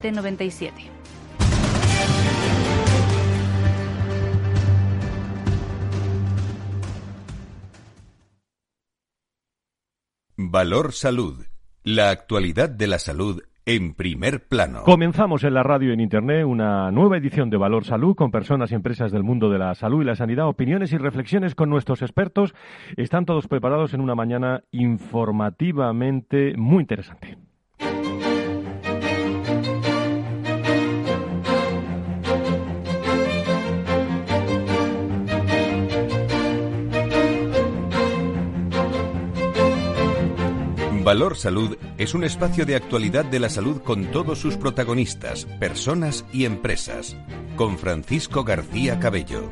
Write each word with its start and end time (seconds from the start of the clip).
T97. 0.00 0.70
Valor 10.36 10.92
Salud. 10.92 11.44
La 11.82 12.10
actualidad 12.10 12.68
de 12.68 12.86
la 12.86 13.00
salud 13.00 13.42
en 13.66 13.94
primer 13.94 14.46
plano. 14.46 14.84
Comenzamos 14.84 15.42
en 15.42 15.54
la 15.54 15.64
radio 15.64 15.90
y 15.90 15.94
en 15.94 16.00
Internet 16.00 16.44
una 16.46 16.92
nueva 16.92 17.16
edición 17.16 17.50
de 17.50 17.56
Valor 17.56 17.84
Salud 17.84 18.14
con 18.14 18.30
personas 18.30 18.70
y 18.70 18.76
empresas 18.76 19.10
del 19.10 19.24
mundo 19.24 19.50
de 19.50 19.58
la 19.58 19.74
salud 19.74 20.02
y 20.02 20.04
la 20.04 20.14
sanidad, 20.14 20.46
opiniones 20.46 20.92
y 20.92 20.98
reflexiones 20.98 21.56
con 21.56 21.70
nuestros 21.70 22.02
expertos. 22.02 22.54
Están 22.96 23.24
todos 23.24 23.48
preparados 23.48 23.94
en 23.94 24.00
una 24.00 24.14
mañana 24.14 24.62
informativamente 24.70 26.54
muy 26.56 26.82
interesante. 26.82 27.47
Valor 41.08 41.36
Salud 41.36 41.78
es 41.96 42.12
un 42.12 42.22
espacio 42.22 42.66
de 42.66 42.76
actualidad 42.76 43.24
de 43.24 43.40
la 43.40 43.48
salud 43.48 43.80
con 43.80 44.04
todos 44.08 44.40
sus 44.40 44.58
protagonistas, 44.58 45.46
personas 45.58 46.26
y 46.34 46.44
empresas. 46.44 47.16
Con 47.56 47.78
Francisco 47.78 48.44
García 48.44 49.00
Cabello. 49.00 49.48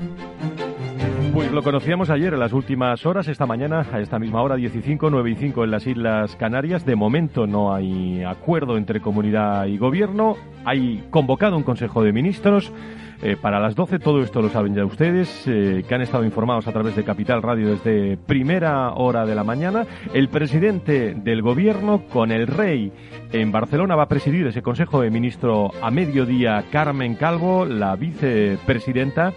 Pues 1.33 1.51
lo 1.53 1.63
conocíamos 1.63 2.11
ayer 2.11 2.35
en 2.35 2.41
las 2.41 2.53
últimas 2.53 3.07
horas, 3.07 3.27
esta 3.29 3.47
mañana, 3.47 3.87
a 3.91 4.01
esta 4.01 4.19
misma 4.19 4.43
hora, 4.43 4.57
15, 4.57 4.99
9 5.01 5.31
y 5.31 5.35
5 5.35 5.65
en 5.65 5.71
las 5.71 5.87
Islas 5.87 6.37
Canarias. 6.37 6.85
De 6.85 6.95
momento 6.95 7.47
no 7.47 7.75
hay 7.75 8.23
acuerdo 8.23 8.77
entre 8.77 9.01
comunidad 9.01 9.65
y 9.65 9.79
gobierno. 9.79 10.37
Hay 10.67 11.07
convocado 11.09 11.57
un 11.57 11.63
Consejo 11.63 12.03
de 12.03 12.13
Ministros. 12.13 12.71
Eh, 13.23 13.37
para 13.41 13.59
las 13.59 13.75
12. 13.75 13.99
Todo 13.99 14.23
esto 14.23 14.43
lo 14.43 14.51
saben 14.51 14.75
ya 14.75 14.85
ustedes, 14.85 15.45
eh, 15.47 15.85
que 15.89 15.95
han 15.95 16.03
estado 16.03 16.25
informados 16.25 16.67
a 16.67 16.73
través 16.73 16.95
de 16.97 17.05
Capital 17.05 17.43
Radio 17.43 17.71
desde 17.71 18.17
primera 18.19 18.93
hora 18.93 19.25
de 19.25 19.35
la 19.35 19.43
mañana. 19.43 19.87
El 20.13 20.29
presidente 20.29 21.15
del 21.15 21.41
gobierno 21.41 22.03
con 22.13 22.31
el 22.31 22.47
rey 22.47 22.93
en 23.33 23.53
Barcelona 23.53 23.97
va 23.97 24.05
a 24.05 24.09
presidir 24.09 24.47
ese 24.47 24.63
Consejo 24.63 25.01
de 25.01 25.11
Ministros 25.11 25.73
a 25.81 25.91
mediodía 25.91 26.65
Carmen 26.71 27.15
Calvo, 27.15 27.65
la 27.65 27.97
vicepresidenta 27.97 29.33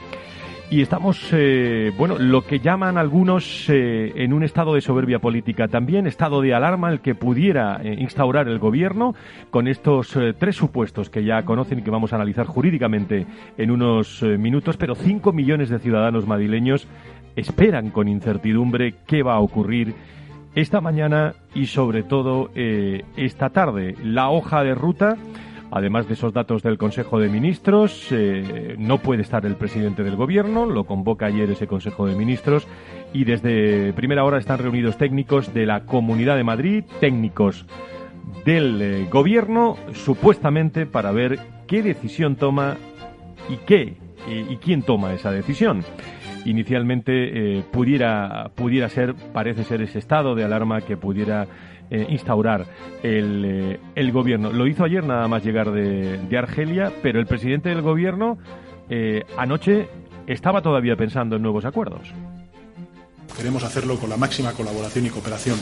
y 0.71 0.81
estamos, 0.81 1.29
eh, 1.31 1.91
bueno, 1.97 2.19
lo 2.19 2.45
que 2.45 2.59
llaman 2.59 2.97
algunos 2.97 3.67
eh, 3.69 4.13
en 4.15 4.33
un 4.33 4.43
estado 4.43 4.75
de 4.75 4.81
soberbia 4.81 5.17
política, 5.17 5.67
también 5.67 6.05
estado 6.05 6.41
de 6.41 6.53
alarma 6.53 6.91
el 6.91 6.99
que 6.99 7.15
pudiera 7.15 7.81
eh, 7.83 7.95
instaurar 7.99 8.47
el 8.47 8.59
gobierno 8.59 9.15
con 9.49 9.67
estos 9.67 10.17
tres 10.37 10.55
supuestos 10.55 11.09
que 11.09 11.23
ya 11.23 11.43
conocen 11.43 11.79
y 11.79 11.81
que 11.81 11.89
vamos 11.89 12.13
a 12.13 12.17
analizar 12.17 12.45
jurídicamente 12.45 13.25
en 13.57 13.71
unos 13.71 14.21
minutos, 14.21 14.77
pero 14.77 14.93
cinco 14.93 15.33
millones 15.33 15.69
de 15.69 15.79
ciudadanos 15.79 16.27
madrileños 16.27 16.87
esperan 17.35 17.89
con 17.89 18.07
incertidumbre 18.07 18.95
qué 19.07 19.23
va 19.23 19.35
a 19.35 19.39
ocurrir 19.39 19.95
esta 20.53 20.81
mañana 20.81 21.33
y 21.55 21.65
sobre 21.65 22.03
todo 22.03 22.51
esta 22.53 23.49
tarde. 23.49 23.95
La 24.03 24.29
hoja 24.29 24.63
de 24.63 24.75
ruta 24.75 25.15
Además 25.71 26.07
de 26.07 26.15
esos 26.15 26.33
datos 26.33 26.63
del 26.63 26.77
Consejo 26.79 27.19
de 27.19 27.29
Ministros, 27.29 28.07
eh, 28.11 28.75
no 28.79 28.97
puede 28.97 29.21
estar 29.21 29.45
el 29.45 29.55
presidente 29.55 30.03
del 30.03 30.15
Gobierno, 30.15 30.65
lo 30.65 30.85
convoca 30.85 31.27
ayer 31.27 31.49
ese 31.51 31.67
Consejo 31.67 32.07
de 32.07 32.15
Ministros 32.15 32.67
y 33.13 33.23
desde 33.23 33.93
primera 33.93 34.23
hora 34.23 34.39
están 34.39 34.57
reunidos 34.57 34.97
técnicos 34.97 35.53
de 35.53 35.67
la 35.67 35.85
Comunidad 35.85 36.37
de 36.37 36.43
Madrid, 36.43 36.83
técnicos 36.99 37.67
del 38.45 38.81
eh, 38.81 39.07
Gobierno, 39.11 39.77
supuestamente 39.93 40.87
para 40.87 41.11
ver 41.11 41.39
qué 41.67 41.83
decisión 41.83 42.35
toma 42.35 42.77
y 43.47 43.57
qué 43.57 43.97
y, 44.27 44.57
quién 44.57 44.81
toma 44.81 45.13
esa 45.13 45.31
decisión. 45.31 45.83
Inicialmente 46.45 47.57
eh, 47.57 47.63
pudiera 47.71 48.51
pudiera 48.55 48.89
ser 48.89 49.13
parece 49.33 49.63
ser 49.63 49.81
ese 49.81 49.99
estado 49.99 50.35
de 50.35 50.43
alarma 50.43 50.81
que 50.81 50.97
pudiera 50.97 51.47
eh, 51.92 52.05
instaurar 52.10 52.66
el, 53.04 53.44
eh, 53.45 53.80
el, 53.95 54.11
gobierno. 54.11 54.52
Lo 54.52 54.67
hizo 54.67 54.83
ayer 54.83 55.04
nada 55.04 55.27
más 55.27 55.44
llegar 55.44 55.72
de, 55.72 56.17
de 56.17 56.38
Argelia, 56.38 56.92
pero 57.02 57.20
el 57.20 57.26
presidente 57.26 57.70
del 57.70 57.82
gobierno 57.82 58.38
eh, 58.89 59.23
anoche 59.38 59.88
estaba 60.27 60.61
todavía 60.61 60.95
pensando 60.95 61.36
en 61.36 61.42
nuevos 61.42 61.66
acuerdos. 61.66 62.14
Queremos 63.36 63.64
hacerlo 63.64 63.98
con 63.98 64.10
la 64.10 64.17
máxima 64.17 64.52
colaboración 64.54 65.05
y 65.05 65.10
cooperación 65.10 65.58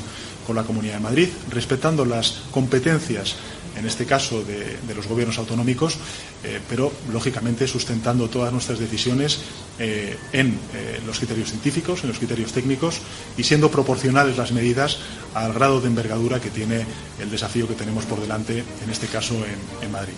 con 0.45 0.55
la 0.55 0.63
Comunidad 0.63 0.95
de 0.95 0.99
Madrid, 1.01 1.29
respetando 1.51 2.05
las 2.05 2.47
competencias 2.51 3.37
en 3.77 3.85
este 3.85 4.05
caso 4.05 4.43
de, 4.43 4.77
los 4.95 5.07
gobiernos 5.07 5.37
autonómicos, 5.37 5.99
eh, 6.43 6.59
pero 6.69 6.91
lógicamente 7.11 7.67
sustentando 7.67 8.29
todas 8.29 8.51
nuestras 8.51 8.79
decisiones 8.79 9.43
eh, 9.79 10.17
en 10.33 10.47
eh, 10.73 10.99
los 11.05 11.19
criterios 11.19 11.49
científicos, 11.49 12.03
en 12.03 12.09
los 12.09 12.17
criterios 12.17 12.51
técnicos 12.51 13.01
y 13.37 13.43
siendo 13.43 13.69
proporcionales 13.69 14.37
las 14.37 14.51
medidas 14.51 14.99
al 15.35 15.53
grado 15.53 15.81
de 15.81 15.87
envergadura 15.87 16.39
que 16.39 16.49
tiene 16.49 16.85
el 17.21 17.29
desafío 17.29 17.67
que 17.67 17.75
tenemos 17.75 18.05
por 18.05 18.19
delante, 18.19 18.63
en 18.83 18.89
este 18.89 19.07
caso 19.07 19.35
en, 19.35 19.85
en 19.85 19.91
Madrid. 19.91 20.13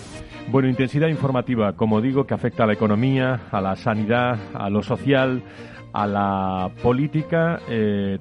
Bueno, 0.48 0.68
intensidad 0.68 1.08
informativa, 1.08 1.74
como 1.74 2.00
digo, 2.00 2.26
que 2.26 2.34
afecta 2.34 2.64
a 2.64 2.66
la 2.66 2.72
economía, 2.72 3.42
a 3.52 3.60
la 3.60 3.76
sanidad, 3.76 4.38
a 4.54 4.70
lo 4.70 4.82
social, 4.82 5.44
a 5.92 6.06
la 6.06 6.70
política, 6.82 7.60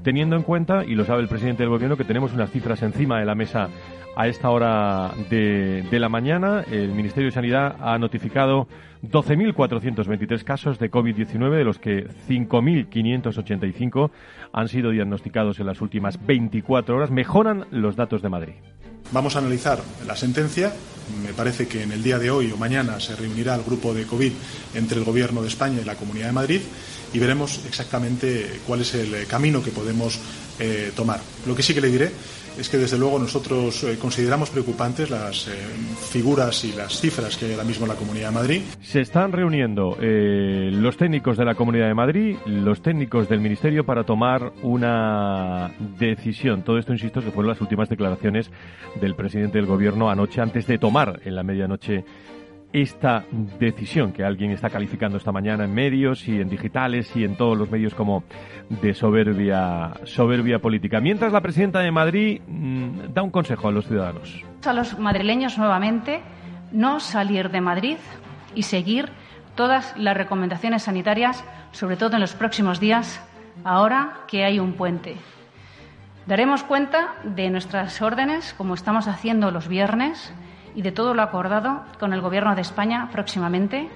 teniendo 0.04 0.36
en 0.36 0.44
cuenta, 0.44 0.84
y 0.86 0.96
lo 0.96 1.06
sabe 1.06 1.22
el 1.22 1.28
presidente 1.28 1.64
del 1.64 1.70
gobierno, 1.70 1.98
que 1.98 2.04
tenemos 2.04 2.34
unas 2.34 2.52
cifras 2.52 2.84
encima 2.84 3.20
de 3.20 3.26
la 3.26 3.36
mesa 3.36 3.70
a 4.20 4.28
esta 4.28 4.50
hora 4.50 5.14
de, 5.30 5.88
la 5.92 6.10
mañana, 6.10 6.66
el 6.70 6.90
Ministerio 6.90 7.30
de 7.30 7.32
Sanidad 7.32 7.78
ha 7.80 7.98
notificado 7.98 8.68
12.423 9.02 10.44
casos 10.44 10.78
de 10.78 10.92
COVID-19, 10.92 11.56
de 11.56 11.64
los 11.64 11.80
que 11.80 12.06
5.585 12.28 14.12
han 14.52 14.68
sido 14.68 14.92
diagnosticados 14.92 15.62
en 15.62 15.68
las 15.68 15.80
últimas 15.80 16.20
24 16.26 16.98
horas. 16.98 17.12
Mejoran 17.12 17.66
los 17.72 17.96
datos 17.96 18.22
de 18.22 18.28
Madrid. 18.28 18.56
Vamos 19.14 19.38
a 19.38 19.40
analizar 19.40 19.80
la 20.06 20.18
sentencia. 20.18 20.74
Me 21.24 21.32
parece 21.32 21.70
que 21.70 21.84
en 21.84 21.94
el 21.94 22.04
día 22.04 22.20
de 22.20 22.30
hoy 22.30 22.52
o 22.52 22.58
mañana 22.58 23.00
se 23.00 23.16
reunirá 23.16 23.56
el 23.56 23.64
grupo 23.64 23.94
de 23.94 24.04
COVID 24.04 24.34
entre 24.76 25.00
el 25.00 25.06
Gobierno 25.06 25.42
de 25.42 25.48
España 25.48 25.80
y 25.82 25.86
la 25.86 25.96
Comunidad 25.96 26.28
de 26.28 26.34
Madrid 26.34 26.62
y 27.14 27.20
veremos 27.20 27.66
exactamente 27.66 28.60
cuál 28.68 28.82
es 28.82 28.94
el 28.96 29.26
camino 29.28 29.64
que 29.64 29.72
podemos 29.72 30.20
eh, 30.60 30.92
tomar. 30.94 31.22
Lo 31.48 31.56
que 31.56 31.64
sí 31.64 31.74
que 31.74 31.80
le 31.80 31.88
diré 31.88 32.12
es 32.60 32.70
que 32.70 32.78
desde 32.78 32.98
luego 32.98 33.18
nosotros 33.18 33.84
eh, 33.84 33.98
consideramos 33.98 34.50
preocupantes 34.50 35.10
las 35.10 35.48
eh, 35.48 35.52
figuras 36.12 36.66
y 36.66 36.74
las 36.74 37.00
cifras 37.00 37.38
que 37.38 37.46
hay 37.46 37.52
ahora 37.54 37.64
mismo 37.64 37.86
en 37.86 37.90
la 37.90 37.96
Comunidad 37.96 38.30
de 38.30 38.36
Madrid. 38.36 38.62
Se 38.82 39.00
están 39.00 39.32
reuniendo 39.32 39.98
eh, 40.02 40.70
los 40.74 40.98
técnicos 40.98 41.38
de 41.38 41.46
la 41.46 41.56
Comunidad 41.56 41.88
de 41.88 41.94
Madrid, 41.94 42.38
los 42.46 42.82
técnicos 42.82 43.30
del 43.30 43.40
Ministerio 43.40 43.86
para 43.86 44.04
tomar 44.04 44.52
una 44.62 45.72
decisión. 45.98 46.64
Todo 46.64 46.78
esto, 46.78 46.92
insisto, 46.92 47.22
que 47.22 47.32
fueron 47.32 47.50
las 47.50 47.62
últimas 47.62 47.88
declaraciones 47.88 48.52
del 49.00 49.16
presidente 49.16 49.58
del 49.58 49.68
Gobierno 49.68 50.10
anoche 50.10 50.42
antes 50.42 50.68
de 50.68 50.78
tomar 50.78 51.22
en 51.24 51.36
la 51.36 51.44
medianoche 51.44 52.04
esta 52.72 53.26
decisión 53.60 54.12
que 54.12 54.24
alguien 54.24 54.52
está 54.52 54.70
calificando 54.70 55.18
esta 55.18 55.32
mañana 55.32 55.66
en 55.66 55.74
medios 55.74 56.28
y 56.28 56.40
en 56.40 56.50
digitales 56.50 57.16
y 57.16 57.24
en 57.24 57.36
todos 57.36 57.58
los 57.58 57.72
medios 57.72 57.96
como 57.96 58.24
de 58.70 58.94
soberbia, 58.94 59.94
soberbia 60.04 60.60
política. 60.60 61.00
Mientras 61.00 61.34
la 61.34 61.42
presidenta 61.42 61.80
de 61.80 61.92
Madrid 61.92 62.42
mm, 62.48 63.14
da 63.14 63.24
un 63.24 63.32
consejo 63.32 63.68
a 63.68 63.72
los 63.72 63.88
ciudadanos. 63.88 64.44
A 64.66 64.74
los 64.74 65.00
madrileños 65.00 65.58
nuevamente 65.58 66.22
no 66.72 67.00
salir 67.00 67.50
de 67.50 67.62
Madrid 67.62 67.98
y 68.54 68.64
seguir 68.64 69.10
todas 69.56 69.98
las 69.98 70.16
recomendaciones 70.16 70.84
sanitarias, 70.84 71.44
sobre 71.72 71.98
todo 71.98 72.16
en 72.16 72.22
los 72.22 72.34
próximos 72.34 72.80
días, 72.80 73.22
ahora 73.64 74.22
que 74.28 74.46
hay 74.46 74.60
un 74.60 74.74
puente. 74.74 75.18
Daremos 76.28 76.64
cuenta 76.64 77.16
de 77.24 77.50
nuestras 77.50 78.02
órdenes, 78.04 78.54
como 78.54 78.76
estamos 78.76 79.08
haciendo 79.08 79.50
los 79.50 79.68
viernes, 79.68 80.32
y 80.76 80.82
de 80.82 80.92
todo 80.92 81.14
lo 81.14 81.22
acordado 81.22 81.84
con 82.00 82.14
el 82.14 82.22
Gobierno 82.22 82.56
de 82.56 82.62
España 82.62 83.10
próximamente, 83.12 83.90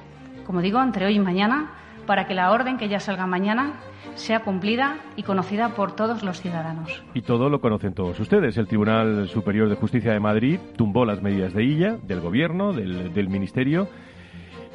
como 0.45 0.61
digo, 0.61 0.81
entre 0.81 1.05
hoy 1.05 1.15
y 1.15 1.19
mañana, 1.19 1.71
para 2.05 2.27
que 2.27 2.33
la 2.33 2.51
orden 2.51 2.77
que 2.77 2.89
ya 2.89 2.99
salga 2.99 3.25
mañana 3.27 3.73
sea 4.15 4.41
cumplida 4.41 4.97
y 5.15 5.23
conocida 5.23 5.69
por 5.69 5.95
todos 5.95 6.23
los 6.23 6.41
ciudadanos. 6.41 7.03
Y 7.13 7.21
todo 7.21 7.49
lo 7.49 7.61
conocen 7.61 7.93
todos 7.93 8.19
ustedes. 8.19 8.57
El 8.57 8.67
Tribunal 8.67 9.29
Superior 9.29 9.69
de 9.69 9.75
Justicia 9.75 10.11
de 10.11 10.19
Madrid 10.19 10.59
tumbó 10.75 11.05
las 11.05 11.21
medidas 11.21 11.53
de 11.53 11.63
illa 11.63 11.97
del 12.03 12.19
Gobierno, 12.19 12.73
del, 12.73 13.13
del 13.13 13.29
Ministerio 13.29 13.87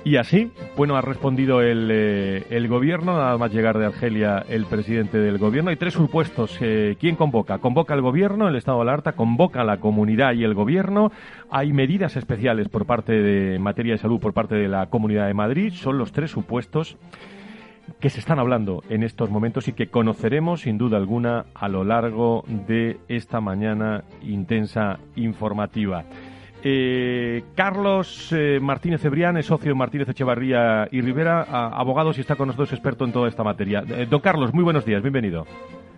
y 0.05 0.17
así, 0.17 0.53
bueno, 0.77 0.97
ha 0.97 1.03
respondido 1.03 1.61
el, 1.61 1.91
eh, 1.91 2.45
el, 2.51 2.69
gobierno, 2.69 3.17
nada 3.17 3.37
más 3.37 3.53
llegar 3.53 3.79
de 3.79 3.87
Argelia 3.87 4.45
el 4.49 4.65
presidente 4.65 5.19
del 5.19 5.39
gobierno. 5.39 5.71
Hay 5.71 5.77
tres 5.77 5.95
supuestos. 5.95 6.57
Eh, 6.61 6.97
¿Quién 7.01 7.17
convoca? 7.17 7.59
Convoca 7.59 7.95
el 7.95 8.01
gobierno, 8.01 8.49
el 8.49 8.57
estado 8.57 8.79
de 8.79 8.91
alerta, 8.91 9.13
convoca 9.13 9.63
a 9.63 9.65
la 9.65 9.79
comunidad 9.79 10.33
y 10.35 10.45
el 10.45 10.55
gobierno. 10.55 11.11
Hay 11.51 11.73
medidas 11.73 12.17
especiales 12.17 12.69
por 12.69 12.87
parte 12.87 13.13
de 13.13 13.59
materia 13.59 13.95
de 13.95 13.99
salud 13.99 14.21
por 14.21 14.33
parte 14.33 14.55
de 14.55 14.69
la 14.69 14.87
Comunidad 14.87 15.27
de 15.27 15.35
Madrid. 15.35 15.73
Son 15.75 15.99
los 15.99 16.13
tres 16.13 16.31
supuestos 16.31 16.97
que 18.01 18.11
se 18.11 18.21
están 18.21 18.39
hablando 18.39 18.83
en 18.89 19.03
estos 19.03 19.31
momentos 19.31 19.67
y 19.69 19.73
que 19.73 19.89
conoceremos 19.89 20.63
sin 20.63 20.79
duda 20.79 20.97
alguna 20.97 21.47
a 21.55 21.69
lo 21.69 21.85
largo 21.85 22.45
de 22.47 22.99
esta 23.09 23.41
mañana 23.41 24.05
intensa 24.23 24.99
informativa. 25.17 26.05
Eh, 26.63 27.45
Carlos 27.55 28.33
eh, 28.33 28.59
Martínez 28.61 29.01
Cebrián 29.01 29.37
es 29.37 29.47
socio 29.47 29.71
de 29.71 29.75
Martínez 29.75 30.09
Echevarría 30.09 30.89
y 30.91 31.01
Rivera, 31.01 31.43
abogado 31.43 32.11
y 32.17 32.21
está 32.21 32.35
con 32.35 32.49
nosotros 32.49 32.73
experto 32.73 33.05
en 33.05 33.13
toda 33.13 33.29
esta 33.29 33.45
materia. 33.45 33.85
Eh, 33.89 34.07
don 34.09 34.21
Carlos, 34.21 34.53
muy 34.53 34.65
buenos 34.65 34.85
días, 34.85 35.01
bienvenido. 35.03 35.47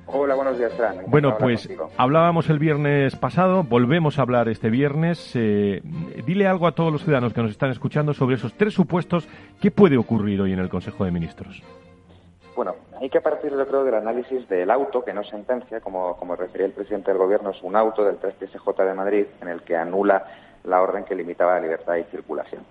Hola, 0.06 0.34
buenos 0.34 0.58
días, 0.58 0.72
Fran. 0.74 0.96
Bueno, 1.06 1.38
pues 1.38 1.68
hablábamos 1.96 2.50
el 2.50 2.58
viernes 2.58 3.14
pasado, 3.16 3.62
volvemos 3.62 4.18
a 4.18 4.22
hablar 4.22 4.48
este 4.48 4.68
viernes. 4.68 5.32
dile 5.34 6.46
algo 6.48 6.66
a 6.66 6.72
todos 6.72 6.92
los 6.92 7.04
ciudadanos 7.04 7.32
que 7.32 7.40
nos 7.40 7.52
están 7.52 7.70
escuchando 7.70 8.12
sobre 8.12 8.34
esos 8.34 8.52
tres 8.54 8.74
supuestos. 8.74 9.28
¿Qué 9.60 9.70
puede 9.70 9.96
ocurrir 9.96 10.40
hoy 10.40 10.52
en 10.52 10.58
el 10.58 10.68
Consejo 10.68 11.04
de 11.04 11.12
Ministros? 11.12 11.62
Bueno, 12.56 12.74
hay 13.00 13.08
que 13.08 13.20
partir, 13.20 13.52
yo 13.52 13.66
creo, 13.66 13.84
del 13.84 13.94
análisis 13.94 14.46
del 14.48 14.70
auto, 14.70 15.02
que 15.04 15.14
no 15.14 15.22
sentencia, 15.24 15.80
como, 15.80 16.16
como 16.16 16.36
refería 16.36 16.66
el 16.66 16.72
presidente 16.72 17.10
del 17.10 17.18
Gobierno, 17.18 17.50
es 17.50 17.62
un 17.62 17.76
auto 17.76 18.04
del 18.04 18.18
3PSJ 18.20 18.84
de 18.84 18.94
Madrid 18.94 19.26
en 19.40 19.48
el 19.48 19.62
que 19.62 19.76
anula 19.76 20.26
la 20.64 20.82
orden 20.82 21.04
que 21.04 21.14
limitaba 21.14 21.54
la 21.54 21.62
libertad 21.62 21.94
de 21.94 22.04
circulación. 22.04 22.62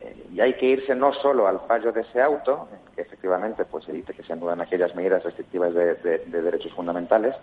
Eh, 0.00 0.26
y 0.34 0.40
hay 0.40 0.54
que 0.54 0.66
irse 0.66 0.94
no 0.94 1.12
solo 1.14 1.46
al 1.46 1.60
fallo 1.60 1.92
de 1.92 2.02
ese 2.02 2.20
auto, 2.20 2.68
que 2.94 3.02
efectivamente 3.02 3.64
pues, 3.64 3.84
se 3.84 3.92
dice 3.92 4.12
que 4.12 4.22
se 4.22 4.32
anulan 4.32 4.60
aquellas 4.60 4.94
medidas 4.94 5.22
restrictivas 5.22 5.72
de, 5.74 5.94
derechos 6.26 6.72
fundamentales 6.72 7.34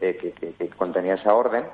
eh, 0.00 0.34
que, 0.58 0.68
contenía 0.70 1.14
esa 1.14 1.34
orden, 1.34 1.64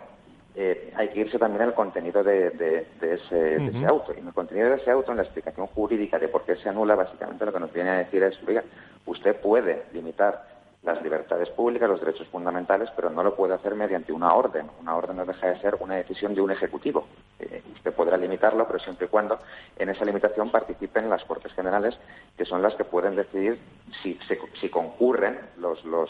eh, 0.57 0.93
hay 0.97 1.09
que 1.11 1.21
irse 1.21 1.39
también 1.39 1.63
al 1.63 1.75
contenido 1.75 2.25
de, 2.25 2.87
ese, 3.01 3.87
auto. 3.87 4.13
Y 4.15 4.21
en 4.21 4.27
el 4.27 4.33
contenido 4.33 4.71
de 4.71 4.77
ese 4.77 4.91
auto, 4.91 5.11
en 5.11 5.19
la 5.19 5.23
explicación 5.23 5.67
jurídica 5.69 6.19
de 6.19 6.29
por 6.29 6.45
qué 6.45 6.57
se 6.57 6.69
anula, 6.69 6.95
básicamente 6.95 7.45
lo 7.45 7.53
que 7.53 7.61
nos 7.61 7.73
viene 7.73 7.91
a 7.91 7.99
decir 7.99 8.23
es, 8.23 8.39
oiga, 8.49 8.65
usted 9.05 9.37
puede 9.37 9.85
limitar 9.93 10.56
las 10.87 11.03
libertades 11.03 11.49
públicas, 11.51 11.89
los 11.89 12.01
derechos 12.01 12.29
fundamentales, 12.29 12.89
pero 12.95 13.11
no 13.11 13.25
lo 13.25 13.35
puede 13.35 13.55
hacer 13.55 13.75
mediante 13.75 14.13
una 14.13 14.33
orden. 14.33 14.71
Una 14.81 14.95
orden 14.95 15.17
no 15.17 15.27
deja 15.27 15.49
de 15.49 15.61
ser 15.61 15.77
una 15.81 15.97
decisión 15.97 16.33
de 16.33 16.41
un 16.41 16.53
ejecutivo. 16.53 17.09
Eh, 17.41 17.61
usted 17.75 17.93
podrá 17.93 18.17
limitarlo, 18.17 18.67
pero 18.69 18.79
siempre 18.79 19.07
y 19.07 19.09
cuando 19.09 19.41
en 19.77 19.89
esa 19.89 20.05
limitación 20.05 20.51
participen 20.51 21.11
las 21.11 21.25
Cortes 21.25 21.53
Generales, 21.55 21.99
que 22.39 22.45
son 22.45 22.63
las 22.63 22.77
que 22.77 22.85
pueden 22.85 23.17
decidir 23.17 23.59
si, 24.01 24.17
si 24.61 24.69
concurren 24.69 25.41
los, 25.59 25.85
los, 25.85 26.09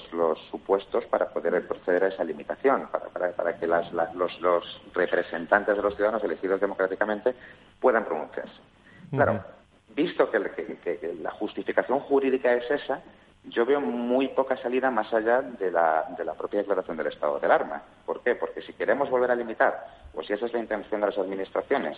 supuestos 0.50 1.06
para 1.06 1.31
poder 1.31 1.67
proceder 1.67 2.05
a 2.05 2.08
esa 2.08 2.23
limitación, 2.23 2.88
para, 2.88 3.31
para, 3.31 3.58
que 3.58 3.67
las, 3.67 3.90
los, 4.14 4.40
los, 4.43 4.82
representantes 4.93 5.75
de 5.75 5.82
los 5.82 5.96
ciudadanos 5.96 6.23
elegidos 6.23 6.61
democráticamente 6.61 7.34
puedan 7.81 8.05
pronunciarse. 8.05 8.61
Claro, 9.11 9.43
visto 9.94 10.31
que 10.31 11.14
la 11.23 11.31
justificación 11.31 12.00
jurídica 12.00 12.52
es 12.52 12.70
esa, 12.70 13.00
yo 13.48 13.64
veo 13.64 13.81
muy 13.81 14.28
poca 14.28 14.56
salida 14.56 14.90
más 14.90 15.12
allá 15.12 15.43
de 15.43 15.70
la, 15.70 16.06
de 16.16 16.25
la 16.25 16.34
propia 16.34 16.60
declaración 16.60 16.96
del 16.96 17.08
estado 17.08 17.38
del 17.38 17.50
arma. 17.50 17.82
¿Por 18.04 18.20
qué? 18.22 18.34
Porque 18.34 18.62
si 18.62 18.72
queremos 18.72 19.08
volver 19.08 19.31
a 19.31 19.37
limitar, 19.37 19.87
o 20.14 20.22
si 20.22 20.32
esa 20.32 20.46
es 20.46 20.52
la 20.52 20.58
intención 20.58 21.00
de 21.00 21.06
las 21.06 21.19
administraciones, 21.19 21.96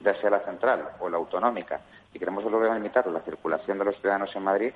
ya 0.00 0.14
sea 0.20 0.30
la 0.30 0.40
central 0.40 0.90
o 1.00 1.08
la 1.08 1.16
autonómica, 1.16 1.80
si 2.12 2.18
queremos 2.18 2.44
volver 2.44 2.70
a 2.70 2.74
limitar 2.74 3.06
la 3.06 3.20
circulación 3.20 3.78
de 3.78 3.84
los 3.84 3.96
ciudadanos 4.00 4.34
en 4.34 4.42
Madrid, 4.42 4.72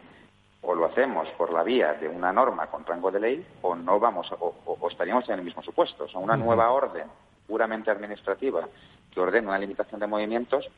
o 0.63 0.75
lo 0.75 0.87
hacemos 0.87 1.29
por 1.37 1.53
la 1.53 1.65
vía 1.65 1.95
de 1.95 2.09
una 2.09 2.33
norma 2.33 2.69
con 2.69 2.87
rango 2.87 3.11
de 3.11 3.19
ley, 3.19 3.47
o 3.63 3.75
no 3.75 3.99
vamos, 3.99 4.33
o, 4.39 4.89
estaríamos 4.89 5.29
en 5.29 5.39
el 5.39 5.45
mismo 5.45 5.63
supuesto. 5.63 6.05
O 6.05 6.09
sea, 6.09 6.21
una 6.21 6.37
nueva 6.37 6.71
orden 6.71 7.07
puramente 7.49 7.91
administrativa 7.91 8.69
que 9.13 9.21
ordene 9.21 9.49
una 9.49 9.59
limitación 9.59 10.01
de 10.01 10.07
movimientos 10.07 10.69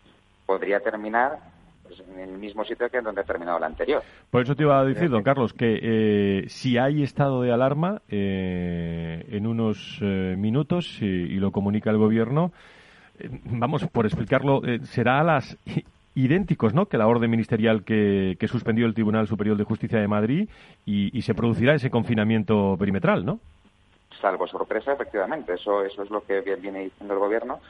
podría 0.46 0.80
terminar 0.80 1.38
en 2.00 2.20
el 2.20 2.38
mismo 2.38 2.64
sitio 2.64 2.88
que 2.88 2.98
en 2.98 3.04
donde 3.04 3.20
ha 3.20 3.24
terminado 3.24 3.58
la 3.58 3.66
anterior. 3.66 4.02
Por 4.30 4.42
eso 4.42 4.54
te 4.54 4.62
iba 4.62 4.78
a 4.78 4.84
decir, 4.84 5.10
don 5.10 5.22
Carlos, 5.22 5.52
que 5.52 5.78
eh, 5.82 6.48
si 6.48 6.78
hay 6.78 7.02
estado 7.02 7.42
de 7.42 7.52
alarma 7.52 8.02
eh, 8.08 9.24
en 9.30 9.46
unos 9.46 9.98
eh, 10.02 10.34
minutos 10.36 11.00
y, 11.00 11.34
lo 11.34 11.50
comunica 11.50 11.90
el 11.90 11.98
gobierno, 11.98 12.52
vamos, 13.44 13.86
por 13.88 14.06
explicarlo, 14.06 14.62
será 14.82 15.20
a 15.20 15.24
las 15.24 15.58
idénticos, 16.14 16.74
¿no? 16.74 16.86
Que 16.86 16.96
la 16.96 17.06
orden 17.06 17.30
ministerial 17.30 17.84
que, 17.84 18.36
suspendió 18.48 18.86
el 18.86 18.94
Tribunal 18.94 19.26
Superior 19.26 19.56
de 19.56 19.64
Justicia 19.64 19.98
de 19.98 20.08
Madrid 20.08 20.48
y, 20.86 21.16
y 21.16 21.22
se 21.22 21.34
producirá 21.34 21.74
ese 21.74 21.90
confinamiento 21.90 22.76
perimetral, 22.78 23.24
¿no? 23.24 23.40
salvo 24.20 24.46
sorpresa, 24.46 24.92
efectivamente. 24.92 25.54
Eso, 25.54 25.84
eso 25.84 26.02
es 26.02 26.10
lo 26.10 26.24
que 26.24 26.40
viene 26.40 26.84
diciendo 26.84 27.14
el 27.14 27.20
Gobierno. 27.20 27.60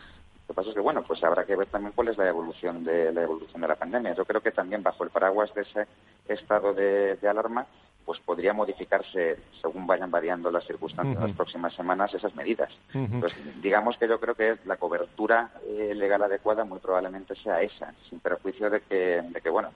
Lo 0.47 0.53
que 0.53 0.57
pasa 0.57 0.69
es 0.69 0.75
que, 0.75 0.81
bueno, 0.81 1.03
pues 1.03 1.25
habrá 1.25 1.45
que 1.45 1.57
ver 1.57 1.69
también 1.69 1.93
cuál 1.95 2.09
es 2.09 2.19
la 2.19 2.29
evolución 2.29 2.85
de 2.85 3.13
la 3.13 3.23
evolución 3.23 3.63
de 3.63 3.69
la 3.69 3.77
pandemia. 3.77 4.15
Yo 4.15 4.27
creo 4.27 4.43
que 4.43 4.51
también 4.51 4.83
bajo 4.83 5.03
el 5.03 5.11
paraguas 5.11 5.53
de 5.55 5.63
ese 5.63 5.87
estado 6.29 6.75
de, 6.75 7.19
alarma, 7.27 7.67
pues 8.05 8.21
podría 8.21 8.53
modificarse, 8.53 9.39
según 9.63 9.87
vayan 9.87 10.11
variando 10.11 10.51
las 10.51 10.67
circunstancias 10.67 11.17
en 11.17 11.29
las 11.29 11.37
próximas 11.37 11.73
semanas, 11.75 12.13
esas 12.13 12.35
medidas. 12.35 12.71
Entonces, 12.93 13.39
digamos 13.63 13.97
que 13.97 14.07
yo 14.07 14.21
creo 14.21 14.35
que 14.35 14.59
la 14.67 14.77
cobertura 14.77 15.51
eh, 15.67 15.95
legal 15.95 16.23
adecuada 16.23 16.65
muy 16.65 16.79
probablemente 16.79 17.35
sea 17.37 17.63
esa, 17.63 17.95
sin 18.11 18.21
perjuicio 18.21 18.69
de 18.69 18.83
que, 18.83 19.23
de 19.23 19.41
que 19.41 19.49
bueno, 19.49 19.71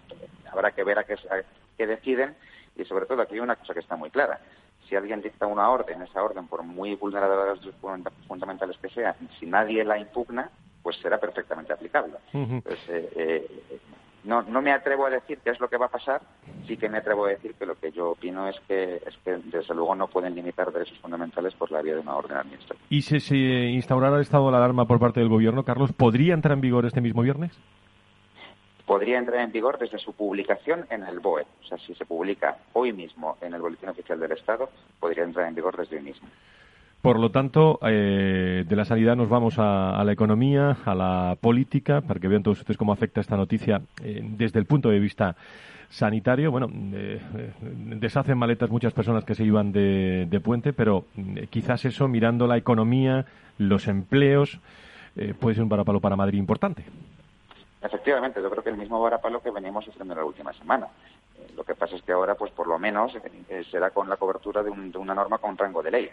habrá 0.53 0.73
que 0.73 0.85
ver 0.85 0.99
a 0.99 1.05
qué, 1.05 1.15
a 1.15 1.43
qué 1.79 1.87
deciden 1.87 2.37
y 2.76 2.85
sobre 2.85 3.06
todo 3.06 3.23
aquí 3.23 3.35
hay 3.35 3.41
una 3.41 3.56
cosa 3.56 3.73
que 3.73 3.81
está 3.81 3.97
muy 3.97 4.11
clara 4.11 4.38
si 4.88 4.96
alguien 4.96 5.20
dicta 5.20 5.46
una 5.46 5.69
orden, 5.70 6.02
esa 6.02 6.23
orden, 6.23 6.46
por 6.46 6.62
muy 6.62 6.94
vulnerada 6.94 7.37
de 7.37 7.50
los 7.50 7.61
derechos 7.61 7.81
fundamentales 8.26 8.76
que 8.79 8.88
sea, 8.88 9.14
si 9.38 9.46
nadie 9.46 9.85
la 9.85 9.99
impugna, 9.99 10.50
pues 10.82 10.96
será 10.96 11.19
perfectamente 11.19 11.73
aplicable. 11.73 12.14
Eh, 12.32 12.62
eh, 12.88 13.81
no, 14.25 14.43
no 14.43 14.61
me 14.61 14.73
atrevo 14.73 15.06
a 15.06 15.11
decir 15.11 15.38
qué 15.43 15.50
es 15.50 15.61
lo 15.61 15.69
que 15.69 15.76
va 15.76 15.87
a 15.87 15.90
pasar, 15.90 16.20
sí 16.67 16.76
que 16.76 16.88
me 16.88 16.99
atrevo 16.99 17.26
a 17.26 17.31
decir 17.31 17.55
que 17.55 17.67
lo 17.67 17.75
que 17.76 17.93
yo 17.93 18.11
opino 18.11 18.49
es 18.49 18.58
que, 18.67 18.96
es 18.96 19.17
que 19.25 19.37
desde 19.44 19.75
luego, 19.75 19.94
no 19.94 20.08
pueden 20.08 20.35
limitar 20.35 20.73
derechos 20.73 20.99
fundamentales 20.99 21.55
por 21.55 21.70
la 21.70 21.82
vía 21.82 21.94
de 21.94 22.00
una 22.00 22.17
orden 22.17 22.37
administrativa. 22.37 22.87
¿Y 22.91 23.02
si 23.02 23.20
se 23.20 23.37
instaurara 23.37 24.17
el 24.17 24.23
estado 24.23 24.50
de 24.50 24.56
alarma 24.56 24.87
por 24.87 24.99
parte 24.99 25.20
del 25.20 25.29
Gobierno, 25.29 25.64
Carlos, 25.64 25.93
podría 25.93 26.34
entrar 26.34 26.55
en 26.55 26.61
vigor 26.61 26.84
este 26.87 27.00
mismo 27.00 27.23
viernes? 27.23 27.52
Podría 28.88 29.19
entrar 29.19 29.40
en 29.44 29.52
vigor 29.52 29.79
desde 29.79 29.99
su 29.99 30.14
publicación 30.14 30.87
en 30.88 31.02
el 31.02 31.20
BOE. 31.20 31.43
O 31.62 31.67
sea, 31.69 31.76
si 31.76 31.94
se 31.94 32.06
publica 32.06 32.56
hoy 32.73 32.94
mismo 32.94 33.37
en 33.43 33.52
el 33.52 33.61
Boletín 33.61 33.90
Oficial 33.90 34.19
del 34.19 34.32
Estado, 34.32 34.70
podría 34.99 35.25
entrar 35.25 35.46
en 35.46 35.55
vigor 35.55 35.76
desde 35.76 35.99
hoy 35.99 36.02
mismo. 36.02 36.26
Por 37.02 37.20
lo 37.20 37.31
tanto, 37.31 37.79
eh, 37.82 38.64
de 38.67 38.76
la 38.76 38.87
sanidad 38.87 39.14
nos 39.14 39.29
vamos 39.29 39.56
a, 39.58 40.02
la 40.02 40.11
economía, 40.11 40.79
a 40.87 40.94
la 40.94 41.37
política, 41.38 42.00
para 42.00 42.19
que 42.19 42.29
vean 42.29 42.43
todos 42.43 42.61
ustedes 42.61 42.79
cómo 42.79 42.94
afecta 42.94 43.20
esta 43.20 43.37
noticia 43.37 43.82
eh, 44.02 44.20
desde 44.23 44.58
el 44.58 44.64
punto 44.64 44.88
de 44.88 44.99
vista 44.99 45.37
sanitario. 45.91 46.50
Bueno, 46.50 46.69
eh, 46.94 47.20
deshacen 48.00 48.38
maletas 48.38 48.70
muchas 48.70 48.94
personas 48.94 49.23
que 49.25 49.34
se 49.34 49.44
iban 49.44 49.70
de, 49.70 50.41
puente, 50.43 50.73
pero 50.73 51.05
quizás 51.50 51.84
eso, 51.84 52.08
mirando 52.08 52.46
la 52.46 52.56
economía, 52.56 53.26
los 53.58 53.87
empleos, 53.87 54.58
puede 55.41 55.56
ser 55.56 55.64
un 55.64 55.69
parapalo 55.69 56.00
para 56.00 56.17
Madrid 56.17 56.38
importante. 56.38 56.84
Efectivamente, 57.81 58.43
yo 58.43 58.51
creo 58.51 58.63
que 58.63 58.71
el 58.71 58.77
mismo 58.77 59.01
varapalo 59.01 59.41
que 59.41 59.51
veníamos 59.51 59.87
haciendo 59.87 60.13
en 60.15 60.19
la 60.19 60.25
última 60.25 60.53
semana. 60.53 60.89
Eh, 61.37 61.53
lo 61.55 61.65
que 61.65 61.75
pasa 61.75 61.94
es 61.94 62.03
que 62.03 62.13
ahora, 62.13 62.35
pues 62.35 62.51
por 62.53 62.67
lo 62.67 62.79
menos, 62.79 63.13
eh, 63.49 63.65
será 63.70 63.91
con 63.91 64.08
la 64.08 64.17
cobertura 64.17 64.63
de, 64.63 64.70
una 64.70 65.15
norma 65.15 65.39
con 65.39 65.56
rango 65.56 65.82
de 65.82 65.91
ley. 65.91 66.11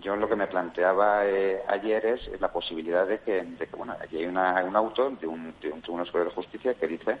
Yo 0.00 0.16
lo 0.16 0.28
que 0.28 0.34
me 0.34 0.48
planteaba 0.48 1.24
eh, 1.26 1.62
ayer 1.68 2.04
es, 2.06 2.40
la 2.40 2.50
posibilidad 2.50 3.06
de 3.06 3.20
que, 3.20 3.46
bueno, 3.76 3.94
aquí 4.00 4.18
hay, 4.18 4.26
un 4.26 4.36
auto 4.36 5.10
de 5.10 5.26
un, 5.26 5.54
de 5.60 5.70
un 5.70 5.82
Tribunal 5.82 6.06
Superior 6.06 6.30
de 6.30 6.34
Justicia 6.34 6.74
que 6.74 6.88
dice, 6.88 7.18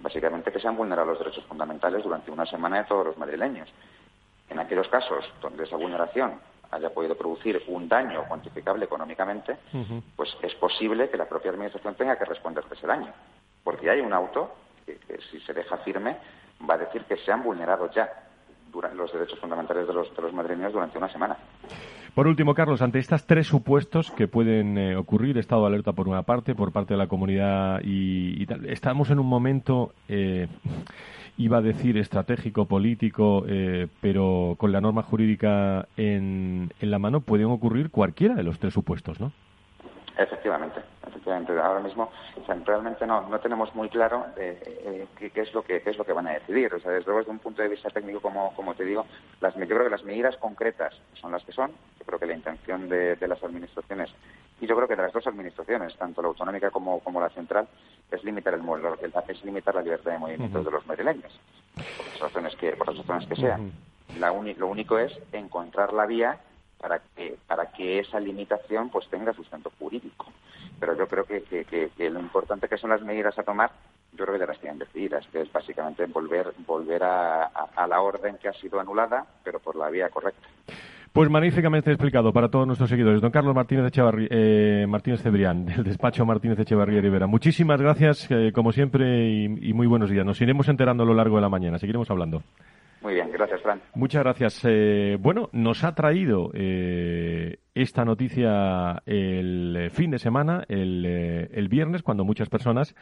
básicamente, 0.00 0.50
que 0.50 0.58
se 0.58 0.66
han 0.66 0.76
vulnerado 0.76 1.08
los 1.08 1.18
derechos 1.18 1.44
fundamentales 1.44 2.02
durante 2.02 2.32
una 2.32 2.46
semana 2.46 2.78
de 2.78 2.84
todos 2.84 3.06
los 3.06 3.18
madrileños. 3.18 3.68
En 4.48 4.58
aquellos 4.58 4.88
casos 4.88 5.24
donde 5.40 5.64
esa 5.64 5.76
vulneración 5.76 6.40
haya 6.74 6.90
podido 6.90 7.16
producir 7.16 7.62
un 7.68 7.88
daño 7.88 8.24
cuantificable 8.26 8.84
económicamente, 8.84 9.56
pues 10.16 10.36
es 10.42 10.54
posible 10.56 11.08
que 11.08 11.16
la 11.16 11.28
propia 11.28 11.50
Administración 11.50 11.94
tenga 11.94 12.16
que 12.18 12.24
responder 12.24 12.64
de 12.64 12.74
ese 12.74 12.86
daño. 12.86 13.12
Porque 13.62 13.88
hay 13.88 14.00
un 14.00 14.12
auto 14.12 14.54
que, 14.84 14.98
si 15.30 15.40
se 15.40 15.52
deja 15.52 15.76
firme, 15.78 16.16
va 16.68 16.74
a 16.74 16.78
decir 16.78 17.04
que 17.04 17.16
se 17.18 17.32
han 17.32 17.42
vulnerado 17.42 17.90
ya 17.90 18.10
los 18.94 19.12
derechos 19.12 19.38
fundamentales 19.38 19.86
de 19.86 19.92
los, 19.92 20.14
de 20.14 20.22
los 20.22 20.32
madrileños 20.32 20.72
durante 20.72 20.98
una 20.98 21.08
semana. 21.08 21.36
Por 22.14 22.28
último, 22.28 22.54
Carlos, 22.54 22.80
ante 22.80 23.00
estos 23.00 23.26
tres 23.26 23.48
supuestos 23.48 24.12
que 24.12 24.28
pueden 24.28 24.78
eh, 24.78 24.94
ocurrir, 24.94 25.36
estado 25.36 25.62
de 25.62 25.66
alerta 25.68 25.92
por 25.92 26.06
una 26.06 26.22
parte, 26.22 26.54
por 26.54 26.70
parte 26.70 26.94
de 26.94 26.98
la 26.98 27.08
comunidad 27.08 27.80
y, 27.82 28.46
tal, 28.46 28.66
estamos 28.66 29.10
en 29.10 29.18
un 29.18 29.26
momento 29.26 29.92
eh, 30.08 30.46
iba 31.38 31.58
a 31.58 31.60
decir 31.60 31.98
estratégico, 31.98 32.66
político, 32.66 33.44
eh, 33.48 33.88
pero 34.00 34.54
con 34.58 34.70
la 34.70 34.80
norma 34.80 35.02
jurídica 35.02 35.88
en, 35.96 36.72
en 36.78 36.90
la 36.92 37.00
mano 37.00 37.20
pueden 37.20 37.46
ocurrir 37.46 37.90
cualquiera 37.90 38.36
de 38.36 38.44
los 38.44 38.60
tres 38.60 38.72
supuestos, 38.72 39.18
¿no? 39.18 39.32
Efectivamente, 40.16 40.80
efectivamente. 41.14 41.52
Ahora 41.58 41.80
mismo 41.80 42.10
realmente 42.64 43.06
no, 43.06 43.28
no 43.28 43.38
tenemos 43.38 43.74
muy 43.74 43.88
claro 43.88 44.26
eh, 44.36 45.06
eh, 45.18 45.30
qué, 45.32 45.40
es 45.40 45.54
lo 45.54 45.62
que 45.62 45.80
qué 45.80 45.90
es 45.90 45.98
lo 45.98 46.04
que 46.04 46.12
van 46.12 46.26
a 46.26 46.32
decidir. 46.32 46.74
O 46.74 46.80
sea, 46.80 46.90
desde 46.90 47.06
luego 47.06 47.20
desde 47.20 47.30
un 47.30 47.38
punto 47.38 47.62
de 47.62 47.68
vista 47.68 47.90
técnico, 47.90 48.20
como, 48.20 48.54
como 48.54 48.74
te 48.74 48.84
digo, 48.84 49.06
las, 49.40 49.54
yo 49.54 49.66
creo 49.66 49.84
que 49.84 49.90
las 49.90 50.04
medidas 50.04 50.36
concretas 50.36 50.94
son 51.14 51.32
las 51.32 51.44
que 51.44 51.52
son. 51.52 51.70
Yo 51.98 52.04
creo 52.04 52.18
que 52.18 52.26
la 52.26 52.34
intención 52.34 52.88
de, 52.88 53.16
las 53.26 53.42
administraciones 53.42 54.10
y 54.60 54.66
yo 54.66 54.76
creo 54.76 54.86
que 54.86 54.96
de 54.96 55.02
las 55.02 55.12
dos 55.12 55.26
administraciones, 55.26 55.96
tanto 55.96 56.22
la 56.22 56.28
autonómica 56.28 56.70
como, 56.70 57.00
como 57.00 57.20
la 57.20 57.28
central, 57.30 57.66
es 58.10 58.22
limitar 58.24 58.54
el, 58.54 58.62
es 59.28 59.44
limitar 59.44 59.74
la 59.74 59.82
libertad 59.82 60.12
de 60.12 60.18
movimiento 60.18 60.62
de 60.62 60.70
los 60.70 60.86
madrileños, 60.86 61.40
por 61.74 62.06
las 62.06 62.20
razones 62.20 62.56
que, 62.56 62.72
por 62.72 62.86
las 62.88 62.98
razones 62.98 63.28
que 63.28 63.36
sean. 63.36 63.72
lo 64.18 64.66
único 64.66 64.98
es 64.98 65.12
encontrar 65.32 65.92
la 65.92 66.06
vía 66.06 66.38
para 66.84 67.00
que, 67.16 67.38
para 67.46 67.72
que 67.72 68.00
esa 68.00 68.20
limitación 68.20 68.90
pues 68.90 69.08
tenga 69.08 69.32
sustento 69.32 69.72
jurídico. 69.78 70.26
pero 70.78 70.94
yo 70.94 71.08
creo 71.08 71.24
que, 71.24 71.42
que, 71.42 72.10
lo 72.10 72.20
importante 72.20 72.68
que 72.68 72.76
son 72.76 72.90
las 72.90 73.00
medidas 73.00 73.38
a 73.38 73.42
tomar, 73.42 73.70
yo 74.12 74.26
creo 74.26 74.34
que 74.34 74.40
ya 74.40 74.46
las 74.46 74.60
tienen 74.60 74.80
decididas, 74.80 75.26
que 75.28 75.40
es 75.40 75.50
básicamente 75.50 76.04
volver, 76.04 76.52
volver 76.66 77.02
a, 77.02 77.44
a 77.44 77.86
la 77.86 78.02
orden 78.02 78.36
que 78.36 78.48
ha 78.48 78.52
sido 78.52 78.78
anulada, 78.78 79.24
pero 79.42 79.60
por 79.60 79.76
la 79.76 79.88
vía 79.88 80.10
correcta. 80.10 80.46
Pues 81.10 81.30
magníficamente 81.30 81.90
explicado 81.90 82.34
para 82.34 82.50
todos 82.50 82.66
nuestros 82.66 82.90
seguidores. 82.90 83.22
Don 83.22 83.30
Carlos 83.30 83.54
Martínez, 83.54 83.86
Echevarri, 83.86 84.28
eh, 84.30 84.84
Martínez 84.86 85.22
Cebrián, 85.22 85.64
del 85.66 85.84
despacho 85.84 86.26
Martínez 86.26 86.58
Echevarría 86.58 87.00
Rivera. 87.00 87.26
Muchísimas 87.26 87.80
gracias, 87.80 88.30
eh, 88.30 88.52
como 88.52 88.72
siempre, 88.72 89.30
y, 89.30 89.72
muy 89.72 89.86
buenos 89.86 90.10
días. 90.10 90.26
Nos 90.26 90.38
iremos 90.42 90.68
enterando 90.68 91.04
a 91.04 91.06
lo 91.06 91.14
largo 91.14 91.36
de 91.36 91.42
la 91.42 91.48
mañana. 91.48 91.78
Seguiremos 91.78 92.10
hablando. 92.10 92.42
Muy 93.04 93.14
bien, 93.14 93.30
gracias, 93.30 93.62
Fran. 93.62 93.80
Muchas 93.94 94.24
gracias. 94.24 94.60
Eh, 94.64 95.16
bueno, 95.20 95.48
nos 95.52 95.84
ha 95.84 95.94
traído 95.94 96.50
esta 96.54 98.04
noticia 98.04 99.02
el 99.06 99.90
fin 99.92 100.10
de 100.10 100.18
semana, 100.18 100.64
el, 100.68 101.04
el 101.52 101.68
viernes, 101.68 102.02
cuando 102.02 102.24
muchas 102.24 102.48
personas 102.48 102.96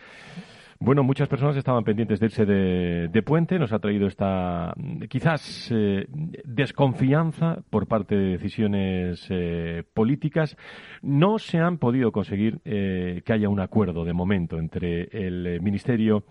bueno, 0.84 1.04
muchas 1.04 1.28
personas 1.28 1.56
estaban 1.56 1.84
pendientes 1.84 2.18
de 2.18 2.26
irse 2.26 2.44
de, 2.44 3.22
puente. 3.22 3.56
Nos 3.56 3.72
ha 3.72 3.78
traído 3.78 4.08
esta 4.08 4.74
quizás 5.08 5.70
eh, 5.70 6.06
desconfianza 6.44 7.58
por 7.70 7.86
parte 7.86 8.16
de 8.16 8.32
decisiones 8.32 9.24
eh, 9.30 9.84
políticas. 9.94 10.56
No 11.00 11.38
se 11.38 11.58
han 11.58 11.78
podido 11.78 12.10
conseguir 12.10 12.58
eh, 12.64 13.22
que 13.24 13.32
haya 13.32 13.48
un 13.48 13.60
acuerdo 13.60 14.04
de 14.04 14.12
momento 14.12 14.58
entre 14.58 15.04
el 15.12 15.60
Ministerio 15.60 16.24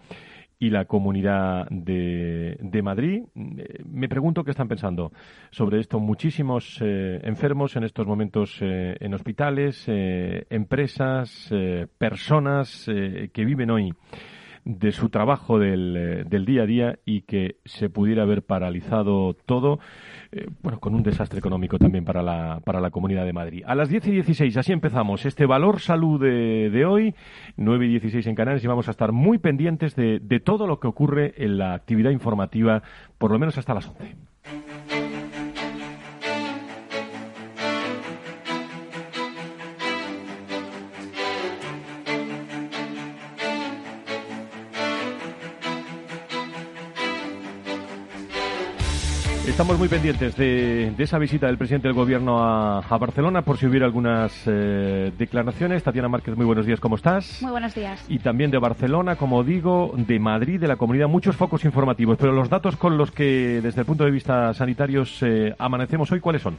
y 0.62 0.70
la 0.70 0.86
Comunidad 0.86 1.68
de, 1.72 2.56
de, 2.62 2.82
Madrid. 2.84 3.24
Me 3.34 4.08
pregunto 4.08 4.44
qué 4.44 4.52
están 4.52 4.68
pensando 4.68 5.12
sobre 5.50 5.80
esto. 5.80 6.00
Muchísimos 6.00 6.78
enfermos 6.80 7.76
en 7.76 7.84
estos 7.84 8.06
momentos 8.06 8.60
en 8.62 9.12
hospitales, 9.16 9.86
empresas, 9.88 11.52
personas 11.98 12.86
que 12.86 13.44
viven 13.44 13.72
hoy 13.72 13.92
de 14.66 14.92
su 14.92 15.10
trabajo 15.10 15.60
del, 15.60 15.96
eh, 15.98 16.24
del, 16.28 16.46
día 16.46 16.64
a 16.64 16.66
día 16.66 17.00
y 17.06 17.22
que 17.22 17.58
se 17.66 17.90
pudiera 17.90 18.24
haber 18.24 18.44
paralizado 18.44 19.34
todo, 19.46 19.80
eh, 20.32 20.48
bueno, 20.62 20.80
con 20.80 20.96
un 20.96 21.04
desastre 21.04 21.40
económico 21.40 21.78
también 21.78 22.06
para 22.06 22.22
la, 22.22 22.62
para 22.64 22.80
la 22.80 22.92
Comunidad 22.92 23.26
de 23.26 23.34
Madrid. 23.34 23.64
A 23.66 23.76
las 23.76 23.90
10 23.90 24.08
y 24.08 24.12
16, 24.12 24.58
así 24.58 24.72
empezamos 24.72 25.26
este 25.26 25.46
Valor 25.46 25.80
Salud 25.80 26.22
de, 26.22 26.70
de 26.70 26.86
hoy, 26.86 27.16
9 27.58 27.86
y 27.86 27.90
16 27.90 28.28
en 28.28 28.36
Canarias, 28.36 28.64
y 28.64 28.68
vamos 28.68 28.88
a 28.88 28.92
estar 28.92 29.12
muy 29.12 29.38
pendientes 29.38 29.96
de, 29.96 30.20
de 30.20 30.40
todo 30.40 30.68
lo 30.68 30.80
que 30.80 30.88
ocurre 30.88 31.34
en 31.38 31.58
la 31.58 31.74
actividad 31.74 32.12
informativa, 32.12 32.84
por 33.18 33.32
lo 33.32 33.40
menos 33.40 33.58
hasta 33.58 33.74
las 33.74 33.88
11. 33.88 34.31
Estamos 49.52 49.78
muy 49.78 49.90
pendientes 49.90 50.38
de, 50.38 50.96
esa 50.98 51.20
visita 51.20 51.46
del 51.46 51.58
presidente 51.58 51.90
del 51.90 51.94
gobierno 51.94 52.40
a, 52.42 52.98
Barcelona 52.98 53.42
por 53.42 53.58
si 53.58 53.68
hubiera 53.68 53.86
algunas 53.86 54.34
eh, 54.48 55.12
declaraciones. 55.18 55.84
Tatiana 55.84 56.08
Márquez, 56.08 56.38
muy 56.38 56.46
buenos 56.46 56.66
días, 56.66 56.80
¿cómo 56.80 56.96
estás? 56.96 57.42
Muy 57.42 57.52
buenos 57.52 57.76
días. 57.76 58.02
Y 58.08 58.20
también 58.20 58.50
de 58.50 58.58
Barcelona, 58.60 59.18
como 59.18 59.44
digo, 59.44 59.92
de 59.94 60.20
Madrid, 60.20 60.58
de 60.58 60.70
la 60.70 60.78
comunidad, 60.78 61.10
muchos 61.10 61.36
focos 61.36 61.66
informativos. 61.66 62.18
Pero 62.18 62.32
los 62.32 62.50
datos 62.50 62.78
con 62.78 62.98
los 62.98 63.12
que, 63.12 63.60
desde 63.62 63.82
el 63.82 63.86
punto 63.86 64.06
de 64.06 64.12
vista 64.12 64.54
sanitario, 64.54 65.04
eh, 65.22 65.54
amanecemos 65.60 66.10
hoy, 66.14 66.22
¿cuáles 66.22 66.42
son? 66.42 66.56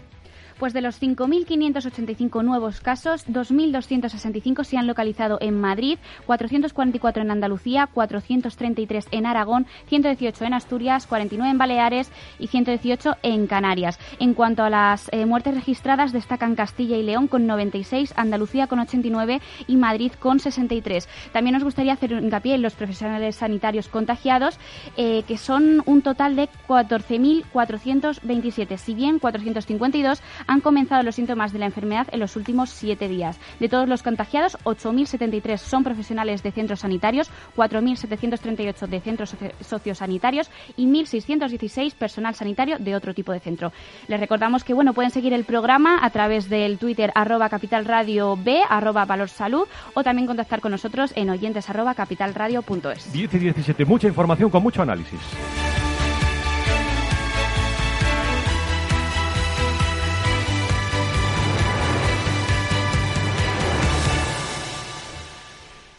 Pues 0.62 0.74
de 0.74 0.80
los 0.80 1.02
5.585 1.02 2.44
nuevos 2.44 2.80
casos, 2.80 3.26
2.265 3.26 4.62
se 4.62 4.78
han 4.78 4.86
localizado 4.86 5.38
en 5.40 5.60
Madrid, 5.60 5.98
444 6.26 7.20
en 7.20 7.32
Andalucía, 7.32 7.88
433 7.92 9.08
en 9.10 9.26
Aragón, 9.26 9.66
118 9.88 10.44
en 10.44 10.54
Asturias, 10.54 11.08
49 11.08 11.50
en 11.50 11.58
Baleares 11.58 12.12
y 12.38 12.46
118 12.46 13.16
en 13.24 13.48
Canarias. 13.48 13.98
En 14.20 14.34
cuanto 14.34 14.62
a 14.62 14.70
las 14.70 15.08
eh, 15.10 15.26
muertes 15.26 15.56
registradas, 15.56 16.12
destacan 16.12 16.54
Castilla 16.54 16.96
y 16.96 17.02
León 17.02 17.26
con 17.26 17.48
96, 17.48 18.14
Andalucía 18.16 18.68
con 18.68 18.78
89 18.78 19.40
y 19.66 19.74
Madrid 19.74 20.12
con 20.12 20.38
63. 20.38 21.08
También 21.32 21.54
nos 21.54 21.64
gustaría 21.64 21.94
hacer 21.94 22.12
hincapié 22.12 22.54
en 22.54 22.62
los 22.62 22.74
profesionales 22.74 23.34
sanitarios 23.34 23.88
contagiados, 23.88 24.60
eh, 24.96 25.24
que 25.26 25.38
son 25.38 25.82
un 25.86 26.02
total 26.02 26.36
de 26.36 26.48
14.427, 26.68 28.76
si 28.76 28.94
bien 28.94 29.18
452 29.18 30.22
han 30.51 30.51
comenzado 30.60 31.02
los 31.02 31.14
síntomas 31.14 31.52
de 31.52 31.58
la 31.58 31.66
enfermedad 31.66 32.08
en 32.12 32.20
los 32.20 32.36
últimos 32.36 32.70
siete 32.70 33.08
días. 33.08 33.38
De 33.60 33.68
todos 33.68 33.88
los 33.88 34.02
contagiados, 34.02 34.58
8.073 34.64 35.58
son 35.58 35.84
profesionales 35.84 36.42
de 36.42 36.52
centros 36.52 36.80
sanitarios, 36.80 37.30
4.738 37.56 38.86
de 38.86 39.00
centros 39.00 39.36
sociosanitarios 39.60 40.50
y 40.76 40.86
1.616 40.86 41.94
personal 41.94 42.34
sanitario 42.34 42.78
de 42.78 42.94
otro 42.94 43.14
tipo 43.14 43.32
de 43.32 43.40
centro. 43.40 43.72
Les 44.08 44.20
recordamos 44.20 44.64
que 44.64 44.74
bueno 44.74 44.94
pueden 44.94 45.10
seguir 45.10 45.32
el 45.32 45.44
programa 45.44 46.04
a 46.04 46.10
través 46.10 46.48
del 46.48 46.78
Twitter 46.78 47.12
arroba 47.14 47.48
capitalradio 47.48 48.36
B, 48.36 48.60
arroba 48.68 49.04
valorsalud 49.04 49.66
o 49.94 50.02
también 50.02 50.26
contactar 50.26 50.60
con 50.60 50.72
nosotros 50.72 51.12
en 51.16 51.30
oyentes 51.30 51.68
arroba 51.70 51.94
capitalradio.es. 51.94 53.12
10 53.12 53.34
y 53.34 53.38
17, 53.38 53.84
mucha 53.84 54.08
información 54.08 54.50
con 54.50 54.62
mucho 54.62 54.82
análisis. 54.82 55.20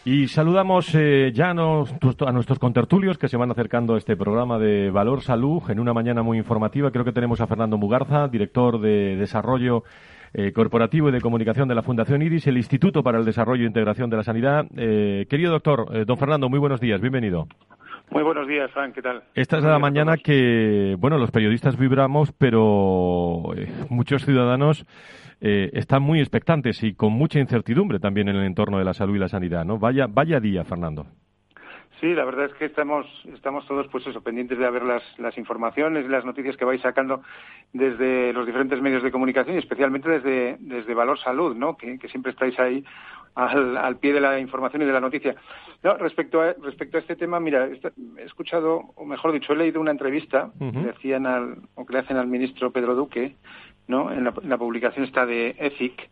Y 0.06 0.28
saludamos 0.28 0.94
eh, 0.94 1.32
ya 1.32 1.48
a, 1.48 1.54
nuestros 1.54 2.58
contertulios 2.58 3.16
que 3.16 3.28
se 3.28 3.38
van 3.38 3.50
acercando 3.50 3.94
a 3.94 3.98
este 3.98 4.18
programa 4.18 4.58
de 4.58 4.90
Valor 4.90 5.22
Salud 5.22 5.62
en 5.70 5.80
una 5.80 5.94
mañana 5.94 6.22
muy 6.22 6.36
informativa. 6.36 6.90
Creo 6.90 7.06
que 7.06 7.12
tenemos 7.12 7.40
a 7.40 7.46
Fernando 7.46 7.78
Mugarza, 7.78 8.28
director 8.28 8.78
de 8.82 9.16
Desarrollo 9.16 9.82
eh, 10.34 10.52
Corporativo 10.52 11.08
y 11.08 11.12
de 11.12 11.22
Comunicación 11.22 11.68
de 11.68 11.74
la 11.74 11.80
Fundación 11.80 12.20
IRIS, 12.20 12.46
el 12.48 12.58
Instituto 12.58 13.02
para 13.02 13.16
el 13.16 13.24
Desarrollo 13.24 13.62
e 13.64 13.66
Integración 13.66 14.10
de 14.10 14.16
la 14.18 14.24
Sanidad. 14.24 14.66
Eh, 14.76 15.24
querido 15.30 15.52
doctor, 15.52 16.04
don 16.04 16.18
Fernando, 16.18 16.50
muy 16.50 16.58
buenos 16.58 16.80
días, 16.80 17.00
bienvenido. 17.00 17.46
Muy 18.10 18.22
buenos 18.22 18.46
días, 18.46 18.70
Frank, 18.72 18.94
¿qué 18.94 19.00
tal? 19.00 19.22
Esta 19.34 19.56
es 19.56 19.64
la 19.64 19.78
mañana 19.78 20.18
que, 20.18 20.96
bueno, 20.98 21.16
los 21.16 21.30
periodistas 21.30 21.78
vibramos, 21.78 22.30
pero 22.32 23.54
muchos 23.88 24.22
ciudadanos 24.26 24.84
eh, 25.46 25.68
están 25.74 26.02
muy 26.02 26.20
expectantes 26.20 26.82
y 26.82 26.94
con 26.94 27.12
mucha 27.12 27.38
incertidumbre 27.38 27.98
también 27.98 28.30
en 28.30 28.36
el 28.36 28.44
entorno 28.44 28.78
de 28.78 28.84
la 28.86 28.94
salud 28.94 29.14
y 29.14 29.18
la 29.18 29.28
sanidad, 29.28 29.66
¿no? 29.66 29.78
Vaya, 29.78 30.06
vaya 30.08 30.40
día, 30.40 30.64
Fernando. 30.64 31.04
Sí, 32.00 32.14
la 32.14 32.24
verdad 32.24 32.46
es 32.46 32.54
que 32.54 32.64
estamos, 32.64 33.06
estamos 33.34 33.66
todos 33.66 33.86
pues 33.88 34.06
eso, 34.06 34.22
pendientes 34.22 34.58
de 34.58 34.70
ver 34.70 34.84
las, 34.84 35.02
las 35.18 35.36
informaciones 35.36 36.06
y 36.06 36.08
las 36.08 36.24
noticias 36.24 36.56
que 36.56 36.64
vais 36.64 36.80
sacando 36.80 37.20
desde 37.74 38.32
los 38.32 38.46
diferentes 38.46 38.80
medios 38.80 39.02
de 39.02 39.10
comunicación 39.10 39.56
y 39.56 39.58
especialmente 39.58 40.08
desde, 40.08 40.56
desde 40.60 40.94
Valor 40.94 41.18
Salud, 41.18 41.54
¿no? 41.54 41.76
que, 41.76 41.98
siempre 42.08 42.32
estáis 42.32 42.58
ahí 42.58 42.82
al, 43.34 43.76
al, 43.76 43.96
pie 43.96 44.14
de 44.14 44.22
la 44.22 44.38
información 44.38 44.80
y 44.80 44.86
de 44.86 44.92
la 44.92 45.00
noticia. 45.00 45.34
No, 45.82 45.94
respecto, 45.98 46.40
a, 46.40 46.54
respecto 46.54 46.96
a 46.96 47.00
este 47.00 47.16
tema, 47.16 47.38
mira, 47.38 47.68
he 47.68 48.22
escuchado, 48.22 48.80
o 48.94 49.04
mejor 49.04 49.32
dicho, 49.32 49.52
he 49.52 49.56
leído 49.56 49.78
una 49.78 49.90
entrevista 49.90 50.50
que, 50.58 50.72
decían 50.72 51.26
al, 51.26 51.58
o 51.74 51.84
que 51.84 51.92
le 51.92 51.98
hacen 51.98 52.16
al 52.16 52.28
ministro 52.28 52.70
Pedro 52.70 52.94
Duque, 52.94 53.36
¿no? 53.86 54.12
En 54.12 54.24
la, 54.24 54.58
publicación 54.58 55.04
está 55.04 55.26
de 55.26 55.56
ETHIC. 55.58 56.10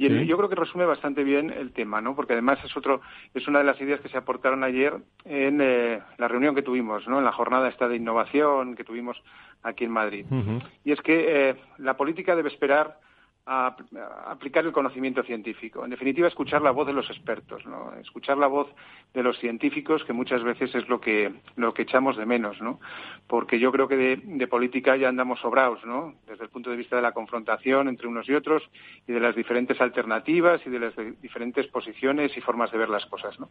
Y 0.00 0.26
yo 0.26 0.36
creo 0.36 0.48
que 0.48 0.54
resume 0.54 0.84
bastante 0.84 1.24
bien 1.24 1.50
el 1.50 1.72
tema, 1.72 2.00
¿no? 2.00 2.14
Porque 2.14 2.34
además 2.34 2.60
es 2.64 2.76
otro, 2.76 3.00
es 3.34 3.48
una 3.48 3.58
de 3.58 3.64
las 3.64 3.80
ideas 3.80 4.00
que 4.00 4.08
se 4.08 4.16
aportaron 4.16 4.62
ayer 4.62 4.94
en 5.24 5.58
eh, 5.60 6.00
la 6.18 6.28
reunión 6.28 6.54
que 6.54 6.62
tuvimos, 6.62 7.08
¿no? 7.08 7.18
En 7.18 7.24
la 7.24 7.32
jornada 7.32 7.68
esta 7.68 7.88
de 7.88 7.96
innovación 7.96 8.76
que 8.76 8.84
tuvimos 8.84 9.20
aquí 9.64 9.84
en 9.84 9.90
Madrid. 9.90 10.24
Y 10.84 10.92
es 10.92 11.00
que 11.00 11.50
eh, 11.50 11.56
la 11.78 11.96
política 11.96 12.36
debe 12.36 12.48
esperar 12.48 13.00
a, 13.48 13.74
aplicar 14.26 14.64
el 14.66 14.72
conocimiento 14.72 15.22
científico. 15.22 15.82
En 15.82 15.90
definitiva, 15.90 16.28
escuchar 16.28 16.60
la 16.60 16.70
voz 16.70 16.86
de 16.86 16.92
los 16.92 17.08
expertos, 17.08 17.64
¿no? 17.66 17.94
escuchar 17.94 18.36
la 18.36 18.46
voz 18.46 18.68
de 19.14 19.22
los 19.22 19.38
científicos, 19.38 20.04
que 20.04 20.12
muchas 20.12 20.44
veces 20.44 20.74
es 20.74 20.88
lo 20.88 21.00
que, 21.00 21.32
lo 21.56 21.72
que 21.72 21.82
echamos 21.82 22.16
de 22.18 22.26
menos, 22.26 22.60
¿no? 22.60 22.78
porque 23.26 23.58
yo 23.58 23.72
creo 23.72 23.88
que 23.88 23.96
de, 23.96 24.46
política 24.48 24.96
ya 24.96 25.08
andamos 25.08 25.40
sobrados, 25.40 25.84
¿no? 25.84 26.14
desde 26.26 26.44
el 26.44 26.50
punto 26.50 26.70
de 26.70 26.76
vista 26.76 26.96
de 26.96 27.02
la 27.02 27.12
confrontación 27.12 27.88
entre 27.88 28.06
unos 28.06 28.28
y 28.28 28.34
otros 28.34 28.62
y 29.06 29.12
de 29.12 29.20
las 29.20 29.34
diferentes 29.34 29.80
alternativas 29.80 30.60
y 30.66 30.70
de 30.70 30.78
las 30.78 30.94
diferentes 31.22 31.66
posiciones 31.68 32.36
y 32.36 32.40
formas 32.40 32.70
de 32.70 32.78
ver 32.78 32.90
las 32.90 33.06
cosas. 33.06 33.40
¿no? 33.40 33.48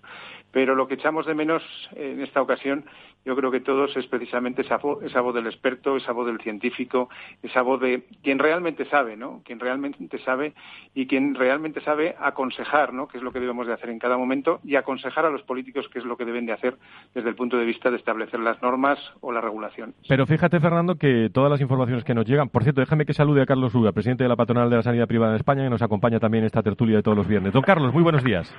Pero 0.51 0.75
lo 0.75 0.87
que 0.87 0.95
echamos 0.95 1.25
de 1.25 1.33
menos 1.33 1.63
en 1.95 2.21
esta 2.21 2.41
ocasión, 2.41 2.85
yo 3.25 3.35
creo 3.35 3.51
que 3.51 3.59
todos 3.61 3.95
es 3.97 4.05
precisamente 4.07 4.61
esa, 4.61 4.79
esa 5.03 5.21
voz 5.21 5.33
del 5.33 5.47
experto, 5.47 5.97
esa 5.97 6.11
voz 6.11 6.27
del 6.27 6.39
científico, 6.39 7.09
esa 7.41 7.61
voz 7.61 7.81
de 7.81 8.03
quien 8.21 8.39
realmente 8.39 8.85
sabe, 8.85 9.17
¿no? 9.17 9.41
quien 9.43 9.59
realmente 9.59 9.86
realmente 9.87 10.19
sabe 10.19 10.53
y 10.93 11.07
quien 11.07 11.35
realmente 11.35 11.81
sabe 11.81 12.15
aconsejar, 12.19 12.93
¿no? 12.93 13.07
Que 13.07 13.17
es 13.17 13.23
lo 13.23 13.31
que 13.31 13.39
debemos 13.39 13.67
de 13.67 13.73
hacer 13.73 13.89
en 13.89 13.99
cada 13.99 14.17
momento 14.17 14.59
y 14.63 14.75
aconsejar 14.75 15.25
a 15.25 15.29
los 15.29 15.43
políticos 15.43 15.87
qué 15.91 15.99
es 15.99 16.05
lo 16.05 16.17
que 16.17 16.25
deben 16.25 16.45
de 16.45 16.53
hacer 16.53 16.75
desde 17.13 17.29
el 17.29 17.35
punto 17.35 17.57
de 17.57 17.65
vista 17.65 17.89
de 17.89 17.97
establecer 17.97 18.39
las 18.39 18.61
normas 18.61 18.99
o 19.21 19.31
la 19.31 19.41
regulación. 19.41 19.93
Pero 20.07 20.25
fíjate, 20.25 20.59
Fernando, 20.59 20.95
que 20.95 21.29
todas 21.31 21.51
las 21.51 21.61
informaciones 21.61 22.03
que 22.03 22.13
nos 22.13 22.25
llegan, 22.25 22.49
por 22.49 22.63
cierto, 22.63 22.81
déjame 22.81 23.05
que 23.05 23.13
salude 23.13 23.41
a 23.41 23.45
Carlos 23.45 23.73
Uga, 23.75 23.91
presidente 23.91 24.23
de 24.23 24.29
la 24.29 24.35
Patronal 24.35 24.69
de 24.69 24.77
la 24.77 24.83
Sanidad 24.83 25.07
Privada 25.07 25.33
en 25.33 25.37
España, 25.37 25.63
que 25.63 25.69
nos 25.69 25.81
acompaña 25.81 26.19
también 26.19 26.43
en 26.43 26.47
esta 26.47 26.63
tertulia 26.63 26.97
de 26.97 27.03
todos 27.03 27.17
los 27.17 27.27
viernes. 27.27 27.53
Don 27.53 27.63
Carlos, 27.63 27.93
muy 27.93 28.03
buenos 28.03 28.23
días. 28.23 28.53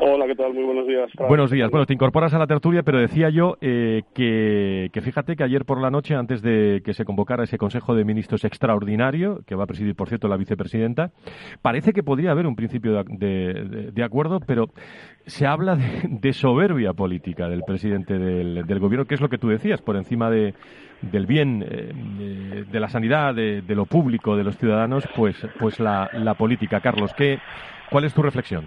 Hola, 0.00 0.26
¿qué 0.26 0.36
tal? 0.36 0.54
Muy 0.54 0.62
buenos 0.62 0.86
días. 0.86 1.10
Buenos 1.28 1.50
días. 1.50 1.70
Bueno, 1.72 1.84
te 1.84 1.92
incorporas 1.92 2.32
a 2.32 2.38
la 2.38 2.46
tertulia, 2.46 2.84
pero 2.84 3.00
decía 3.00 3.30
yo 3.30 3.56
eh, 3.60 4.02
que, 4.14 4.90
fíjate 5.02 5.34
que 5.34 5.42
ayer 5.42 5.64
por 5.64 5.80
la 5.80 5.90
noche, 5.90 6.14
antes 6.14 6.40
de 6.40 6.82
que 6.84 6.94
se 6.94 7.04
convocara 7.04 7.42
ese 7.42 7.58
Consejo 7.58 7.96
de 7.96 8.04
Ministros 8.04 8.44
extraordinario, 8.44 9.40
que 9.44 9.56
va 9.56 9.64
a 9.64 9.66
presidir, 9.66 9.96
por 9.96 10.08
cierto, 10.08 10.28
la 10.28 10.36
vicepresidenta, 10.36 11.10
parece 11.62 11.92
que 11.92 12.04
podría 12.04 12.30
haber 12.30 12.46
un 12.46 12.54
principio 12.54 13.02
de, 13.02 14.02
acuerdo, 14.04 14.38
pero 14.38 14.66
se 15.26 15.46
habla 15.46 15.76
de, 16.08 16.32
soberbia 16.32 16.92
política 16.92 17.48
del 17.48 17.62
presidente 17.64 18.18
del, 18.18 18.78
gobierno, 18.78 19.06
que 19.06 19.16
es 19.16 19.20
lo 19.20 19.28
que 19.28 19.38
tú 19.38 19.48
decías, 19.48 19.82
por 19.82 19.96
encima 19.96 20.30
de, 20.30 20.54
del 21.02 21.26
bien 21.26 21.64
eh, 21.68 22.64
de, 22.70 22.80
la 22.80 22.88
sanidad, 22.88 23.34
de, 23.34 23.62
lo 23.74 23.86
público, 23.86 24.36
de 24.36 24.44
los 24.44 24.56
ciudadanos, 24.58 25.08
pues, 25.16 25.44
pues 25.58 25.80
la, 25.80 26.08
la 26.12 26.34
política. 26.34 26.78
Carlos, 26.80 27.12
¿qué, 27.14 27.40
¿cuál 27.90 28.04
es 28.04 28.14
tu 28.14 28.22
reflexión? 28.22 28.64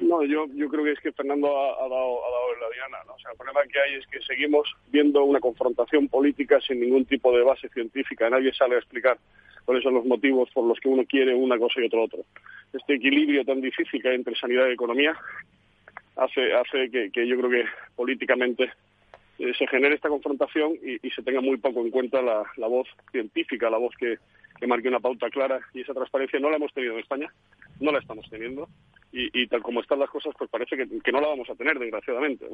No, 0.00 0.22
yo, 0.22 0.46
yo 0.54 0.68
creo 0.68 0.84
que 0.84 0.92
es 0.92 1.00
que 1.00 1.12
Fernando 1.12 1.48
ha, 1.48 1.88
dado, 1.88 2.20
ha 2.24 2.60
la 2.60 2.70
diana. 2.74 2.98
¿no? 3.06 3.14
O 3.14 3.18
sea, 3.18 3.30
el 3.30 3.36
problema 3.36 3.62
que 3.70 3.80
hay 3.80 3.94
es 3.94 4.06
que 4.06 4.20
seguimos 4.20 4.68
viendo 4.88 5.24
una 5.24 5.40
confrontación 5.40 6.08
política 6.08 6.60
sin 6.60 6.80
ningún 6.80 7.04
tipo 7.06 7.36
de 7.36 7.42
base 7.42 7.68
científica. 7.70 8.28
Nadie 8.28 8.52
sale 8.52 8.74
a 8.74 8.78
explicar 8.78 9.18
cuáles 9.64 9.82
son 9.82 9.94
los 9.94 10.04
motivos 10.04 10.50
por 10.52 10.64
los 10.64 10.78
que 10.80 10.88
uno 10.88 11.04
quiere 11.04 11.34
una 11.34 11.58
cosa 11.58 11.80
y 11.80 11.86
otro 11.86 12.04
otro. 12.04 12.20
Este 12.72 12.94
equilibrio 12.94 13.44
tan 13.44 13.60
difícil 13.60 14.02
que 14.02 14.08
hay 14.08 14.14
entre 14.16 14.36
sanidad 14.36 14.68
y 14.68 14.72
economía 14.72 15.16
hace, 16.16 16.54
hace 16.54 16.90
que, 16.90 17.26
yo 17.26 17.36
creo 17.38 17.50
que 17.50 17.64
políticamente 17.94 18.70
eh, 19.38 19.52
se 19.58 19.66
genere 19.66 19.94
esta 19.94 20.08
confrontación 20.08 20.74
y, 20.82 21.10
se 21.10 21.22
tenga 21.22 21.40
muy 21.40 21.56
poco 21.56 21.80
en 21.80 21.90
cuenta 21.90 22.22
la, 22.22 22.68
voz 22.68 22.88
científica, 23.10 23.70
la 23.70 23.78
voz 23.78 23.94
que, 23.96 24.18
que 24.58 24.66
marque 24.66 24.88
una 24.88 25.00
pauta 25.00 25.30
clara 25.30 25.60
y 25.74 25.80
esa 25.80 25.94
transparencia 25.94 26.38
no 26.38 26.50
la 26.50 26.56
hemos 26.56 26.72
tenido 26.72 26.94
en 26.94 27.00
España, 27.00 27.32
no 27.80 27.92
la 27.92 27.98
estamos 27.98 28.28
teniendo 28.30 28.68
y, 29.12 29.46
tal 29.46 29.62
como 29.62 29.80
están 29.80 29.98
las 29.98 30.10
cosas, 30.10 30.34
pues 30.36 30.50
parece 30.50 30.76
que, 30.76 31.12
no 31.12 31.20
la 31.20 31.28
vamos 31.28 31.48
a 31.48 31.54
tener, 31.54 31.78
desgraciadamente. 31.78 32.46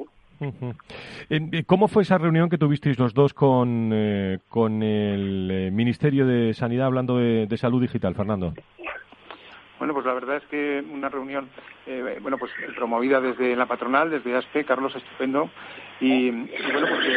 Eh, 1.29 1.63
¿Cómo 1.65 1.87
fue 1.87 2.03
esa 2.03 2.17
reunión 2.17 2.49
que 2.49 2.57
tuvisteis 2.57 2.97
los 2.97 3.13
dos 3.13 3.33
con, 3.33 3.91
eh, 3.93 4.39
con 4.47 4.81
el 4.81 5.49
eh, 5.51 5.71
Ministerio 5.71 6.25
de 6.25 6.53
Sanidad 6.53 6.87
hablando 6.87 7.17
de, 7.17 7.57
salud 7.57 7.81
digital, 7.81 8.15
Fernando? 8.15 8.53
Bueno, 9.77 9.93
pues 9.93 10.05
la 10.05 10.13
verdad 10.13 10.37
es 10.37 10.45
que 10.45 10.81
una 10.89 11.09
reunión, 11.09 11.49
bueno, 12.21 12.37
pues 12.37 12.51
promovida 12.75 13.19
desde 13.19 13.55
la 13.55 13.65
patronal, 13.65 14.09
desde 14.09 14.35
ASPE, 14.35 14.63
Carlos 14.63 14.95
estupendo, 14.95 15.49
y, 15.99 16.31
bueno, 16.31 16.87
pues 16.87 17.07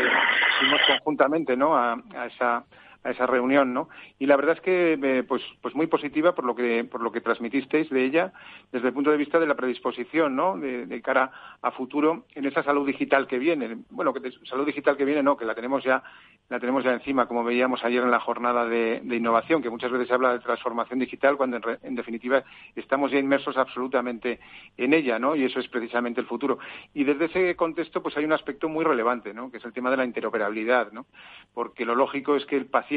fuimos 0.59 0.81
conjuntamente, 0.89 1.57
¿no? 1.57 1.77
a 1.77 1.97
esa 2.27 2.65
a 3.07 3.11
esa 3.11 3.27
reunión, 3.27 3.73
¿no? 3.73 3.89
Y 4.19 4.27
la 4.27 4.37
verdad 4.37 4.57
es 4.57 4.61
que, 4.61 4.99
eh, 5.01 5.23
pues, 5.23 5.43
pues 5.63 5.75
muy 5.75 5.87
positiva 5.87 6.35
por 6.35 6.45
lo 6.45 6.55
que 6.55 6.85
por 6.85 7.01
lo 7.01 7.13
que 7.13 7.21
transmitisteis 7.21 7.89
de 7.91 8.05
ella 8.05 8.33
desde 8.73 8.89
el 8.89 8.95
punto 8.95 9.11
de 9.11 9.17
vista 9.17 9.39
de 9.39 9.47
la 9.47 9.55
predisposición, 9.55 10.35
¿no? 10.35 10.59
De, 10.59 11.01
cara 11.03 11.31
a 11.63 11.71
futuro 11.71 12.25
en 12.35 12.47
esa 12.47 12.65
salud 12.65 12.87
digital 12.87 13.27
que 13.29 13.39
viene. 13.39 13.79
Bueno, 13.91 14.13
que 14.13 14.33
salud 14.45 14.67
digital 14.67 14.97
que 14.97 15.05
viene, 15.05 15.23
no, 15.23 15.37
que 15.37 15.45
la 15.45 15.55
tenemos 15.55 15.85
ya 15.85 16.03
la 16.49 16.61
tenemos 16.61 16.85
ya 16.85 16.93
encima, 16.93 17.27
como 17.27 17.43
veíamos 17.43 17.85
ayer 17.85 18.03
en 18.03 18.11
la 18.11 18.21
jornada 18.21 18.67
de, 18.67 19.03
innovación, 19.05 19.63
que 19.63 19.71
muchas 19.71 19.91
veces 19.91 20.09
se 20.09 20.15
habla 20.15 20.33
de 20.33 20.39
transformación 20.39 20.99
digital 21.01 21.37
cuando 21.37 21.61
en, 21.83 21.95
definitiva 21.97 22.45
estamos 22.77 23.11
ya 23.11 23.19
inmersos 23.19 23.57
absolutamente 23.57 24.39
en 24.77 24.95
ella, 24.95 25.19
¿no? 25.19 25.35
Y 25.35 25.45
eso 25.45 25.59
es 25.59 25.69
precisamente 25.69 26.21
el 26.21 26.27
futuro. 26.27 26.59
Y 26.95 27.03
desde 27.05 27.27
ese 27.27 27.57
contexto, 27.57 28.01
pues 28.03 28.17
hay 28.17 28.25
un 28.25 28.33
aspecto 28.33 28.69
muy 28.69 28.85
relevante, 28.85 29.35
¿no? 29.35 29.51
Que 29.51 29.59
es 29.59 29.65
el 29.65 29.73
tema 29.73 29.91
de 29.91 29.97
la 29.97 30.05
interoperabilidad, 30.05 30.93
¿no? 30.93 31.07
Porque 31.53 31.85
lo 31.85 31.95
lógico 31.95 32.37
es 32.37 32.47
que 32.47 32.57
el 32.57 32.67
paciente 32.67 32.96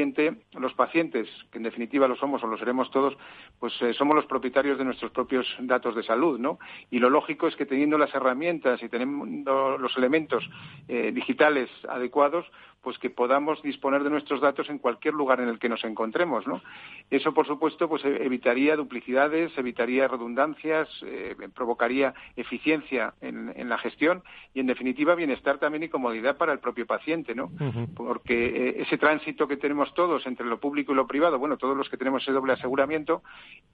los 0.58 0.74
pacientes, 0.74 1.28
que 1.50 1.58
en 1.58 1.64
definitiva 1.64 2.08
lo 2.08 2.16
somos 2.16 2.42
o 2.42 2.46
lo 2.46 2.58
seremos 2.58 2.90
todos, 2.90 3.16
pues 3.58 3.72
eh, 3.82 3.92
somos 3.94 4.16
los 4.16 4.26
propietarios 4.26 4.78
de 4.78 4.84
nuestros 4.84 5.10
propios 5.12 5.46
datos 5.60 5.94
de 5.94 6.02
salud, 6.02 6.38
¿no? 6.38 6.58
Y 6.90 6.98
lo 6.98 7.10
lógico 7.10 7.46
es 7.46 7.56
que 7.56 7.66
teniendo 7.66 7.98
las 7.98 8.14
herramientas 8.14 8.82
y 8.82 8.88
teniendo 8.88 9.78
los 9.78 9.96
elementos 9.96 10.48
eh, 10.88 11.12
digitales 11.12 11.68
adecuados, 11.88 12.46
pues 12.82 12.98
que 12.98 13.10
podamos 13.10 13.62
disponer 13.62 14.02
de 14.02 14.10
nuestros 14.10 14.40
datos 14.40 14.70
en 14.70 14.78
cualquier 14.78 15.14
lugar 15.14 15.40
en 15.40 15.48
el 15.48 15.58
que 15.58 15.68
nos 15.68 15.84
encontremos, 15.84 16.46
¿no? 16.46 16.62
Eso, 17.10 17.34
por 17.34 17.46
supuesto, 17.46 17.88
pues 17.88 18.04
e-, 18.04 18.24
evitaría 18.24 18.76
duplicidades, 18.76 19.56
evitaría 19.58 20.08
redundancias, 20.08 20.88
eh, 21.04 21.36
provocaría 21.54 22.14
eficiencia 22.36 23.14
en, 23.20 23.68
la 23.68 23.78
gestión 23.78 24.22
y, 24.54 24.60
en 24.60 24.66
definitiva, 24.66 25.14
bienestar 25.14 25.58
también 25.58 25.82
y 25.82 25.88
comodidad 25.88 26.36
para 26.36 26.52
el 26.52 26.58
propio 26.58 26.86
paciente, 26.86 27.34
¿no? 27.34 27.50
Porque 27.94 28.46
eh, 28.46 28.82
ese 28.82 28.96
tránsito 28.96 29.46
que 29.46 29.56
tenemos 29.56 29.92
todos 29.94 30.26
entre 30.26 30.46
lo 30.46 30.58
público 30.58 30.92
y 30.92 30.96
lo 30.96 31.06
privado, 31.06 31.38
bueno, 31.38 31.58
todos 31.58 31.76
los 31.76 31.88
que 31.88 31.96
tenemos 31.96 32.22
ese 32.22 32.32
doble 32.32 32.54
aseguramiento 32.54 33.22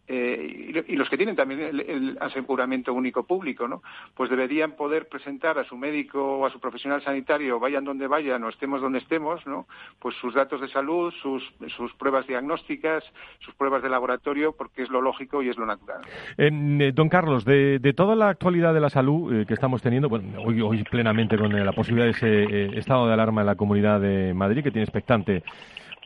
eh, 0.08 0.84
y, 0.88 0.96
los 0.96 1.08
que 1.08 1.16
tienen 1.16 1.36
también 1.36 1.60
el, 1.60 1.80
el, 1.80 2.18
aseguramiento 2.20 2.92
único 2.92 3.24
público, 3.24 3.68
¿no? 3.68 3.82
Pues 4.14 4.30
deberían 4.30 4.72
poder 4.72 5.08
presentar 5.08 5.58
a 5.58 5.64
su 5.64 5.76
médico 5.76 6.38
o 6.38 6.46
a 6.46 6.50
su 6.50 6.58
profesional 6.58 7.02
sanitario, 7.02 7.60
vayan 7.60 7.84
donde 7.84 8.06
vayan 8.06 8.42
o 8.44 8.48
estemos 8.48 8.80
donde 8.80 8.95
estemos, 8.96 9.46
¿no? 9.46 9.66
Pues 9.98 10.14
sus 10.16 10.34
datos 10.34 10.60
de 10.60 10.68
salud, 10.68 11.12
sus, 11.22 11.42
sus 11.76 11.92
pruebas 11.94 12.26
diagnósticas, 12.26 13.04
sus 13.40 13.54
pruebas 13.54 13.82
de 13.82 13.88
laboratorio, 13.88 14.52
porque 14.52 14.82
es 14.82 14.90
lo 14.90 15.00
lógico 15.00 15.42
y 15.42 15.48
es 15.48 15.56
lo 15.56 15.66
natural. 15.66 16.02
Eh, 16.38 16.92
don 16.94 17.08
Carlos, 17.08 17.44
de, 17.44 17.80
toda 17.96 18.14
la 18.14 18.28
actualidad 18.28 18.74
de 18.74 18.80
la 18.80 18.90
salud 18.90 19.32
eh, 19.32 19.46
que 19.46 19.54
estamos 19.54 19.82
teniendo, 19.82 20.08
bueno, 20.08 20.40
hoy, 20.44 20.60
hoy 20.60 20.84
plenamente 20.84 21.38
con 21.38 21.52
la 21.52 21.72
posibilidad 21.72 22.06
de 22.06 22.12
ese 22.12 22.44
eh, 22.44 22.78
estado 22.78 23.06
de 23.06 23.14
alarma 23.14 23.42
en 23.42 23.46
la 23.46 23.54
Comunidad 23.54 24.00
de 24.00 24.34
Madrid, 24.34 24.62
que 24.62 24.70
tiene 24.70 24.84
expectante 24.84 25.42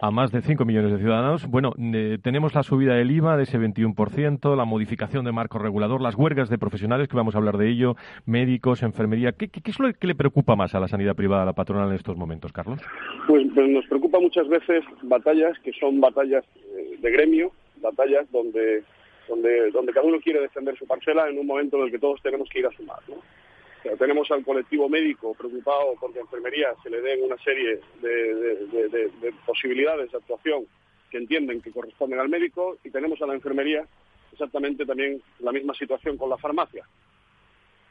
a 0.01 0.11
más 0.11 0.33
de 0.33 0.41
5 0.41 0.65
millones 0.65 0.93
de 0.93 0.99
ciudadanos. 0.99 1.47
Bueno, 1.47 1.73
eh, 1.79 2.19
tenemos 2.23 2.55
la 2.55 2.63
subida 2.63 2.95
del 2.95 3.11
IVA 3.11 3.37
de 3.37 3.43
ese 3.43 3.59
21%, 3.59 4.57
la 4.57 4.65
modificación 4.65 5.25
de 5.25 5.33
marco 5.33 5.59
regulador, 5.59 6.01
las 6.01 6.15
huelgas 6.15 6.49
de 6.49 6.59
profesionales, 6.59 7.09
que 7.09 7.17
vamos 7.17 7.35
a 7.35 7.39
hablar 7.39 7.59
de 7.59 7.69
ello, 7.69 7.97
médicos, 8.25 8.83
enfermería. 8.83 9.33
¿Qué, 9.33 9.51
es 9.53 9.79
lo 9.79 9.93
que 9.93 10.07
le 10.07 10.15
preocupa 10.15 10.57
más 10.57 10.75
a 10.75 10.81
la 10.81 10.89
sanidad 10.89 11.15
privada, 11.15 11.43
a 11.43 11.47
la 11.47 11.53
patronal 11.53 11.91
en 11.91 11.97
estos 11.97 12.17
momentos, 12.17 12.53
Carlos? 12.53 12.81
Pues, 13.27 13.47
pues 13.55 13.69
nos 13.69 13.87
preocupa 13.87 14.19
muchas 14.21 14.49
veces 14.49 14.85
batallas 15.03 15.59
que 15.61 15.73
son 15.73 16.01
batallas 16.01 16.45
eh, 16.57 16.97
de 16.99 17.11
gremio, 17.11 17.53
batallas 17.83 18.31
donde, 18.33 18.83
donde, 19.29 19.71
donde 19.71 19.93
cada 19.93 20.07
uno 20.07 20.19
quiere 20.21 20.41
defender 20.41 20.77
su 20.79 20.87
parcela 20.87 21.29
en 21.29 21.39
un 21.39 21.47
momento 21.47 21.77
en 21.77 21.85
el 21.85 21.91
que 21.91 21.99
todos 21.99 22.23
tenemos 22.23 22.49
que 22.49 22.61
ir 22.61 22.67
a 22.67 22.73
sumar. 22.73 23.01
¿no? 23.09 23.17
Tenemos 23.99 24.31
al 24.31 24.45
colectivo 24.45 24.88
médico 24.88 25.35
preocupado 25.35 25.95
porque 26.01 26.19
a 26.19 26.23
enfermería 26.23 26.75
se 26.83 26.90
le 26.90 27.01
den 27.01 27.23
una 27.23 27.38
serie 27.38 27.81
de, 28.01 29.33
posibilidades 29.47 30.11
de 30.11 30.19
actuación 30.19 30.66
que 31.11 31.19
entienden 31.19 31.61
que 31.61 31.73
corresponden 31.73 32.21
al 32.21 32.29
médico 32.29 32.79
y 32.85 32.90
tenemos 32.90 33.21
a 33.23 33.27
la 33.27 33.35
enfermería 33.35 33.87
exactamente 34.33 34.87
también 34.87 35.21
la 35.40 35.53
misma 35.53 35.75
situación 35.75 36.16
con 36.16 36.31
la 36.31 36.38
farmacia. 36.38 36.87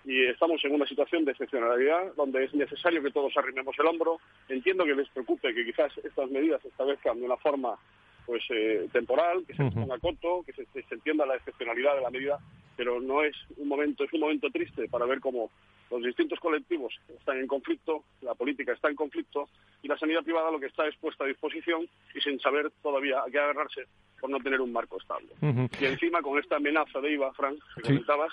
Y 0.05 0.25
estamos 0.25 0.63
en 0.63 0.73
una 0.73 0.87
situación 0.87 1.25
de 1.25 1.31
excepcionalidad 1.31 2.13
donde 2.15 2.45
es 2.45 2.53
necesario 2.53 3.03
que 3.03 3.11
todos 3.11 3.35
arrimemos 3.35 3.77
el 3.77 3.85
hombro. 3.85 4.19
Entiendo 4.47 4.85
que 4.85 4.95
les 4.95 5.09
preocupe 5.09 5.53
que 5.53 5.65
quizás 5.65 5.91
estas 5.97 6.31
medidas 6.31 6.61
se 6.61 6.69
establezcan 6.69 7.19
de 7.19 7.25
una 7.25 7.37
forma 7.37 7.77
pues 8.29 8.43
eh, 8.51 8.87
temporal, 8.93 9.43
que 9.47 9.55
se 9.55 9.71
ponga 9.71 9.97
corto, 9.97 10.43
que 10.45 10.53
se, 10.53 10.67
entienda 10.93 11.25
la 11.25 11.33
excepcionalidad 11.33 11.95
de 11.95 12.01
la 12.01 12.11
medida, 12.11 12.37
pero 12.77 13.01
no 13.01 13.23
es 13.23 13.35
un 13.57 13.67
momento, 13.67 14.03
es 14.03 14.13
un 14.13 14.19
momento 14.19 14.51
triste 14.51 14.87
para 14.87 15.07
ver 15.07 15.19
cómo 15.19 15.49
los 15.89 16.03
distintos 16.03 16.39
colectivos 16.39 16.93
están 17.17 17.39
en 17.39 17.47
conflicto, 17.47 18.03
la 18.21 18.35
política 18.35 18.73
está 18.73 18.87
en 18.87 18.95
conflicto 18.95 19.49
y 19.81 19.87
la 19.87 19.97
sanidad 19.97 20.21
privada 20.21 20.51
lo 20.51 20.59
que 20.59 20.67
está 20.67 20.87
es 20.87 20.95
puesta 20.97 21.23
a 21.23 21.27
disposición 21.27 21.89
y 22.13 22.21
sin 22.21 22.39
saber 22.39 22.71
todavía 22.83 23.17
a 23.17 23.31
qué 23.31 23.39
agarrarse 23.39 23.85
por 24.21 24.29
no 24.29 24.37
tener 24.37 24.61
un 24.61 24.71
marco 24.71 24.99
estable. 24.99 25.29
Y 25.81 25.85
encima 25.85 26.21
con 26.21 26.37
esta 26.37 26.57
amenaza 26.57 27.01
de 27.01 27.11
IVA, 27.13 27.33
Frank, 27.33 27.57
que 27.77 27.81
comentabas, 27.81 28.31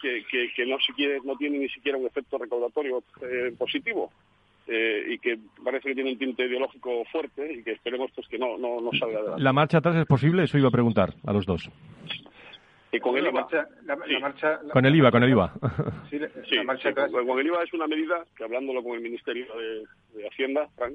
que, 0.00 0.24
que, 0.56 0.64
no, 0.64 0.78
no 1.24 1.36
tiene 1.36 1.58
ni 1.58 1.68
siquiera 1.68 1.98
un 1.98 2.06
efecto 2.06 2.38
recaudatorio 2.38 3.04
eh, 3.20 3.54
positivo. 3.58 4.10
Eh, 4.68 5.14
y 5.14 5.18
que 5.18 5.38
parece 5.64 5.88
que 5.88 5.94
tiene 5.94 6.10
un 6.10 6.18
tinte 6.18 6.44
ideológico 6.44 7.04
fuerte 7.12 7.52
y 7.52 7.62
que 7.62 7.72
esperemos 7.72 8.10
pues 8.14 8.26
que 8.26 8.36
no, 8.36 8.58
no, 8.58 8.80
no 8.80 8.90
salga 8.98 9.18
adelante. 9.18 9.42
¿La 9.42 9.52
marcha 9.52 9.78
atrás 9.78 9.94
es 9.96 10.06
posible? 10.06 10.42
Eso 10.42 10.58
iba 10.58 10.68
a 10.68 10.72
preguntar 10.72 11.14
a 11.24 11.32
los 11.32 11.46
dos 11.46 11.70
con 13.00 13.16
el 13.16 13.26
IVA. 13.26 13.48
con 14.72 14.86
el 14.86 14.96
IVA, 14.96 15.10
con 15.10 15.22
el 15.22 15.30
IVA. 15.30 15.52
Sí, 16.10 16.18
con 17.26 17.38
el 17.40 17.46
IVA 17.46 17.62
es 17.62 17.72
una 17.72 17.86
medida 17.86 18.24
que 18.36 18.44
hablándolo 18.44 18.82
con 18.82 18.94
el 18.94 19.00
Ministerio 19.00 19.46
de, 19.54 20.26
Hacienda, 20.28 20.68
Frank, 20.76 20.94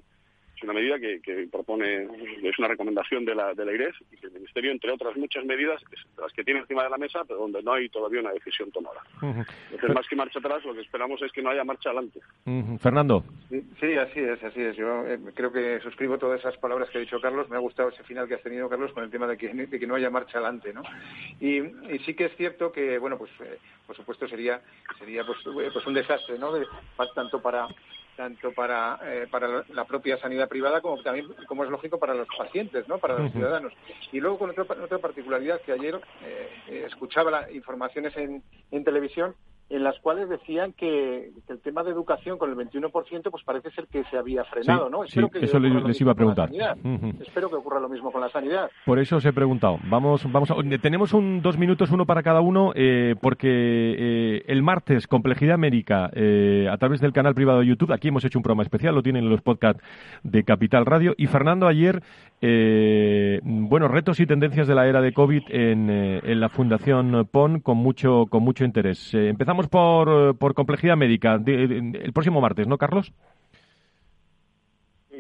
es 0.62 0.64
una 0.64 0.74
medida 0.74 1.00
que, 1.00 1.48
propone, 1.52 2.04
es 2.44 2.60
una 2.60 2.68
recomendación 2.68 3.26
de 3.26 3.34
la, 3.34 3.54
de 3.54 3.66
la 3.66 3.74
IRES 3.74 3.96
y 4.12 4.18
que 4.18 4.28
el 4.28 4.34
Ministerio, 4.34 4.72
entre 4.72 4.92
otras 4.92 5.18
muchas 5.18 5.44
medidas, 5.44 5.82
es 5.92 6.00
las 6.20 6.32
que 6.34 6.44
tiene 6.44 6.60
encima 6.60 6.84
de 6.84 6.90
la 6.92 6.98
mesa, 6.98 7.24
pero 7.28 7.40
donde 7.40 7.64
no 7.64 7.74
hay 7.74 7.90
todavía 7.90 8.20
una 8.20 8.32
decisión 8.32 8.72
tomada. 8.72 9.02
Entonces, 9.22 9.96
más 9.96 10.08
que 10.08 10.16
marcha 10.16 10.38
atrás, 10.38 10.64
lo 10.64 10.76
que 10.76 10.82
esperamos 10.82 11.20
es 11.24 11.32
que 11.32 11.42
no 11.42 11.50
haya 11.50 11.64
marcha 11.64 11.90
adelante. 11.90 12.20
Fernando. 12.80 13.24
Sí, 13.50 13.94
así 13.98 14.20
es, 14.20 14.44
así 14.44 14.62
es. 14.62 14.76
Yo 14.76 15.08
eh, 15.08 15.20
creo 15.34 15.52
que 15.52 15.80
suscribo 15.80 16.20
todas 16.20 16.40
esas 16.40 16.58
palabras 16.58 16.90
que 16.90 17.00
ha 17.00 17.02
dicho 17.02 17.20
Carlos. 17.20 17.50
Me 17.50 17.56
ha 17.56 17.60
gustado 17.60 17.90
ese 17.90 18.04
final 18.04 18.28
que 18.28 18.36
has 18.36 18.44
tenido, 18.44 18.70
Carlos, 18.70 18.92
con 18.94 19.04
el 19.04 19.10
tema 19.10 19.26
de 19.26 19.38
que, 19.38 19.52
de 19.52 19.80
que 19.80 19.88
no 19.88 19.96
haya 19.96 20.12
marcha 20.12 20.38
adelante, 20.38 20.74
¿no? 20.74 20.84
Y, 21.40 21.62
sí 22.06 22.14
que 22.14 22.26
es 22.26 22.36
cierto 22.38 22.72
que, 22.72 23.00
bueno, 23.00 23.18
pues 23.18 23.32
eh, 23.42 23.58
por 23.88 23.96
supuesto 23.96 24.28
sería 24.28 24.62
sería 25.00 25.26
pues, 25.26 25.40
eh, 25.40 25.70
pues 25.74 25.86
un 25.88 25.94
desastre, 25.94 26.38
¿no? 26.38 26.52
tanto 27.16 27.42
para 27.42 27.68
tanto 28.16 28.52
para, 28.54 29.00
eh, 29.04 29.28
para 29.30 29.64
la 29.70 29.86
propia 29.86 30.18
sanidad 30.18 30.48
privada 30.50 30.82
como 30.82 31.02
también, 31.02 31.28
como 31.48 31.64
es 31.64 31.70
lógico, 31.70 32.00
para 32.00 32.14
los 32.14 32.28
pacientes, 32.38 32.88
¿no? 32.88 32.98
para 32.98 33.18
los 33.18 33.32
ciudadanos. 33.32 33.74
Y 34.12 34.20
luego 34.20 34.40
con 34.40 34.50
otra, 34.50 34.64
otra 34.64 35.00
particularidad 35.00 35.62
que 35.62 35.72
ayer 35.72 36.00
eh, 36.24 36.86
escuchaba 36.88 37.32
las 37.32 37.52
informaciones 37.52 38.16
en, 38.18 38.44
en 38.72 38.84
televisión 38.84 39.36
en 39.72 39.84
las 39.84 39.98
cuales 40.00 40.28
decían 40.30 40.74
que, 40.74 41.32
el 41.48 41.60
tema 41.60 41.84
de 41.84 41.92
educación 41.92 42.38
con 42.38 42.50
el 42.50 42.58
21% 42.58 42.92
pues 43.32 43.44
parece 43.44 43.72
ser 43.72 43.88
que 43.88 44.04
se 44.06 44.18
había 44.18 44.44
frenado, 44.44 44.90
¿no? 44.90 45.04
Espero 45.04 45.30
que 45.30 45.40
eso 45.40 45.60
les, 45.60 46.00
iba 46.02 46.12
a 46.12 46.16
preguntar. 46.16 46.50
Espero 47.20 47.50
que 47.50 47.56
ocurra 47.56 47.80
lo 47.80 47.88
mismo 47.88 48.12
con 48.12 48.22
la 48.22 48.30
sanidad. 48.30 48.70
Por 48.86 49.00
eso 49.00 49.18
os 49.18 49.26
he 49.26 49.34
preguntado. 49.34 49.80
Vamos, 49.86 50.30
vamos 50.32 50.52
a, 50.52 50.56
tenemos 50.82 51.14
un 51.14 51.42
dos 51.42 51.58
minutos, 51.58 51.90
uno 51.92 52.06
para 52.06 52.22
cada 52.22 52.42
uno, 52.42 52.74
eh, 52.76 53.16
porque 53.22 53.48
eh, 53.48 54.44
el 54.48 54.62
martes 54.62 55.08
Complejidad 55.08 55.56
América 55.56 56.10
eh, 56.14 56.68
a 56.70 56.78
través 56.78 57.00
del 57.00 57.14
canal 57.14 57.34
privado 57.34 57.62
de 57.62 57.68
YouTube, 57.68 57.94
aquí 57.94 58.10
hemos 58.10 58.26
hecho 58.26 58.40
un 58.40 58.44
programa 58.44 58.64
especial, 58.64 58.94
lo 58.94 59.04
tienen 59.04 59.24
en 59.24 59.30
los 59.30 59.42
podcasts 59.42 59.82
de 60.24 60.44
Capital 60.44 60.86
Radio 60.86 61.14
y 61.18 61.28
Fernando 61.28 61.68
ayer, 61.68 62.02
bueno, 62.42 63.88
retos 63.88 64.20
y 64.20 64.26
tendencias 64.26 64.68
de 64.68 64.76
la 64.76 64.88
era 64.88 65.02
de 65.02 65.14
COVID 65.14 65.44
en, 65.50 65.90
en 65.90 66.40
la 66.40 66.50
Fundación 66.50 67.28
PON 67.32 67.60
con 67.60 67.78
mucho 67.78 68.26
con 68.28 68.44
mucho 68.44 68.66
interés. 68.66 69.14
empezamos 69.14 69.68
por, 69.68 70.38
por 70.38 70.54
complejidad 70.54 70.98
médica 70.98 71.40
el 71.46 72.12
próximo 72.14 72.42
martes, 72.42 72.68
¿no, 72.68 72.78
Carlos? 72.78 73.14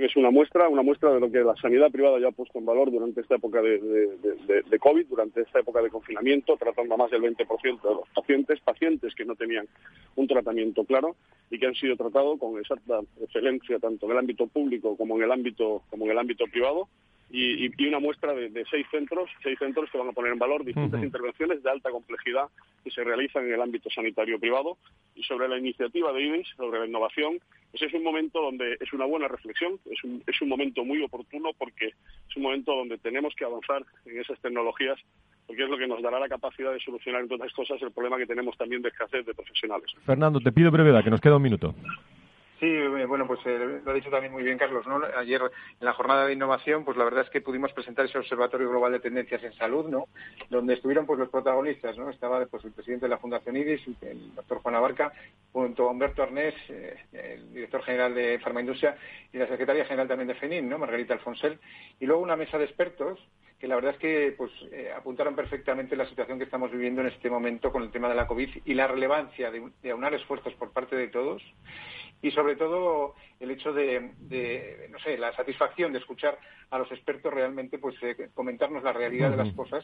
Es 0.05 0.15
una 0.15 0.31
muestra, 0.31 0.67
una 0.67 0.81
muestra 0.81 1.13
de 1.13 1.19
lo 1.19 1.31
que 1.31 1.39
la 1.39 1.55
sanidad 1.55 1.91
privada 1.91 2.19
ya 2.19 2.29
ha 2.29 2.31
puesto 2.31 2.57
en 2.57 2.65
valor 2.65 2.91
durante 2.91 3.21
esta 3.21 3.35
época 3.35 3.61
de, 3.61 3.79
de, 3.79 4.79
COVID, 4.79 5.05
durante 5.07 5.41
esta 5.41 5.59
época 5.59 5.81
de 5.81 5.89
confinamiento, 5.89 6.57
tratando 6.57 6.95
a 6.95 6.97
más 6.97 7.11
del 7.11 7.21
20% 7.21 7.81
de 7.81 7.95
los 7.95 8.09
pacientes, 8.13 8.59
pacientes 8.61 9.13
que 9.15 9.25
no 9.25 9.35
tenían 9.35 9.67
un 10.15 10.27
tratamiento 10.27 10.83
claro 10.85 11.15
y 11.49 11.59
que 11.59 11.67
han 11.67 11.75
sido 11.75 11.95
tratados 11.95 12.39
con 12.39 12.57
exacta 12.57 12.99
excelencia 13.21 13.79
tanto 13.79 14.05
en 14.05 14.13
el 14.13 14.17
ámbito 14.17 14.47
público 14.47 14.95
como 14.97 15.17
en 15.17 15.23
el 15.23 15.31
ámbito 15.31 15.83
como 15.89 16.05
en 16.05 16.11
el 16.11 16.17
ámbito 16.17 16.45
privado 16.45 16.87
y, 17.31 17.87
una 17.87 17.99
muestra 17.99 18.33
de, 18.33 18.65
seis 18.69 18.85
centros, 18.91 19.29
seis 19.41 19.57
centros 19.57 19.89
que 19.89 19.97
van 19.97 20.09
a 20.09 20.11
poner 20.11 20.33
en 20.33 20.39
valor 20.39 20.65
distintas 20.65 21.01
intervenciones 21.01 21.63
de 21.63 21.69
alta 21.69 21.89
complejidad 21.89 22.47
que 22.83 22.91
se 22.91 23.03
realizan 23.03 23.45
en 23.45 23.53
el 23.53 23.61
ámbito 23.61 23.89
sanitario 23.89 24.39
privado 24.39 24.77
y 25.15 25.23
sobre 25.23 25.47
la 25.47 25.57
iniciativa 25.57 26.11
de 26.11 26.23
IBIS, 26.23 26.47
sobre 26.57 26.79
la 26.79 26.87
innovación, 26.87 27.39
pues 27.71 27.83
es 27.83 27.93
un 27.93 28.03
momento 28.03 28.41
donde 28.41 28.77
es 28.79 28.91
una 28.93 29.05
buena 29.05 29.27
reflexión, 29.27 29.79
es 29.89 30.03
un, 30.03 30.23
es 30.27 30.41
un 30.41 30.49
momento 30.49 30.83
muy 30.83 31.01
oportuno 31.01 31.51
porque 31.57 31.87
es 31.87 32.35
un 32.35 32.43
momento 32.43 32.75
donde 32.75 32.97
tenemos 32.97 33.33
que 33.35 33.45
avanzar 33.45 33.83
en 34.05 34.19
esas 34.19 34.39
tecnologías 34.41 34.99
porque 35.47 35.63
es 35.63 35.69
lo 35.69 35.77
que 35.77 35.87
nos 35.87 36.01
dará 36.01 36.19
la 36.19 36.29
capacidad 36.29 36.71
de 36.71 36.79
solucionar, 36.79 37.21
entre 37.21 37.35
otras 37.35 37.51
cosas, 37.53 37.81
el 37.81 37.91
problema 37.91 38.17
que 38.17 38.25
tenemos 38.25 38.57
también 38.57 38.81
de 38.81 38.89
escasez 38.89 39.25
de 39.25 39.33
profesionales. 39.33 39.91
Fernando, 40.05 40.39
te 40.39 40.51
pido 40.51 40.71
brevedad, 40.71 41.03
que 41.03 41.09
nos 41.09 41.19
queda 41.19 41.35
un 41.35 41.41
minuto. 41.41 41.75
Sí, 42.61 42.67
eh, 42.67 43.05
bueno, 43.07 43.25
pues 43.25 43.39
eh, 43.45 43.81
lo 43.83 43.89
ha 43.89 43.95
dicho 43.95 44.11
también 44.11 44.31
muy 44.31 44.43
bien 44.43 44.59
Carlos, 44.59 44.85
¿no? 44.85 45.01
Ayer 45.17 45.41
en 45.41 45.83
la 45.83 45.93
jornada 45.93 46.27
de 46.27 46.33
innovación, 46.33 46.85
pues 46.85 46.95
la 46.95 47.03
verdad 47.05 47.23
es 47.23 47.31
que 47.31 47.41
pudimos 47.41 47.73
presentar 47.73 48.05
ese 48.05 48.19
Observatorio 48.19 48.69
Global 48.69 48.91
de 48.91 48.99
Tendencias 48.99 49.43
en 49.43 49.53
Salud, 49.53 49.87
¿no? 49.89 50.09
Donde 50.47 50.75
estuvieron 50.75 51.07
pues 51.07 51.17
los 51.17 51.29
protagonistas, 51.29 51.97
¿no? 51.97 52.11
Estaba 52.11 52.45
pues 52.45 52.63
el 52.63 52.71
presidente 52.71 53.07
de 53.07 53.09
la 53.09 53.17
Fundación 53.17 53.57
IDIS, 53.57 53.81
el 54.03 54.35
doctor 54.35 54.59
Juan 54.59 54.75
Abarca, 54.75 55.11
junto 55.51 55.87
a 55.87 55.91
Humberto 55.91 56.21
Arnés, 56.21 56.53
eh, 56.69 56.97
el 57.13 57.51
director 57.51 57.81
general 57.81 58.13
de 58.13 58.37
Farmaindustria 58.37 58.95
y 59.33 59.39
la 59.39 59.47
secretaria 59.47 59.85
general 59.85 60.07
también 60.07 60.27
de 60.27 60.35
FENIN, 60.35 60.69
¿no? 60.69 60.77
Margarita 60.77 61.15
Alfonsel, 61.15 61.57
y 61.99 62.05
luego 62.05 62.21
una 62.21 62.35
mesa 62.35 62.59
de 62.59 62.65
expertos 62.65 63.17
que 63.61 63.67
la 63.67 63.75
verdad 63.75 63.91
es 63.91 63.99
que 63.99 64.33
pues 64.35 64.51
apuntaron 64.97 65.35
perfectamente 65.35 65.95
la 65.95 66.09
situación 66.09 66.39
que 66.39 66.45
estamos 66.45 66.71
viviendo 66.71 67.01
en 67.01 67.07
este 67.07 67.29
momento 67.29 67.71
con 67.71 67.83
el 67.83 67.91
tema 67.91 68.09
de 68.09 68.15
la 68.15 68.25
COVID 68.25 68.49
y 68.65 68.73
la 68.73 68.87
relevancia 68.87 69.51
de, 69.51 69.69
de 69.83 69.91
aunar 69.91 70.15
esfuerzos 70.15 70.55
por 70.55 70.71
parte 70.71 70.95
de 70.95 71.09
todos 71.09 71.43
y 72.21 72.31
sobre 72.31 72.55
todo 72.55 73.15
el 73.39 73.51
hecho 73.51 73.73
de, 73.73 74.87
no 74.89 74.99
sé, 74.99 75.17
la 75.17 75.35
satisfacción 75.35 75.91
de 75.91 75.99
escuchar 75.99 76.37
a 76.69 76.77
los 76.77 76.91
expertos 76.91 77.33
realmente 77.33 77.79
pues 77.79 77.95
eh, 78.03 78.29
comentarnos 78.33 78.83
la 78.83 78.93
realidad 78.93 79.31
de 79.31 79.37
las 79.37 79.53
cosas 79.53 79.83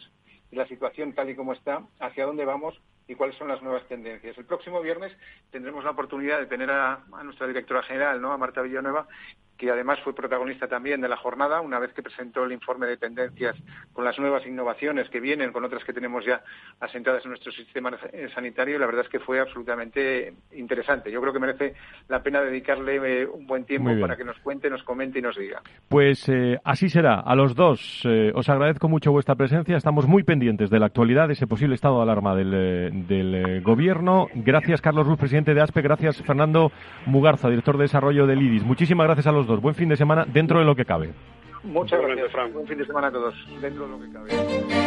y 0.51 0.55
la 0.55 0.67
situación 0.67 1.13
tal 1.13 1.29
y 1.29 1.35
como 1.35 1.53
está, 1.53 1.83
hacia 1.99 2.25
dónde 2.25 2.45
vamos 2.45 2.79
y 3.07 3.15
cuáles 3.15 3.35
son 3.37 3.47
las 3.47 3.61
nuevas 3.61 3.87
tendencias. 3.87 4.37
El 4.37 4.45
próximo 4.45 4.81
viernes 4.81 5.15
tendremos 5.51 5.83
la 5.83 5.91
oportunidad 5.91 6.39
de 6.39 6.45
tener 6.45 6.69
a, 6.69 7.05
a 7.11 7.23
nuestra 7.23 7.47
directora 7.47 7.83
general, 7.83 8.21
¿no? 8.21 8.31
a 8.31 8.37
Marta 8.37 8.61
Villanueva, 8.61 9.07
que 9.57 9.71
además 9.71 9.99
fue 10.03 10.13
protagonista 10.13 10.67
también 10.67 11.01
de 11.01 11.09
la 11.09 11.17
jornada, 11.17 11.61
una 11.61 11.79
vez 11.79 11.93
que 11.93 12.03
presentó 12.03 12.45
el 12.45 12.51
informe 12.51 12.87
de 12.87 12.97
tendencias 12.97 13.55
con 13.93 14.05
las 14.05 14.17
nuevas 14.19 14.45
innovaciones 14.45 15.09
que 15.09 15.19
vienen, 15.19 15.51
con 15.51 15.65
otras 15.65 15.83
que 15.83 15.93
tenemos 15.93 16.25
ya 16.25 16.41
asentadas 16.79 17.23
en 17.25 17.31
nuestro 17.31 17.51
sistema 17.51 17.91
sanitario, 18.33 18.79
la 18.79 18.85
verdad 18.85 19.05
es 19.05 19.09
que 19.09 19.19
fue 19.19 19.39
absolutamente 19.39 20.33
interesante. 20.53 21.11
Yo 21.11 21.21
creo 21.21 21.33
que 21.33 21.39
merece 21.39 21.73
la 22.07 22.21
pena 22.21 22.41
dedicarle 22.41 23.21
eh, 23.21 23.25
un 23.25 23.47
buen 23.47 23.65
tiempo 23.65 23.89
para 23.99 24.15
que 24.15 24.23
nos 24.23 24.37
cuente, 24.39 24.69
nos 24.69 24.83
comente 24.83 25.19
y 25.19 25.21
nos 25.21 25.35
diga. 25.37 25.61
Pues 25.89 26.27
eh, 26.29 26.59
así 26.63 26.89
será. 26.89 27.19
A 27.19 27.35
los 27.35 27.55
dos 27.55 28.01
eh, 28.05 28.31
os 28.35 28.49
agradezco 28.49 28.87
mucho 28.87 29.11
vuestra 29.11 29.35
presencia. 29.35 29.77
Estamos 29.77 30.07
muy 30.07 30.23
pendientes 30.23 30.69
de 30.69 30.79
la 30.79 30.87
actualidad, 30.87 31.27
de 31.27 31.33
ese 31.33 31.47
posible 31.47 31.75
estado 31.75 31.97
de 31.97 32.03
alarma 32.03 32.35
del, 32.35 33.07
del 33.07 33.61
Gobierno. 33.61 34.27
Gracias, 34.35 34.81
Carlos 34.81 35.07
Ruz, 35.07 35.17
presidente 35.17 35.53
de 35.53 35.61
ASPE. 35.61 35.81
Gracias, 35.81 36.21
Fernando 36.23 36.71
Mugarza, 37.05 37.49
director 37.49 37.77
de 37.77 37.83
desarrollo 37.83 38.27
del 38.27 38.41
IDIS. 38.41 38.63
Muchísimas 38.63 39.07
gracias 39.07 39.27
a 39.27 39.31
los 39.31 39.46
Buen 39.47 39.75
fin 39.75 39.89
de 39.89 39.97
semana 39.97 40.25
dentro 40.25 40.59
de 40.59 40.65
lo 40.65 40.75
que 40.75 40.85
cabe. 40.85 41.13
Muchas 41.63 42.01
gracias, 42.01 42.31
Frank. 42.31 42.53
Buen 42.53 42.67
fin 42.67 42.77
de 42.77 42.85
semana 42.85 43.07
a 43.07 43.11
todos, 43.11 43.33
dentro 43.61 43.85
de 43.85 43.89
lo 43.89 43.99
que 43.99 44.11
cabe. 44.11 44.86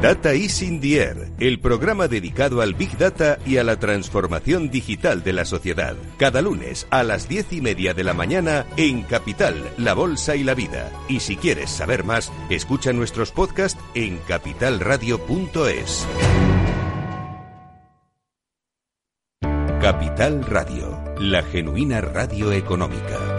Data 0.00 0.34
is 0.34 0.62
in 0.62 0.80
the 0.80 1.00
air, 1.00 1.28
el 1.38 1.60
programa 1.60 2.08
dedicado 2.08 2.62
al 2.62 2.74
Big 2.74 2.96
Data 2.96 3.38
y 3.46 3.58
a 3.58 3.64
la 3.64 3.78
transformación 3.78 4.70
digital 4.70 5.22
de 5.22 5.32
la 5.32 5.44
sociedad. 5.44 5.94
Cada 6.16 6.42
lunes 6.42 6.86
a 6.90 7.02
las 7.02 7.28
diez 7.28 7.52
y 7.52 7.60
media 7.60 7.94
de 7.94 8.04
la 8.04 8.14
mañana 8.14 8.66
en 8.76 9.02
Capital, 9.02 9.54
La 9.76 9.94
Bolsa 9.94 10.36
y 10.36 10.44
la 10.44 10.54
Vida. 10.54 10.90
Y 11.08 11.20
si 11.20 11.36
quieres 11.36 11.70
saber 11.70 12.04
más, 12.04 12.32
escucha 12.50 12.92
nuestros 12.92 13.30
podcasts 13.30 13.80
en 13.94 14.18
capitalradio.es. 14.28 16.06
Capital 19.80 20.44
Radio, 20.46 20.98
la 21.18 21.42
genuina 21.42 22.00
radio 22.00 22.52
económica. 22.52 23.33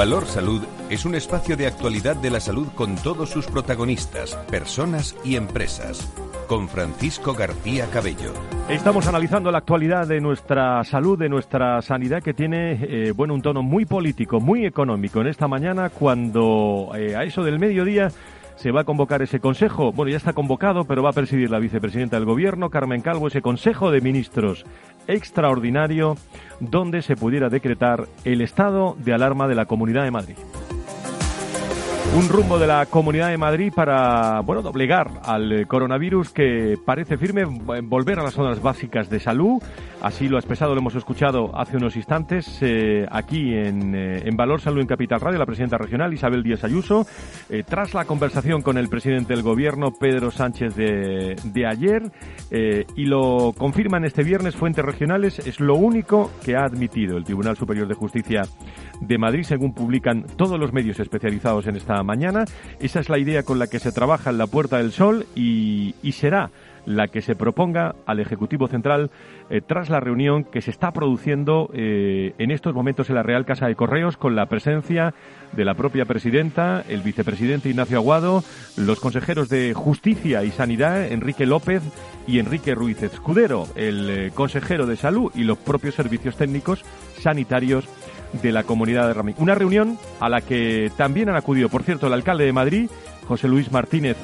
Valor 0.00 0.24
Salud 0.24 0.62
es 0.88 1.04
un 1.04 1.14
espacio 1.14 1.58
de 1.58 1.66
actualidad 1.66 2.16
de 2.16 2.30
la 2.30 2.40
salud 2.40 2.68
con 2.74 2.94
todos 2.94 3.28
sus 3.28 3.46
protagonistas, 3.46 4.34
personas 4.50 5.14
y 5.26 5.36
empresas. 5.36 6.10
Con 6.48 6.70
Francisco 6.70 7.34
García 7.34 7.84
Cabello. 7.92 8.32
Estamos 8.70 9.06
analizando 9.08 9.52
la 9.52 9.58
actualidad 9.58 10.08
de 10.08 10.22
nuestra 10.22 10.82
salud, 10.84 11.18
de 11.18 11.28
nuestra 11.28 11.82
sanidad, 11.82 12.22
que 12.22 12.32
tiene 12.32 12.78
eh, 12.80 13.12
bueno, 13.14 13.34
un 13.34 13.42
tono 13.42 13.62
muy 13.62 13.84
político, 13.84 14.40
muy 14.40 14.64
económico 14.64 15.20
en 15.20 15.26
esta 15.26 15.48
mañana, 15.48 15.90
cuando 15.90 16.92
eh, 16.96 17.14
a 17.14 17.24
eso 17.24 17.44
del 17.44 17.58
mediodía 17.58 18.10
se 18.56 18.72
va 18.72 18.80
a 18.80 18.84
convocar 18.84 19.20
ese 19.20 19.38
consejo. 19.38 19.92
Bueno, 19.92 20.10
ya 20.10 20.16
está 20.16 20.32
convocado, 20.32 20.84
pero 20.84 21.02
va 21.02 21.10
a 21.10 21.14
presidir 21.14 21.50
la 21.50 21.58
vicepresidenta 21.58 22.16
del 22.16 22.24
Gobierno, 22.24 22.70
Carmen 22.70 23.02
Calvo, 23.02 23.28
ese 23.28 23.42
Consejo 23.42 23.90
de 23.90 24.00
Ministros 24.00 24.64
extraordinario 25.10 26.16
donde 26.60 27.02
se 27.02 27.16
pudiera 27.16 27.48
decretar 27.48 28.06
el 28.24 28.40
estado 28.40 28.96
de 28.98 29.12
alarma 29.12 29.48
de 29.48 29.54
la 29.54 29.66
Comunidad 29.66 30.04
de 30.04 30.10
Madrid. 30.10 30.36
Un 32.16 32.28
rumbo 32.28 32.58
de 32.58 32.66
la 32.66 32.86
Comunidad 32.86 33.28
de 33.28 33.38
Madrid 33.38 33.72
para, 33.74 34.40
bueno, 34.40 34.62
doblegar 34.62 35.20
al 35.24 35.66
coronavirus 35.68 36.30
que 36.30 36.76
parece 36.84 37.16
firme, 37.16 37.44
volver 37.44 38.18
a 38.18 38.24
las 38.24 38.34
zonas 38.34 38.60
básicas 38.60 39.08
de 39.08 39.20
salud. 39.20 39.62
Así 40.00 40.28
lo 40.28 40.36
ha 40.36 40.40
expresado, 40.40 40.74
lo 40.74 40.80
hemos 40.80 40.94
escuchado 40.94 41.50
hace 41.54 41.76
unos 41.76 41.94
instantes 41.94 42.58
eh, 42.62 43.06
aquí 43.10 43.54
en, 43.54 43.94
eh, 43.94 44.22
en, 44.24 44.34
Valor 44.34 44.60
Salud 44.60 44.80
en 44.80 44.86
Capital 44.86 45.20
Radio, 45.20 45.38
la 45.38 45.44
presidenta 45.44 45.76
regional 45.76 46.14
Isabel 46.14 46.42
Díaz 46.42 46.64
Ayuso, 46.64 47.06
eh, 47.50 47.64
tras 47.66 47.92
la 47.92 48.06
conversación 48.06 48.62
con 48.62 48.78
el 48.78 48.88
presidente 48.88 49.34
del 49.34 49.42
gobierno 49.42 49.92
Pedro 49.92 50.30
Sánchez 50.30 50.74
de, 50.74 51.36
de 51.44 51.66
ayer, 51.66 52.10
y 52.96 53.04
lo 53.04 53.52
confirman 53.56 54.04
este 54.04 54.24
viernes 54.24 54.56
fuentes 54.56 54.84
regionales, 54.84 55.38
es 55.40 55.60
lo 55.60 55.74
único 55.74 56.30
que 56.44 56.56
ha 56.56 56.64
admitido 56.64 57.16
el 57.16 57.24
Tribunal 57.24 57.56
Superior 57.56 57.86
de 57.86 57.94
Justicia 57.94 58.42
de 59.00 59.18
Madrid, 59.18 59.42
según 59.42 59.72
publican 59.72 60.24
todos 60.36 60.58
los 60.58 60.72
medios 60.72 61.00
especializados 61.00 61.66
en 61.66 61.76
esta 61.76 62.02
mañana. 62.02 62.44
Esa 62.78 63.00
es 63.00 63.08
la 63.08 63.18
idea 63.18 63.42
con 63.42 63.58
la 63.58 63.66
que 63.66 63.78
se 63.78 63.92
trabaja 63.92 64.30
en 64.30 64.38
la 64.38 64.46
Puerta 64.46 64.78
del 64.78 64.92
Sol 64.92 65.26
y, 65.34 65.94
será 66.12 66.50
la 66.86 67.08
que 67.08 67.22
se 67.22 67.34
proponga 67.34 67.94
al 68.06 68.20
Ejecutivo 68.20 68.68
Central 68.68 69.10
eh, 69.48 69.60
tras 69.60 69.90
la 69.90 70.00
reunión 70.00 70.44
que 70.44 70.62
se 70.62 70.70
está 70.70 70.92
produciendo 70.92 71.70
eh, 71.72 72.34
en 72.38 72.50
estos 72.50 72.74
momentos 72.74 73.08
en 73.08 73.16
la 73.16 73.22
Real 73.22 73.44
Casa 73.44 73.66
de 73.66 73.74
Correos 73.74 74.16
con 74.16 74.36
la 74.36 74.46
presencia 74.46 75.14
de 75.52 75.64
la 75.64 75.74
propia 75.74 76.04
presidenta, 76.04 76.84
el 76.88 77.02
vicepresidente 77.02 77.68
Ignacio 77.68 77.98
Aguado, 77.98 78.44
los 78.76 79.00
consejeros 79.00 79.48
de 79.48 79.74
Justicia 79.74 80.44
y 80.44 80.50
Sanidad, 80.50 81.10
Enrique 81.10 81.46
López 81.46 81.82
y 82.26 82.38
Enrique 82.38 82.74
Ruiz 82.74 83.02
Escudero, 83.02 83.66
el 83.74 84.10
eh, 84.10 84.30
consejero 84.32 84.86
de 84.86 84.96
Salud 84.96 85.32
y 85.34 85.44
los 85.44 85.58
propios 85.58 85.94
servicios 85.94 86.36
técnicos 86.36 86.84
sanitarios 87.18 87.88
de 88.42 88.52
la 88.52 88.62
comunidad 88.62 89.08
de 89.08 89.14
Ramín. 89.14 89.34
Una 89.38 89.56
reunión 89.56 89.98
a 90.20 90.28
la 90.28 90.40
que 90.40 90.92
también 90.96 91.28
han 91.28 91.36
acudido, 91.36 91.68
por 91.68 91.82
cierto, 91.82 92.06
el 92.06 92.12
alcalde 92.12 92.44
de 92.44 92.52
Madrid, 92.52 92.88
José 93.26 93.48
Luis 93.48 93.72
Martínez 93.72 94.16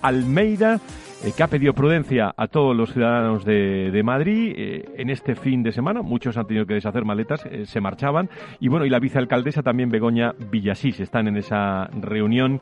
Almeida, 0.00 0.80
eh, 1.24 1.32
que 1.36 1.42
ha 1.42 1.48
pedido 1.48 1.72
prudencia 1.72 2.34
a 2.36 2.46
todos 2.48 2.76
los 2.76 2.92
ciudadanos 2.92 3.44
de, 3.44 4.02
Madrid 4.04 4.54
eh, 4.56 4.84
en 4.96 5.10
este 5.10 5.34
fin 5.34 5.62
de 5.62 5.72
semana. 5.72 6.02
Muchos 6.02 6.36
han 6.36 6.46
tenido 6.46 6.66
que 6.66 6.74
deshacer 6.74 7.04
maletas, 7.04 7.42
se 7.64 7.80
marchaban. 7.80 8.28
Y 8.60 8.68
bueno, 8.68 8.84
y 8.84 8.90
la 8.90 8.98
vicealcaldesa 8.98 9.62
también, 9.62 9.90
Begoña 9.90 10.32
Villasís, 10.50 11.00
están 11.00 11.28
en 11.28 11.36
esa 11.36 11.86
reunión, 11.86 12.60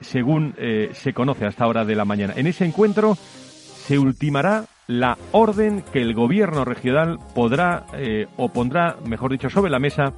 según 0.00 0.54
se 0.90 1.12
conoce 1.12 1.46
hasta 1.46 1.66
hora 1.66 1.84
de 1.84 1.94
la 1.94 2.04
mañana. 2.04 2.32
En 2.36 2.46
ese 2.46 2.64
encuentro 2.64 3.14
se 3.14 3.98
ultimará 3.98 4.64
la 4.86 5.16
orden 5.32 5.82
que 5.92 6.00
el 6.00 6.14
gobierno 6.14 6.64
regional 6.64 7.18
podrá 7.34 7.86
eh, 7.94 8.26
o 8.36 8.48
pondrá, 8.48 8.96
mejor 9.06 9.30
dicho, 9.32 9.48
sobre 9.48 9.70
la 9.70 9.78
mesa 9.78 10.12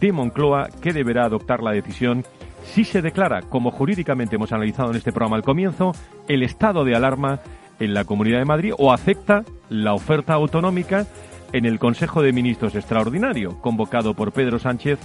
de 0.00 0.12
Moncloa 0.12 0.68
que 0.80 0.92
deberá 0.92 1.24
adoptar 1.24 1.62
la 1.62 1.72
decisión 1.72 2.24
si 2.64 2.84
se 2.84 3.02
declara, 3.02 3.42
como 3.42 3.70
jurídicamente 3.70 4.36
hemos 4.36 4.52
analizado 4.52 4.90
en 4.90 4.96
este 4.96 5.12
programa 5.12 5.36
al 5.36 5.42
comienzo, 5.42 5.92
el 6.28 6.42
estado 6.42 6.84
de 6.84 6.96
alarma 6.96 7.40
en 7.78 7.94
la 7.94 8.04
Comunidad 8.04 8.38
de 8.38 8.44
Madrid 8.44 8.72
o 8.78 8.92
acepta 8.92 9.44
la 9.68 9.94
oferta 9.94 10.34
autonómica 10.34 11.06
en 11.52 11.66
el 11.66 11.78
Consejo 11.78 12.22
de 12.22 12.32
Ministros 12.32 12.74
Extraordinario, 12.74 13.60
convocado 13.60 14.14
por 14.14 14.32
Pedro 14.32 14.58
Sánchez 14.58 14.98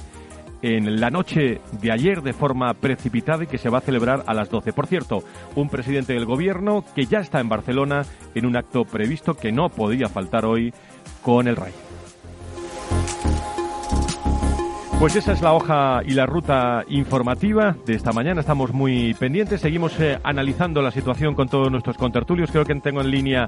en 0.62 1.00
la 1.00 1.10
noche 1.10 1.62
de 1.82 1.91
ayer 1.91 2.22
de 2.22 2.34
forma 2.34 2.74
precipitada 2.74 3.43
y 3.43 3.48
que 3.48 3.58
se 3.58 3.69
va 3.69 3.78
a 3.78 3.82
celebrar 3.82 4.24
a 4.26 4.34
las 4.34 4.50
12. 4.50 4.74
Por 4.74 4.88
cierto, 4.88 5.24
un 5.56 5.69
presidente 5.69 6.13
del 6.13 6.26
gobierno 6.26 6.84
que 6.95 7.06
ya 7.06 7.19
está 7.19 7.39
en 7.39 7.50
Barcelona 7.50 8.04
en 8.36 8.45
un 8.45 8.58
acto 8.58 8.84
previsto 8.84 9.36
que 9.36 9.52
no 9.52 9.69
podía 9.69 10.10
faltar 10.10 10.45
hoy 10.45 10.74
con 11.22 11.48
el 11.48 11.56
rey. 11.56 11.74
Pues 14.99 15.15
esa 15.15 15.31
es 15.31 15.41
la 15.41 15.53
hoja 15.53 16.01
y 16.05 16.12
la 16.12 16.25
ruta 16.25 16.83
informativa 16.89 17.73
de 17.85 17.93
esta 17.93 18.12
mañana. 18.12 18.41
Estamos 18.41 18.73
muy 18.73 19.13
pendientes. 19.13 19.62
Seguimos 19.62 19.97
eh, 20.01 20.19
analizando 20.23 20.81
la 20.81 20.91
situación 20.91 21.35
con 21.35 21.47
todos 21.47 21.71
nuestros 21.71 21.97
contertulios. 21.97 22.51
Creo 22.51 22.65
que 22.65 22.75
tengo 22.75 22.99
en 22.99 23.09
línea 23.09 23.47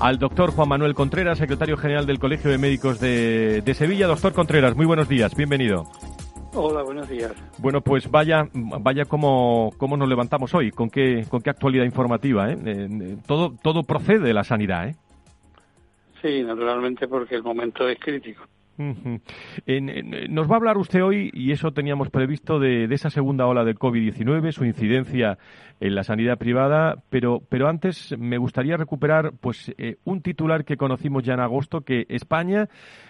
al 0.00 0.18
doctor 0.18 0.52
Juan 0.52 0.70
Manuel 0.70 0.94
Contreras, 0.94 1.36
secretario 1.36 1.76
general 1.76 2.06
del 2.06 2.18
Colegio 2.18 2.50
de 2.50 2.56
Médicos 2.56 2.98
de, 2.98 3.60
de 3.60 3.74
Sevilla. 3.74 4.06
Doctor 4.06 4.32
Contreras, 4.32 4.74
muy 4.74 4.86
buenos 4.86 5.06
días. 5.06 5.36
Bienvenido. 5.36 5.84
Hola, 6.54 6.82
buenos 6.82 7.06
días. 7.10 7.32
Bueno, 7.58 7.82
pues 7.82 8.10
vaya, 8.10 8.48
vaya 8.54 9.04
cómo, 9.04 9.72
cómo 9.76 9.98
nos 9.98 10.08
levantamos 10.08 10.54
hoy, 10.54 10.70
con 10.70 10.88
qué, 10.88 11.26
con 11.28 11.42
qué 11.42 11.50
actualidad 11.50 11.84
informativa. 11.84 12.50
¿eh? 12.50 12.56
eh, 12.64 12.88
eh 12.90 13.16
todo, 13.26 13.54
todo 13.62 13.82
procede 13.82 14.20
de 14.20 14.32
la 14.32 14.44
sanidad. 14.44 14.88
¿eh? 14.88 14.96
Sí, 16.22 16.42
naturalmente, 16.42 17.06
porque 17.06 17.34
el 17.34 17.42
momento 17.42 17.86
es 17.86 18.00
crítico 18.00 18.44
nos 18.78 20.50
va 20.50 20.54
a 20.54 20.56
hablar 20.56 20.78
usted 20.78 21.02
hoy, 21.02 21.30
y 21.32 21.52
eso 21.52 21.72
teníamos 21.72 22.10
previsto, 22.10 22.58
de, 22.58 22.84
esa 22.90 23.10
segunda 23.10 23.46
ola 23.46 23.64
del 23.64 23.78
COVID-19, 23.78 24.52
su 24.52 24.64
incidencia 24.64 25.38
en 25.80 25.94
la 25.94 26.04
sanidad 26.04 26.38
privada, 26.38 27.02
pero, 27.10 27.42
pero 27.48 27.68
antes 27.68 28.14
me 28.18 28.38
gustaría 28.38 28.76
recuperar 28.76 29.32
pues 29.40 29.74
eh, 29.76 29.96
un 30.04 30.22
titular 30.22 30.64
que 30.64 30.76
conocimos 30.76 31.22
ya 31.22 31.34
en 31.34 31.40
agosto, 31.40 31.82
que 31.82 32.06
España 32.08 32.68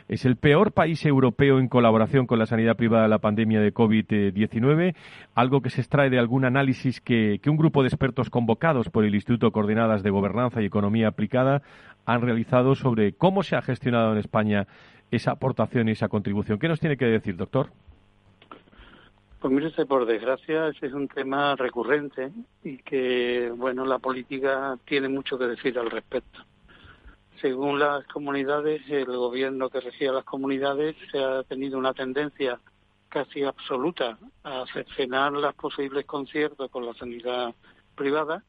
es 0.09 0.25
el 0.25 0.37
peor 0.37 0.73
país 0.73 1.05
europeo 1.05 1.59
en 1.59 1.69
colaboración 1.69 2.27
con 2.27 2.39
la 2.39 2.47
sanidad 2.47 2.77
privada 2.77 3.05
de 3.05 3.09
la 3.09 3.19
pandemia 3.19 3.61
de 3.61 3.73
COVID-19, 3.73 4.95
algo 5.35 5.61
que 5.61 5.71
se 5.71 5.81
extrae 5.81 6.11
de 6.11 6.19
algún 6.19 6.45
análisis 6.45 7.01
que, 7.01 7.39
que 7.41 7.51
un 7.51 7.57
grupo 7.57 7.83
de 7.83 7.89
expertos 7.89 8.31
convocados 8.31 8.89
por 8.89 9.05
el 9.05 9.15
Instituto 9.15 9.53
Coordinadas 9.53 10.03
de 10.03 10.11
Gobernanza 10.11 10.63
y 10.63 10.67
Economía 10.67 11.09
Aplicada 11.09 11.63
han 12.05 12.23
realizado 12.23 12.75
sobre 12.75 13.13
cómo 13.13 13.43
se 13.43 13.57
ha 13.57 13.63
gestionado 13.63 14.13
en 14.13 14.19
España 14.19 14.67
esa 15.11 15.33
aportación 15.33 15.89
y 15.89 15.93
esa 15.93 16.09
contribución. 16.09 16.59
¿Qué 16.59 16.69
nos 16.69 16.81
tiene 16.81 16.97
que 16.97 17.07
decir, 17.07 17.37
doctor? 17.37 17.71
Pues 19.41 19.53
mire 19.53 19.87
por 19.87 20.07
desgracia, 20.07 20.69
ese 20.69 20.87
es 20.87 20.93
un 20.93 21.09
tema 21.09 21.55
recurrente 21.57 22.33
y 22.65 22.79
que, 22.79 23.53
bueno, 23.55 23.85
la 23.85 23.99
política 23.99 24.79
tiene 24.85 25.09
mucho 25.09 25.39
que 25.39 25.47
decir 25.47 25.79
al 25.79 25.91
respecto. 25.91 26.41
Según 27.41 27.79
las 27.79 28.07
comunidades, 28.07 28.83
el 28.89 29.07
gobierno 29.07 29.69
que 29.69 29.81
regía 29.81 30.11
las 30.11 30.25
comunidades 30.25 30.97
se 31.13 31.23
ha 31.23 31.43
tenido 31.43 31.79
una 31.79 31.93
tendencia 31.93 32.59
casi 33.09 33.45
absoluta 33.45 34.19
a 34.43 34.65
cercenar 34.73 35.33
los 35.33 35.55
posibles 35.55 36.07
conciertos 36.07 36.71
con 36.71 36.87
la 36.87 36.95
sanidad 36.95 37.55
privada 37.95 38.43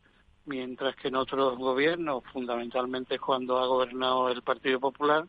mientras 0.47 0.95
que 0.95 1.09
en 1.09 1.15
otros 1.15 1.57
gobiernos, 1.57 2.23
fundamentalmente 2.31 3.19
cuando 3.19 3.59
ha 3.59 3.67
gobernado 3.67 4.29
el 4.29 4.41
Partido 4.41 4.79
Popular, 4.79 5.25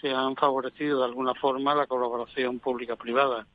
se 0.00 0.12
han 0.12 0.36
favorecido 0.36 0.98
de 0.98 1.04
alguna 1.04 1.34
forma 1.34 1.74
la 1.74 1.86
colaboración 1.86 2.58
pública-privada. 2.58 3.46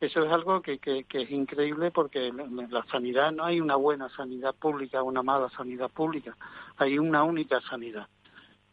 Eso 0.00 0.24
es 0.24 0.30
algo 0.30 0.60
que, 0.60 0.78
que, 0.78 1.06
es 1.10 1.30
increíble 1.30 1.90
porque 1.90 2.30
la 2.30 2.84
sanidad 2.90 3.32
no 3.32 3.44
hay 3.44 3.60
una 3.60 3.76
buena 3.76 4.10
sanidad 4.10 4.54
pública, 4.54 5.02
una 5.02 5.22
mala 5.22 5.48
sanidad 5.50 5.90
pública, 5.90 6.36
hay 6.76 6.98
una 6.98 7.22
única 7.24 7.60
sanidad. 7.62 8.06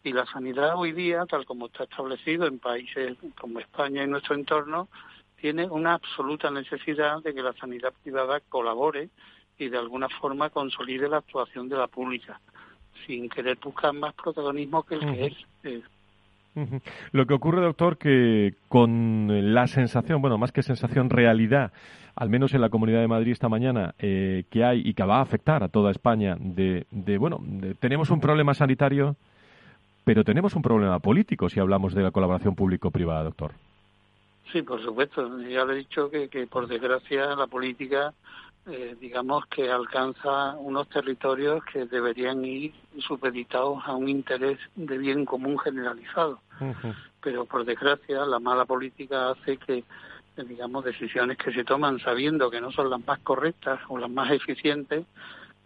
Y 0.04 0.12
la 0.12 0.26
sanidad 0.26 0.76
hoy 0.76 0.92
día, 0.92 1.26
tal 1.26 1.46
como 1.46 1.68
está 1.68 1.86
establecido 1.86 2.46
en 2.46 2.60
países 2.60 3.18
como 3.40 3.60
España 3.60 4.04
y 4.04 4.08
nuestro 4.08 4.36
entorno, 4.36 4.90
tiene 5.40 5.66
una 5.66 5.94
absoluta 5.94 6.52
necesidad 6.52 7.24
de 7.24 7.34
que 7.34 7.42
la 7.42 7.54
sanidad 7.54 7.94
privada 8.04 8.42
colabore 8.42 9.10
y 9.58 9.70
de 9.70 9.78
alguna 9.78 10.10
forma 10.10 10.50
consolide 10.50 11.08
la 11.08 11.18
actuación 11.18 11.70
de 11.70 11.78
la 11.78 11.88
pública, 11.88 12.42
sin 13.06 13.30
querer 13.30 13.58
buscar 13.64 13.94
más 13.94 14.14
protagonismo 14.14 14.84
que 14.84 14.96
el 14.96 15.02
que 15.02 15.26
es. 15.64 15.84
Lo 17.12 17.26
que 17.26 17.34
ocurre, 17.34 17.62
doctor, 17.62 17.98
que 17.98 18.56
con 18.68 19.54
la 19.54 19.68
sensación, 19.68 20.22
bueno, 20.22 20.38
más 20.38 20.52
que 20.52 20.62
sensación, 20.62 21.10
realidad, 21.10 21.72
al 22.16 22.30
menos 22.30 22.54
en 22.54 22.62
la 22.62 22.70
Comunidad 22.70 23.02
de 23.02 23.08
Madrid 23.08 23.32
esta 23.32 23.50
mañana, 23.50 23.96
eh, 24.00 24.44
que 24.50 24.64
hay 24.64 24.82
y 24.86 24.94
que 24.94 25.04
va 25.04 25.18
a 25.18 25.22
afectar 25.22 25.64
a 25.64 25.70
toda 25.70 25.92
España, 25.92 26.36
de, 26.40 26.86
de 26.92 27.18
bueno, 27.18 27.40
tenemos 27.80 28.10
un 28.12 28.20
problema 28.20 28.54
sanitario, 28.54 29.16
pero 30.04 30.24
tenemos 30.24 30.56
un 30.56 30.62
problema 30.62 31.00
político 31.00 31.50
si 31.50 31.60
hablamos 31.60 31.94
de 31.96 32.04
la 32.04 32.12
colaboración 32.12 32.56
público-privada, 32.56 33.24
doctor. 33.24 33.52
Sí, 34.52 34.62
por 34.62 34.82
supuesto. 34.84 35.40
Ya 35.40 35.66
le 35.66 35.74
he 35.74 35.78
dicho 35.78 36.12
que, 36.12 36.30
que 36.30 36.46
por 36.46 36.68
desgracia 36.68 37.36
la 37.36 37.48
política 37.48 38.14
eh, 38.66 38.96
digamos 39.00 39.46
que 39.48 39.70
alcanza 39.70 40.56
unos 40.56 40.88
territorios 40.88 41.64
que 41.66 41.86
deberían 41.86 42.46
ir 42.46 42.74
supeditados 43.00 43.80
a 43.86 43.94
un 43.94 44.08
interés 44.08 44.58
de 44.76 44.98
bien 44.98 45.26
común 45.26 45.60
generalizado. 45.60 46.40
Pero 47.22 47.46
por 47.46 47.66
desgracia 47.66 48.26
la 48.26 48.40
mala 48.40 48.64
política 48.66 49.32
hace 49.32 49.58
que, 49.58 49.80
eh, 49.80 50.44
digamos, 50.48 50.86
decisiones 50.86 51.38
que 51.38 51.52
se 51.52 51.66
toman 51.66 52.00
sabiendo 52.00 52.50
que 52.50 52.62
no 52.62 52.72
son 52.72 52.90
las 52.90 53.06
más 53.06 53.20
correctas 53.20 53.82
o 53.90 53.98
las 53.98 54.10
más 54.10 54.32
eficientes, 54.32 55.06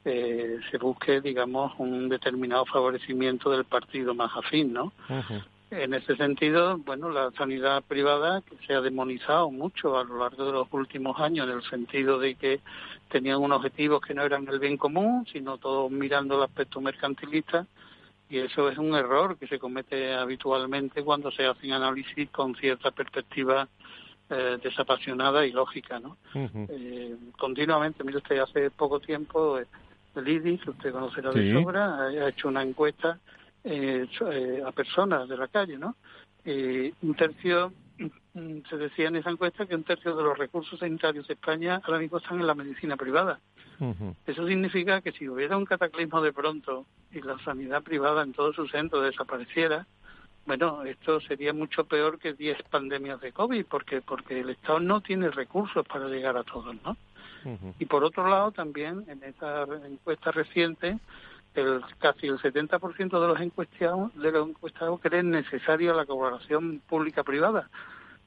eh, 0.03 0.60
se 0.71 0.77
busque, 0.77 1.21
digamos, 1.21 1.73
un 1.77 2.10
determinado 2.10 2.65
favorecimiento 2.65 3.51
del 3.51 3.65
partido 3.65 4.15
más 4.15 4.31
afín, 4.36 4.73
¿no? 4.73 4.91
En 5.69 5.93
ese 5.93 6.15
sentido, 6.15 6.77
bueno, 6.77 7.10
la 7.10 7.32
sanidad 7.32 7.84
privada 7.84 8.41
que 8.41 8.56
se 8.65 8.73
ha 8.73 8.80
demonizado 8.80 9.51
mucho 9.51 9.97
a 9.97 10.06
lo 10.06 10.19
largo 10.19 10.45
de 10.45 10.51
los 10.53 10.67
últimos 10.71 11.19
años 11.19 11.47
en 11.47 11.56
el 11.56 11.63
sentido 11.63 12.19
de 12.19 12.36
que 12.36 12.62
tenían 13.10 13.41
unos 13.41 13.58
objetivos 13.58 14.01
que 14.01 14.13
no 14.13 14.23
eran 14.23 14.47
el 14.47 14.60
bien 14.60 14.77
común, 14.77 15.25
sino 15.32 15.58
todos 15.58 15.91
mirando 15.91 16.38
el 16.38 16.43
aspecto 16.43 16.80
mercantilista 16.80 17.65
y 18.30 18.39
eso 18.39 18.69
es 18.69 18.77
un 18.77 18.95
error 18.95 19.38
que 19.38 19.47
se 19.47 19.60
comete 19.60 20.13
habitualmente 20.13 21.03
cuando 21.03 21.32
se 21.32 21.45
hacen 21.45 21.73
análisis 21.73 22.30
con 22.30 22.56
cierta 22.56 22.91
perspectiva 22.91 23.67
eh, 24.30 24.58
desapasionada 24.62 25.45
y 25.45 25.51
lógica, 25.51 25.99
¿no? 25.99 26.17
eh, 26.34 27.15
continuamente, 27.38 28.03
mire 28.03 28.17
usted, 28.17 28.39
hace 28.39 28.69
poco 28.71 28.99
tiempo 28.99 29.58
eh, 29.60 29.65
el 30.15 30.27
IDIS, 30.27 30.67
usted 30.67 30.91
conocerá 30.91 31.32
de 31.32 31.53
sobra, 31.53 32.08
ha 32.08 32.30
hecho 32.30 32.47
una 32.47 32.63
encuesta 32.63 33.19
eh, 33.63 34.08
eh, 34.32 34.62
a 34.65 34.72
personas 34.72 35.28
de 35.28 35.38
la 35.38 35.48
calle, 35.48 35.78
¿no? 35.78 35.96
Eh, 36.46 36.93
un 37.02 37.15
tercio, 37.15 37.74
mm, 37.98 38.60
se 38.70 38.78
decía 38.78 39.10
en 39.10 39.17
esa 39.17 39.30
encuesta 39.30 39.65
que 39.65 39.76
un 39.76 39.84
tercio 39.84 40.15
de 40.15 40.24
los 40.24 40.38
recursos 40.38 40.80
sanitarios 40.80 41.28
de 41.28 41.34
España 41.34 41.82
ahora 41.84 42.00
mismo 42.00 42.17
están 42.20 42.39
en 42.39 42.48
la 42.48 42.56
medicina 42.56 42.96
privada. 42.96 43.39
Eso 44.26 44.48
significa 44.48 45.02
que 45.02 45.12
si 45.12 45.30
hubiera 45.30 45.56
un 45.56 45.65
cataclismo 45.65 46.20
de 46.20 46.34
pronto 46.34 46.88
y 47.12 47.22
la 47.22 47.38
sanidad 47.43 47.84
privada 47.84 48.24
en 48.24 48.34
todo 48.34 48.52
su 48.52 48.67
centro 48.67 49.02
desapareciera, 49.02 49.86
bueno, 50.48 50.84
esto 50.84 51.20
sería 51.22 51.54
mucho 51.54 51.84
peor 51.84 52.17
que 52.17 52.34
10 52.34 52.63
pandemias 52.72 53.22
de 53.22 53.34
COVID, 53.34 53.65
porque 53.65 54.02
porque 54.02 54.39
el 54.39 54.50
Estado 54.50 54.80
no 54.80 55.02
tiene 55.02 55.30
recursos 55.30 55.86
para 55.86 56.08
llegar 56.08 56.38
a 56.38 56.43
todos, 56.43 56.76
¿no? 56.84 56.98
Y 57.80 57.86
por 57.86 58.04
otro 58.04 58.28
lado, 58.28 58.52
también 58.52 59.06
en 59.08 59.24
esta 59.24 59.63
encuesta 59.86 60.32
reciente 60.32 60.98
el, 61.55 61.81
casi 61.99 62.27
el 62.27 62.38
70% 62.38 63.19
de 63.19 63.27
los 63.27 63.39
encuestados, 63.39 64.13
de 64.15 64.31
los 64.31 64.49
encuestados 64.49 64.99
creen 65.01 65.31
necesaria 65.31 65.93
la 65.93 66.05
colaboración 66.05 66.81
pública-privada. 66.88 67.69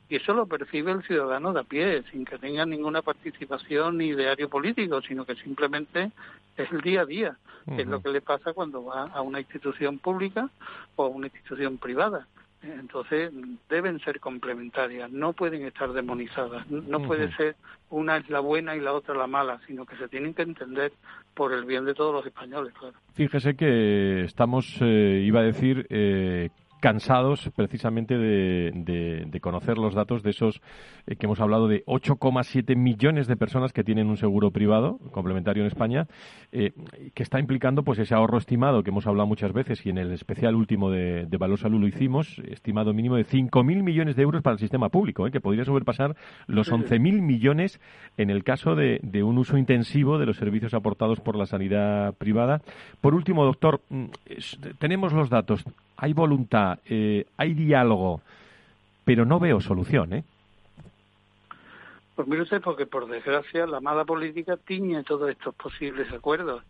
Y 0.09 0.17
eso 0.17 0.35
lo 0.35 0.47
percibe 0.47 0.91
el 0.91 1.05
ciudadano 1.05 1.53
de 1.53 1.61
a 1.61 1.63
pie, 1.63 2.03
sin 2.11 2.25
que 2.25 2.37
tenga 2.37 2.67
ninguna 2.67 3.01
participación 3.01 3.99
ni 3.99 4.09
ideario 4.09 4.49
político, 4.49 5.01
sino 5.03 5.25
que 5.25 5.37
simplemente 5.37 6.11
es 6.57 6.71
el 6.73 6.81
día 6.81 7.03
a 7.03 7.07
día, 7.07 7.37
es 7.69 7.87
lo 7.87 8.03
que 8.03 8.09
le 8.09 8.21
pasa 8.21 8.53
cuando 8.53 8.85
va 8.87 9.05
a 9.05 9.23
una 9.23 9.39
institución 9.39 9.99
pública 9.99 10.51
o 10.97 11.05
a 11.05 11.09
una 11.09 11.29
institución 11.29 11.79
privada. 11.79 12.27
Entonces 12.63 13.33
deben 13.71 14.01
ser 14.01 14.21
complementarias, 14.21 15.11
no 15.11 15.33
pueden 15.33 15.65
estar 15.65 15.93
demonizadas, 15.93 16.71
no 16.71 17.01
puede 17.01 17.35
ser 17.35 17.57
una 17.89 18.19
es 18.19 18.29
la 18.29 18.41
buena 18.41 18.77
y 18.77 18.81
la 18.81 18.93
otra 18.93 19.15
la 19.15 19.27
mala, 19.27 19.61
sino 19.67 19.87
que 19.87 19.97
se 19.97 20.09
tienen 20.09 20.35
que 20.35 20.43
entender 20.43 20.93
por 21.35 21.55
el 21.55 21.65
bien 21.65 21.87
de 21.87 21.95
todos 21.95 22.13
los 22.13 22.27
españoles, 22.27 22.75
claro. 22.79 22.95
Fíjese 23.15 23.57
que 23.57 24.25
estamos, 24.25 24.77
eh, 24.83 25.23
iba 25.25 25.41
a 25.41 25.45
decir, 25.45 25.87
eh, 25.89 26.51
cansados 26.81 27.51
precisamente 27.55 28.19
de, 28.19 29.41
conocer 29.41 29.79
los 29.79 29.95
datos 29.95 30.23
de 30.23 30.31
esos 30.31 30.61
eh, 31.07 31.17
que 31.17 31.27
hemos 31.27 31.41
hablado 31.41 31.69
de 31.69 31.85
8,7 31.87 32.77
millones 32.77 33.27
de 33.27 33.37
personas 33.37 33.73
que 33.73 33.85
tienen 33.85 34.09
un 34.09 34.17
seguro 34.17 34.51
privado 34.51 34.99
complementario 35.13 35.63
en 35.63 35.69
España, 35.69 36.09
eh, 36.53 36.73
que 37.15 37.23
está 37.23 37.39
implicando 37.39 37.83
pues 37.85 37.99
ese 37.99 38.15
ahorro 38.15 38.39
estimado 38.39 38.83
que 38.83 38.91
hemos 38.91 39.07
hablado 39.07 39.27
muchas 39.27 39.53
veces 39.53 39.85
y 39.87 39.91
en 39.91 39.99
el 39.99 40.13
especial 40.13 40.55
último 40.57 40.91
de, 40.91 41.27
Valor 41.39 41.59
Salud 41.59 41.81
lo 41.81 41.87
hicimos, 41.87 42.39
estimado 42.51 42.93
mínimo 42.93 43.17
de 43.17 43.25
5.000 43.25 43.83
millones 43.83 44.17
de 44.17 44.23
euros 44.23 44.43
para 44.43 44.55
el 44.55 44.61
sistema 44.61 44.91
público, 44.91 45.27
eh, 45.27 45.31
que 45.31 45.41
podría 45.41 45.65
sobrepasar 45.65 46.17
los 46.47 46.71
11.000 46.71 47.23
millones 47.23 47.81
en 48.19 48.29
el 48.29 48.45
caso 48.45 48.75
de, 48.75 49.01
de 49.03 49.23
un 49.23 49.39
uso 49.39 49.57
intensivo 49.57 50.19
de 50.19 50.27
los 50.27 50.37
servicios 50.37 50.75
aportados 50.75 51.21
por 51.21 51.37
la 51.37 51.47
sanidad 51.47 52.15
privada. 52.15 52.61
Por 53.01 53.15
último, 53.15 53.45
doctor, 53.45 53.81
mm, 53.89 54.07
tenemos 54.79 55.13
los 55.13 55.31
datos 55.31 55.65
hay 56.01 56.15
voluntad, 56.15 56.79
eh, 56.87 57.27
hay 57.37 57.53
diálogo, 57.53 58.23
pero 59.05 59.27
no 59.27 59.39
veo 59.39 59.61
solución, 59.61 60.15
¿eh? 60.15 60.25
Pues 62.15 62.27
mire 62.27 62.43
usted, 62.43 62.63
porque 62.63 62.87
por 62.87 63.07
desgracia 63.07 63.67
la 63.67 63.81
mala 63.81 64.05
política 64.05 64.57
tiñe 64.57 65.03
todos 65.05 65.31
estos 65.31 65.55
posibles 65.55 66.11
acuerdos. 66.13 66.63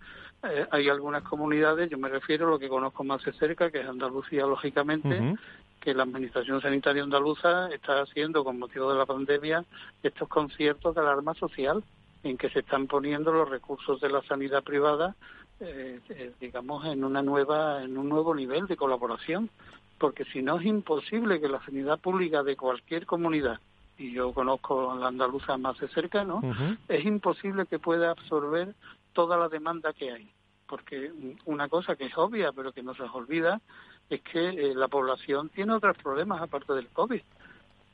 Eh, 0.43 0.67
hay 0.71 0.89
algunas 0.89 1.23
comunidades, 1.23 1.89
yo 1.91 1.99
me 1.99 2.09
refiero 2.09 2.49
a 2.49 2.51
lo 2.51 2.59
que 2.59 2.69
conozco 2.69 3.05
más 3.05 3.23
de 3.25 3.33
cerca, 3.33 3.71
que 3.71 3.81
es 3.81 3.87
Andalucía, 3.87 4.47
lógicamente, 4.47 5.37
que 5.81 5.95
la 5.95 6.03
Administración 6.03 6.61
Sanitaria 6.61 7.05
Andaluza 7.05 7.69
está 7.69 8.01
haciendo, 8.03 8.43
con 8.43 8.59
motivo 8.59 8.93
de 8.93 8.99
la 8.99 9.07
pandemia, 9.07 9.65
estos 10.03 10.29
conciertos 10.29 10.95
de 10.95 11.03
alarma 11.03 11.35
social 11.35 11.85
en 12.25 12.37
que 12.37 12.51
se 12.51 12.61
están 12.61 12.87
poniendo 12.87 13.33
los 13.33 13.49
recursos 13.49 14.01
de 14.01 14.11
la 14.11 14.23
sanidad 14.23 14.63
privada 14.63 15.15
eh, 15.61 16.01
eh, 16.09 16.33
digamos, 16.41 16.85
en 16.87 17.05
una 17.05 17.23
nueva, 17.23 17.83
en 17.83 17.99
un 17.99 18.09
nuevo 18.09 18.35
nivel 18.35 18.67
de 18.67 18.77
colaboración, 18.77 19.51
porque 19.99 20.25
si 20.25 20.43
no 20.43 20.59
es 20.59 20.65
imposible 20.65 21.41
que 21.41 21.49
la 21.49 21.63
sanidad 21.65 21.99
pública 21.99 22.43
de 22.43 22.57
cualquier 22.57 23.05
comunidad, 23.07 23.61
y 23.99 24.13
yo 24.13 24.33
conozco 24.33 24.97
la 24.99 25.09
andaluza 25.09 25.59
más 25.59 25.79
de 25.79 25.89
cerca, 25.89 26.25
¿no? 26.25 26.41
Es 26.89 27.05
imposible 27.05 27.67
que 27.67 27.79
pueda 27.79 28.11
absorber 28.11 28.75
toda 29.13 29.37
la 29.37 29.51
demanda 29.51 29.93
que 29.93 30.11
hay, 30.11 30.31
porque 30.67 31.13
una 31.45 31.69
cosa 31.69 31.97
que 31.97 32.07
es 32.07 32.17
obvia, 32.17 32.53
pero 32.53 32.73
que 32.73 32.83
no 32.83 32.95
se 32.95 33.03
nos 33.03 33.15
olvida, 33.15 33.61
es 34.09 34.23
que 34.23 34.49
eh, 34.49 34.75
la 34.75 34.89
población 34.89 35.51
tiene 35.51 35.75
otros 35.75 35.97
problemas 35.99 36.41
aparte 36.41 36.73
del 36.73 36.89
COVID 36.89 37.21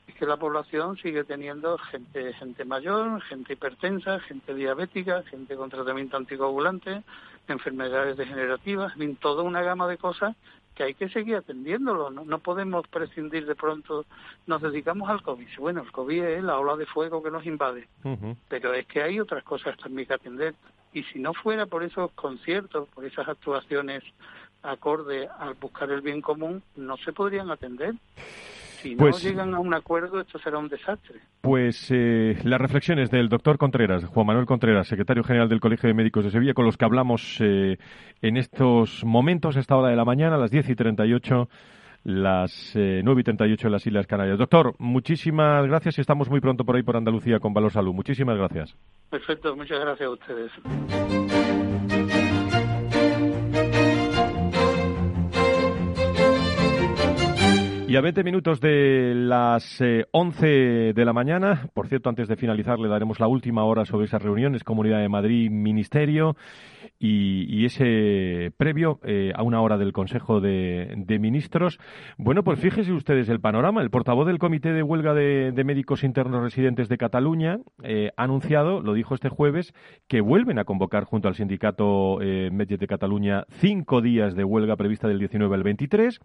es 0.07 0.15
que 0.15 0.25
la 0.25 0.37
población 0.37 0.97
sigue 0.97 1.23
teniendo 1.23 1.77
gente 1.77 2.33
gente 2.33 2.65
mayor, 2.65 3.21
gente 3.23 3.53
hipertensa, 3.53 4.19
gente 4.21 4.53
diabética, 4.53 5.23
gente 5.23 5.55
con 5.55 5.69
tratamiento 5.69 6.17
anticoagulante, 6.17 7.03
enfermedades 7.47 8.17
degenerativas, 8.17 8.93
en 8.97 9.17
toda 9.17 9.43
una 9.43 9.61
gama 9.61 9.87
de 9.87 9.97
cosas 9.97 10.35
que 10.75 10.83
hay 10.83 10.93
que 10.93 11.09
seguir 11.09 11.35
atendiéndolo. 11.35 12.09
No, 12.11 12.39
podemos 12.39 12.87
prescindir 12.87 13.45
de 13.45 13.55
pronto, 13.55 14.05
nos 14.45 14.61
dedicamos 14.61 15.09
al 15.09 15.23
COVID. 15.23 15.47
Bueno, 15.59 15.81
el 15.81 15.91
COVID 15.91 16.23
es 16.23 16.43
la 16.43 16.59
ola 16.59 16.77
de 16.77 16.85
fuego 16.85 17.21
que 17.21 17.31
nos 17.31 17.45
invade, 17.45 17.87
pero 18.47 18.73
es 18.73 18.85
que 18.85 19.01
hay 19.01 19.19
otras 19.19 19.43
cosas 19.43 19.75
también 19.77 20.07
que 20.07 20.13
atender. 20.13 20.53
Y 20.93 21.03
si 21.03 21.19
no 21.19 21.33
fuera 21.33 21.65
por 21.65 21.83
esos 21.83 22.11
conciertos, 22.11 22.87
por 22.89 23.05
esas 23.05 23.27
actuaciones 23.27 24.03
acorde 24.63 25.27
al 25.39 25.55
buscar 25.55 25.91
el 25.91 26.01
bien 26.01 26.21
común, 26.21 26.63
no 26.75 26.95
se 26.97 27.11
podrían 27.11 27.49
atender. 27.49 27.95
Si 28.77 28.91
no 28.91 28.97
pues- 28.97 29.23
llegan 29.23 29.53
a 29.53 29.59
un 29.59 29.73
acuerdo, 29.73 30.19
esto 30.21 30.39
será 30.39 30.57
un 30.57 30.67
desastre. 30.67 31.19
Pues 31.41 31.89
eh, 31.91 32.37
las 32.43 32.61
reflexiones 32.61 33.09
del 33.09 33.29
doctor 33.29 33.57
Contreras, 33.57 34.05
Juan 34.05 34.27
Manuel 34.27 34.45
Contreras, 34.45 34.87
secretario 34.87 35.23
general 35.23 35.49
del 35.49 35.59
Colegio 35.59 35.87
de 35.87 35.93
Médicos 35.93 36.25
de 36.25 36.31
Sevilla, 36.31 36.53
con 36.53 36.65
los 36.65 36.77
que 36.77 36.85
hablamos 36.85 37.37
eh, 37.39 37.77
en 38.21 38.37
estos 38.37 39.03
momentos, 39.03 39.57
a 39.57 39.59
esta 39.59 39.75
hora 39.75 39.89
de 39.89 39.95
la 39.95 40.05
mañana, 40.05 40.35
a 40.35 40.39
las 40.39 40.51
10 40.51 40.69
y 40.69 40.75
38 40.75 41.49
las 42.03 42.73
eh, 42.75 43.01
9 43.03 43.21
y 43.21 43.23
38 43.23 43.67
en 43.67 43.73
las 43.73 43.85
Islas 43.85 44.07
Canarias. 44.07 44.37
Doctor, 44.37 44.75
muchísimas 44.79 45.67
gracias 45.67 45.97
y 45.97 46.01
estamos 46.01 46.29
muy 46.29 46.39
pronto 46.39 46.63
por 46.63 46.77
ahí 46.77 46.83
por 46.83 46.95
Andalucía 46.95 47.39
con 47.39 47.53
Valor 47.53 47.71
Salud. 47.71 47.93
Muchísimas 47.93 48.37
gracias. 48.37 48.75
Perfecto, 49.09 49.55
muchas 49.55 49.79
gracias 49.79 50.07
a 50.07 50.11
ustedes. 50.11 51.46
Y 57.87 57.95
a 57.95 58.01
20 58.01 58.21
minutos 58.25 58.59
de 58.59 59.13
las 59.15 59.81
11 60.11 60.39
eh, 60.41 60.93
de 60.93 61.05
la 61.05 61.13
mañana, 61.13 61.69
por 61.73 61.87
cierto, 61.87 62.09
antes 62.09 62.27
de 62.27 62.35
finalizar 62.35 62.79
le 62.79 62.89
daremos 62.89 63.21
la 63.21 63.29
última 63.29 63.63
hora 63.63 63.85
sobre 63.85 64.07
esas 64.07 64.21
reuniones, 64.21 64.65
Comunidad 64.65 64.99
de 64.99 65.07
Madrid, 65.07 65.49
Ministerio 65.49 66.35
y, 66.99 67.65
ese 67.65 68.51
previo 68.57 68.99
eh, 69.03 69.31
a 69.35 69.43
una 69.43 69.61
hora 69.61 69.77
del 69.77 69.93
Consejo 69.93 70.39
de, 70.41 71.17
Ministros. 71.19 71.79
Bueno, 72.17 72.43
pues 72.43 72.59
fíjese 72.59 72.91
ustedes 72.91 73.29
el 73.29 73.39
panorama. 73.39 73.81
El 73.81 73.89
portavoz 73.89 74.27
del 74.27 74.39
Comité 74.39 74.73
de 74.73 74.83
Huelga 74.83 75.13
de, 75.13 75.63
Médicos 75.65 76.03
Internos 76.03 76.43
Residentes 76.43 76.89
de 76.89 76.97
Cataluña 76.97 77.59
eh, 77.83 78.11
ha 78.15 78.23
anunciado, 78.23 78.81
lo 78.81 78.93
dijo 78.93 79.15
este 79.15 79.29
jueves, 79.29 79.73
que 80.07 80.21
vuelven 80.21 80.59
a 80.59 80.63
convocar 80.63 81.05
junto 81.05 81.27
al 81.27 81.35
sindicato 81.35 82.21
eh, 82.21 82.49
de 82.51 82.87
Cataluña 82.87 83.45
cinco 83.49 84.01
días 84.01 84.35
de 84.35 84.43
huelga 84.43 84.75
prevista 84.75 85.07
del 85.07 85.19
19 85.19 85.53
al 85.55 85.63
23. 85.63 86.19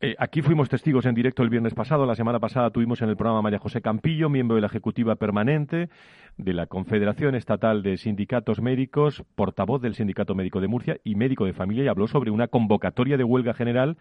Eh, 0.00 0.14
aquí 0.18 0.42
fuimos 0.42 0.68
testigos 0.68 0.89
en 0.90 1.14
directo 1.14 1.44
el 1.44 1.50
viernes 1.50 1.72
pasado. 1.72 2.04
La 2.04 2.16
semana 2.16 2.40
pasada 2.40 2.70
tuvimos 2.70 3.00
en 3.00 3.08
el 3.08 3.16
programa 3.16 3.42
María 3.42 3.60
José 3.60 3.80
Campillo, 3.80 4.28
miembro 4.28 4.56
de 4.56 4.60
la 4.60 4.66
Ejecutiva 4.66 5.14
Permanente 5.14 5.88
de 6.36 6.52
la 6.52 6.66
Confederación 6.66 7.36
Estatal 7.36 7.84
de 7.84 7.96
Sindicatos 7.96 8.60
Médicos, 8.60 9.22
portavoz 9.36 9.80
del 9.80 9.94
Sindicato 9.94 10.34
Médico 10.34 10.60
de 10.60 10.66
Murcia 10.66 10.98
y 11.04 11.14
médico 11.14 11.44
de 11.44 11.52
familia, 11.52 11.84
y 11.84 11.88
habló 11.88 12.08
sobre 12.08 12.32
una 12.32 12.48
convocatoria 12.48 13.16
de 13.16 13.22
huelga 13.22 13.54
general, 13.54 13.98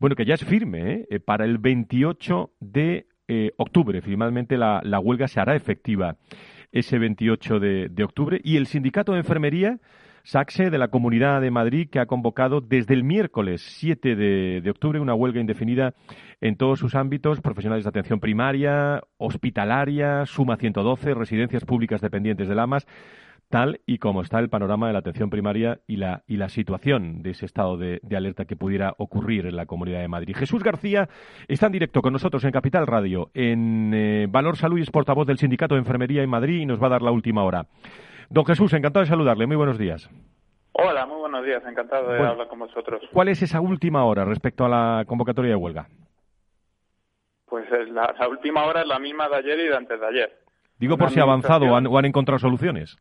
bueno, 0.00 0.16
que 0.16 0.24
ya 0.24 0.32
es 0.34 0.44
firme, 0.44 0.92
¿eh? 0.92 1.06
Eh, 1.10 1.20
para 1.20 1.44
el 1.44 1.58
28 1.58 2.50
de 2.60 3.06
eh, 3.28 3.52
octubre. 3.58 4.00
Finalmente 4.00 4.56
la, 4.56 4.80
la, 4.84 5.00
huelga 5.00 5.28
se 5.28 5.38
hará 5.38 5.54
efectiva 5.54 6.16
ese 6.72 6.98
28 6.98 7.60
de, 7.60 7.88
de 7.90 8.04
octubre. 8.04 8.40
Y 8.42 8.56
el 8.56 8.66
Sindicato 8.66 9.12
de 9.12 9.18
Enfermería 9.18 9.80
Saxe 10.24 10.70
de 10.70 10.78
la 10.78 10.88
Comunidad 10.88 11.40
de 11.40 11.50
Madrid 11.50 11.88
que 11.90 11.98
ha 11.98 12.06
convocado 12.06 12.60
desde 12.60 12.94
el 12.94 13.02
miércoles 13.02 13.62
7 13.78 14.14
de, 14.14 14.70
octubre 14.70 15.00
una 15.00 15.14
huelga 15.14 15.40
indefinida 15.40 15.94
en 16.40 16.56
todos 16.56 16.78
sus 16.78 16.94
ámbitos, 16.94 17.40
profesionales 17.40 17.84
de 17.84 17.88
atención 17.88 18.20
primaria, 18.20 19.02
hospitalaria, 19.18 20.24
Suma 20.26 20.56
112, 20.56 21.14
residencias 21.14 21.64
públicas 21.64 22.00
dependientes 22.00 22.48
de 22.48 22.54
Lamas, 22.54 22.86
tal 23.48 23.80
y 23.84 23.98
como 23.98 24.22
está 24.22 24.38
el 24.38 24.48
panorama 24.48 24.86
de 24.86 24.92
la 24.92 25.00
atención 25.00 25.28
primaria 25.28 25.80
y 25.86 25.96
la, 25.96 26.22
y 26.26 26.36
la 26.36 26.48
situación 26.48 27.22
de 27.22 27.30
ese 27.30 27.44
estado 27.44 27.76
de, 27.76 28.00
alerta 28.16 28.44
que 28.44 28.56
pudiera 28.56 28.94
ocurrir 28.98 29.46
en 29.46 29.56
la 29.56 29.66
Comunidad 29.66 30.00
de 30.00 30.08
Madrid. 30.08 30.36
Jesús 30.36 30.62
García 30.62 31.08
está 31.48 31.66
en 31.66 31.72
directo 31.72 32.00
con 32.00 32.12
nosotros 32.12 32.44
en 32.44 32.52
Capital 32.52 32.86
Radio, 32.86 33.30
en 33.34 33.92
eh, 33.92 34.26
Valor 34.30 34.56
Salud 34.56 34.78
y 34.78 34.82
es 34.82 34.90
portavoz 34.90 35.26
del 35.26 35.38
Sindicato 35.38 35.74
de 35.74 35.80
Enfermería 35.80 36.22
en 36.22 36.30
Madrid 36.30 36.60
y 36.60 36.66
nos 36.66 36.80
va 36.80 36.86
a 36.86 36.90
dar 36.90 37.02
la 37.02 37.10
última 37.10 37.42
hora. 37.42 37.66
Don 38.32 38.46
Jesús, 38.46 38.72
encantado 38.72 39.04
de 39.04 39.10
saludarle. 39.10 39.46
Muy 39.46 39.56
buenos 39.56 39.76
días. 39.76 40.08
Hola, 40.72 41.04
muy 41.04 41.18
buenos 41.18 41.44
días. 41.44 41.62
Encantado 41.66 42.10
de 42.10 42.18
hablar 42.18 42.48
con 42.48 42.60
vosotros. 42.60 43.02
¿Cuál 43.12 43.28
es 43.28 43.42
esa 43.42 43.60
última 43.60 44.06
hora 44.06 44.24
respecto 44.24 44.64
a 44.64 44.70
la 44.70 45.04
convocatoria 45.06 45.50
de 45.50 45.56
huelga? 45.56 45.86
Pues 47.44 47.66
la, 47.90 48.14
última 48.30 48.64
hora 48.64 48.80
es 48.80 48.86
la 48.86 48.98
misma 48.98 49.28
de 49.28 49.36
ayer 49.36 49.58
y 49.60 49.68
de 49.68 49.76
antes 49.76 50.00
de 50.00 50.06
ayer. 50.06 50.38
Digo 50.78 50.96
por 50.96 51.10
si 51.10 51.20
ha 51.20 51.24
avanzado 51.24 51.66
o 51.66 51.76
han, 51.76 52.04
encontrado 52.06 52.38
soluciones. 52.38 52.96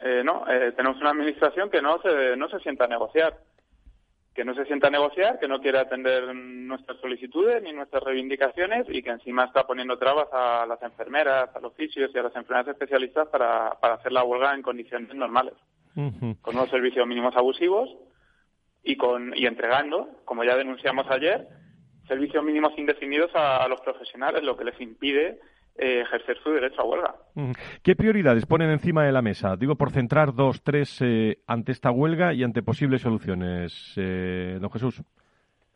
Eh, 0.00 0.22
no, 0.24 0.44
eh, 0.50 0.72
tenemos 0.72 1.00
una 1.00 1.10
administración 1.10 1.70
que 1.70 1.80
no 1.80 2.00
se, 2.02 2.36
no 2.36 2.48
se 2.48 2.58
sienta 2.58 2.86
a 2.86 2.88
negociar. 2.88 3.38
Que 4.36 4.44
no 4.44 4.54
se 4.54 4.66
sienta 4.66 4.88
a 4.88 4.90
negociar, 4.90 5.38
que 5.40 5.48
no 5.48 5.60
quiere 5.60 5.78
atender 5.78 6.34
nuestras 6.34 7.00
solicitudes 7.00 7.62
ni 7.62 7.72
nuestras 7.72 8.02
reivindicaciones 8.04 8.86
y 8.88 9.02
que 9.02 9.10
encima 9.10 9.46
está 9.46 9.66
poniendo 9.66 9.98
trabas 9.98 10.28
a 10.32 10.66
las 10.66 10.80
enfermeras, 10.82 11.48
a 11.56 11.60
los 11.60 11.74
fisios 11.74 12.10
y 12.14 12.18
a 12.18 12.22
las 12.22 12.36
enfermeras 12.36 12.68
especialistas 12.68 13.26
para 13.28 13.68
hacer 13.80 14.12
la 14.12 14.24
huelga 14.24 14.54
en 14.54 14.62
condiciones 14.62 15.14
normales. 15.14 15.54
Con 15.94 16.54
unos 16.54 16.68
servicios 16.68 17.06
mínimos 17.06 17.34
abusivos 17.34 17.88
y, 18.84 18.96
con, 18.96 19.32
y 19.34 19.46
entregando, 19.46 20.10
como 20.26 20.44
ya 20.44 20.54
denunciamos 20.54 21.06
ayer, 21.10 21.48
servicios 22.06 22.44
mínimos 22.44 22.72
indefinidos 22.76 23.30
a, 23.34 23.66
los 23.66 23.80
profesionales, 23.80 24.42
lo 24.42 24.58
que 24.58 24.64
les 24.64 24.78
impide 24.78 25.40
eh, 25.78 26.00
ejercer 26.00 26.38
su 26.42 26.50
derecho 26.50 26.80
a 26.80 26.84
huelga. 26.84 27.14
¿Qué 27.82 27.94
prioridades 27.94 28.46
ponen 28.46 28.70
encima 28.70 29.04
de 29.04 29.12
la 29.12 29.22
mesa? 29.22 29.56
Digo, 29.56 29.76
por 29.76 29.90
centrar 29.90 30.34
dos, 30.34 30.62
tres 30.62 30.98
eh, 31.02 31.38
ante 31.46 31.72
esta 31.72 31.90
huelga 31.90 32.32
y 32.32 32.42
ante 32.42 32.62
posibles 32.62 33.02
soluciones, 33.02 33.92
eh, 33.96 34.58
don 34.60 34.70
Jesús. 34.70 35.02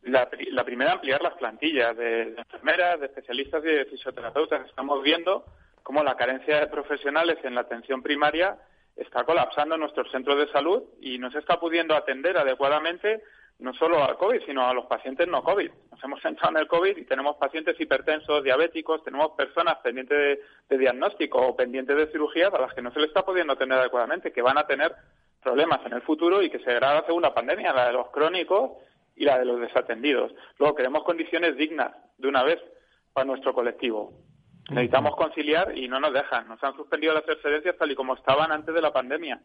La, 0.02 0.28
la, 0.52 0.64
primera, 0.64 0.92
ampliar 0.92 1.20
las 1.22 1.34
plantillas 1.34 1.96
de, 1.96 2.24
de, 2.26 2.40
enfermeras, 2.40 3.00
de 3.00 3.06
especialistas 3.06 3.62
y 3.64 3.68
de 3.68 3.84
fisioterapeutas. 3.84 4.66
Estamos 4.66 5.02
viendo 5.02 5.44
cómo 5.82 6.02
la 6.02 6.16
carencia 6.16 6.60
de 6.60 6.66
profesionales 6.68 7.38
en 7.44 7.54
la 7.54 7.62
atención 7.62 8.02
primaria 8.02 8.56
está 8.96 9.24
colapsando 9.24 9.76
nuestros 9.76 10.10
centros 10.10 10.38
de 10.38 10.52
salud 10.52 10.82
y 11.00 11.18
no 11.18 11.30
se 11.30 11.38
está 11.38 11.60
pudiendo 11.60 11.94
atender 11.94 12.36
adecuadamente 12.36 13.22
no 13.60 13.74
solo 13.74 14.02
al 14.02 14.16
COVID, 14.16 14.40
sino 14.46 14.66
a 14.66 14.74
los 14.74 14.86
pacientes 14.86 15.28
no 15.28 15.42
COVID. 15.42 15.70
Nos 15.90 16.04
hemos 16.04 16.20
centrado 16.22 16.56
en 16.56 16.62
el 16.62 16.68
COVID 16.68 16.96
y 16.96 17.04
tenemos 17.04 17.36
pacientes 17.36 17.78
hipertensos, 17.78 18.42
diabéticos, 18.42 19.04
tenemos 19.04 19.32
personas 19.32 19.76
pendientes 19.78 20.40
de, 20.68 20.78
diagnóstico 20.78 21.38
o 21.38 21.56
pendientes 21.56 21.96
de 21.96 22.06
cirugía 22.08 22.48
a 22.48 22.60
las 22.60 22.74
que 22.74 22.82
no 22.82 22.90
se 22.92 23.00
les 23.00 23.08
está 23.08 23.24
pudiendo 23.24 23.52
atender 23.52 23.78
adecuadamente, 23.78 24.32
que 24.32 24.42
van 24.42 24.58
a 24.58 24.66
tener 24.66 24.94
problemas 25.42 25.84
en 25.84 25.92
el 25.92 26.02
futuro 26.02 26.42
y 26.42 26.50
que 26.50 26.58
se 26.58 26.64
será 26.64 26.94
la 26.94 27.04
segunda 27.04 27.34
pandemia, 27.34 27.72
la 27.72 27.86
de 27.86 27.92
los 27.92 28.10
crónicos 28.10 28.72
y 29.14 29.24
la 29.24 29.38
de 29.38 29.44
los 29.44 29.60
desatendidos. 29.60 30.32
Luego 30.58 30.74
queremos 30.74 31.04
condiciones 31.04 31.56
dignas 31.56 31.92
de 32.16 32.28
una 32.28 32.42
vez 32.42 32.58
para 33.12 33.26
nuestro 33.26 33.52
colectivo. 33.52 34.12
Necesitamos 34.70 35.16
conciliar 35.16 35.76
y 35.76 35.88
no 35.88 36.00
nos 36.00 36.12
dejan. 36.12 36.48
Nos 36.48 36.62
han 36.62 36.76
suspendido 36.76 37.12
las 37.12 37.28
excedencias 37.28 37.76
tal 37.76 37.90
y 37.90 37.94
como 37.94 38.14
estaban 38.14 38.52
antes 38.52 38.74
de 38.74 38.80
la 38.80 38.92
pandemia. 38.92 39.40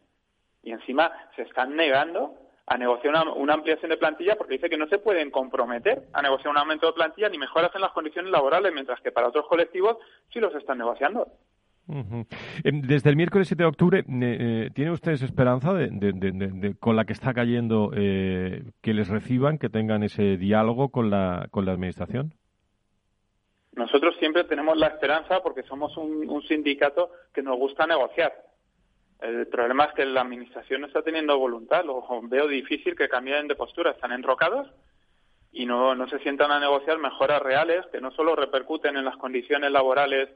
Y 0.62 0.70
encima 0.70 1.12
se 1.34 1.42
están 1.42 1.74
negando 1.74 2.45
a 2.66 2.76
negociar 2.76 3.14
una, 3.36 3.54
ampliación 3.54 3.90
de 3.90 3.96
plantilla 3.96 4.36
porque 4.36 4.54
dice 4.54 4.68
que 4.68 4.76
no 4.76 4.88
se 4.88 4.98
pueden 4.98 5.30
comprometer 5.30 6.02
a 6.12 6.22
negociar 6.22 6.50
un 6.50 6.58
aumento 6.58 6.86
de 6.86 6.92
plantilla 6.94 7.28
ni 7.28 7.38
mejoras 7.38 7.74
en 7.74 7.80
las 7.80 7.92
condiciones 7.92 8.30
laborales, 8.30 8.72
mientras 8.72 9.00
que 9.00 9.12
para 9.12 9.28
otros 9.28 9.46
colectivos 9.46 9.98
sí 10.32 10.40
los 10.40 10.54
están 10.54 10.78
negociando. 10.78 11.28
Em, 11.88 12.82
desde 12.82 13.10
el 13.10 13.16
miércoles 13.16 13.46
7 13.46 13.62
de 13.62 13.68
octubre, 13.68 14.04
eh, 14.08 14.70
¿tiene 14.74 14.90
ustedes 14.90 15.22
esperanza 15.22 15.72
de, 15.72 16.74
con 16.80 16.96
la 16.96 17.04
que 17.04 17.12
está 17.12 17.32
cayendo 17.32 17.92
eh, 17.94 18.64
que 18.82 18.92
les 18.92 19.08
reciban, 19.08 19.58
que 19.58 19.68
tengan 19.68 20.02
ese 20.02 20.36
diálogo 20.36 20.88
con 20.88 21.10
la, 21.10 21.46
con 21.50 21.64
la 21.64 21.72
Administración? 21.72 22.34
Nosotros 23.76 24.16
siempre 24.18 24.44
tenemos 24.44 24.76
la 24.78 24.86
esperanza 24.86 25.40
porque 25.42 25.62
somos 25.62 25.96
un, 25.98 26.42
sindicato 26.48 27.10
que 27.32 27.42
nos 27.42 27.58
gusta 27.58 27.86
negociar. 27.86 28.32
El 29.20 29.46
problema 29.46 29.84
es 29.84 29.94
que 29.94 30.04
la 30.04 30.20
administración 30.20 30.82
no 30.82 30.86
está 30.86 31.02
teniendo 31.02 31.38
voluntad. 31.38 31.84
Lo 31.84 32.02
veo 32.22 32.46
difícil 32.46 32.94
que 32.94 33.08
cambien 33.08 33.48
de 33.48 33.54
postura. 33.54 33.92
Están 33.92 34.12
enrocados 34.12 34.68
y 35.52 35.64
no, 35.64 35.94
no 35.94 36.08
se 36.08 36.18
sientan 36.18 36.50
a 36.50 36.60
negociar 36.60 36.98
mejoras 36.98 37.40
reales 37.40 37.86
que 37.90 38.00
no 38.00 38.10
solo 38.10 38.36
repercuten 38.36 38.96
en 38.96 39.04
las 39.04 39.16
condiciones 39.16 39.70
laborales 39.70 40.28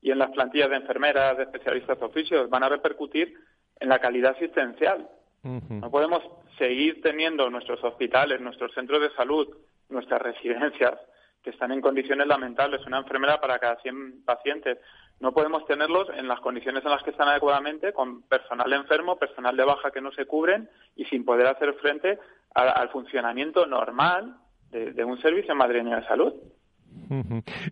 y 0.00 0.12
en 0.12 0.18
las 0.18 0.30
plantillas 0.30 0.70
de 0.70 0.76
enfermeras, 0.76 1.36
de 1.36 1.42
especialistas 1.44 1.98
de 1.98 2.06
oficios, 2.06 2.48
van 2.48 2.62
a 2.62 2.68
repercutir 2.68 3.34
en 3.80 3.88
la 3.88 3.98
calidad 3.98 4.36
asistencial. 4.36 5.08
No 5.42 5.90
podemos 5.90 6.22
seguir 6.58 7.00
teniendo 7.00 7.48
nuestros 7.48 7.82
hospitales, 7.82 8.40
nuestros 8.40 8.72
centros 8.74 9.00
de 9.00 9.10
salud, 9.14 9.48
nuestras 9.88 10.20
residencias 10.20 10.98
que 11.42 11.50
están 11.50 11.72
en 11.72 11.80
condiciones 11.80 12.26
lamentables, 12.26 12.84
una 12.86 12.98
enfermera 12.98 13.40
para 13.40 13.58
cada 13.58 13.76
100 13.76 14.24
pacientes. 14.24 14.78
No 15.20 15.32
podemos 15.32 15.66
tenerlos 15.66 16.08
en 16.16 16.28
las 16.28 16.40
condiciones 16.40 16.84
en 16.84 16.90
las 16.90 17.02
que 17.02 17.10
están 17.10 17.28
adecuadamente, 17.28 17.92
con 17.92 18.22
personal 18.22 18.72
enfermo, 18.72 19.16
personal 19.16 19.56
de 19.56 19.64
baja 19.64 19.90
que 19.90 20.00
no 20.00 20.12
se 20.12 20.26
cubren 20.26 20.68
y 20.96 21.04
sin 21.06 21.24
poder 21.24 21.46
hacer 21.46 21.74
frente 21.74 22.18
al 22.54 22.88
funcionamiento 22.90 23.66
normal 23.66 24.36
de, 24.70 25.04
un 25.04 25.18
servicio 25.20 25.54
madrileño 25.54 25.96
de 25.96 26.06
salud. 26.06 26.32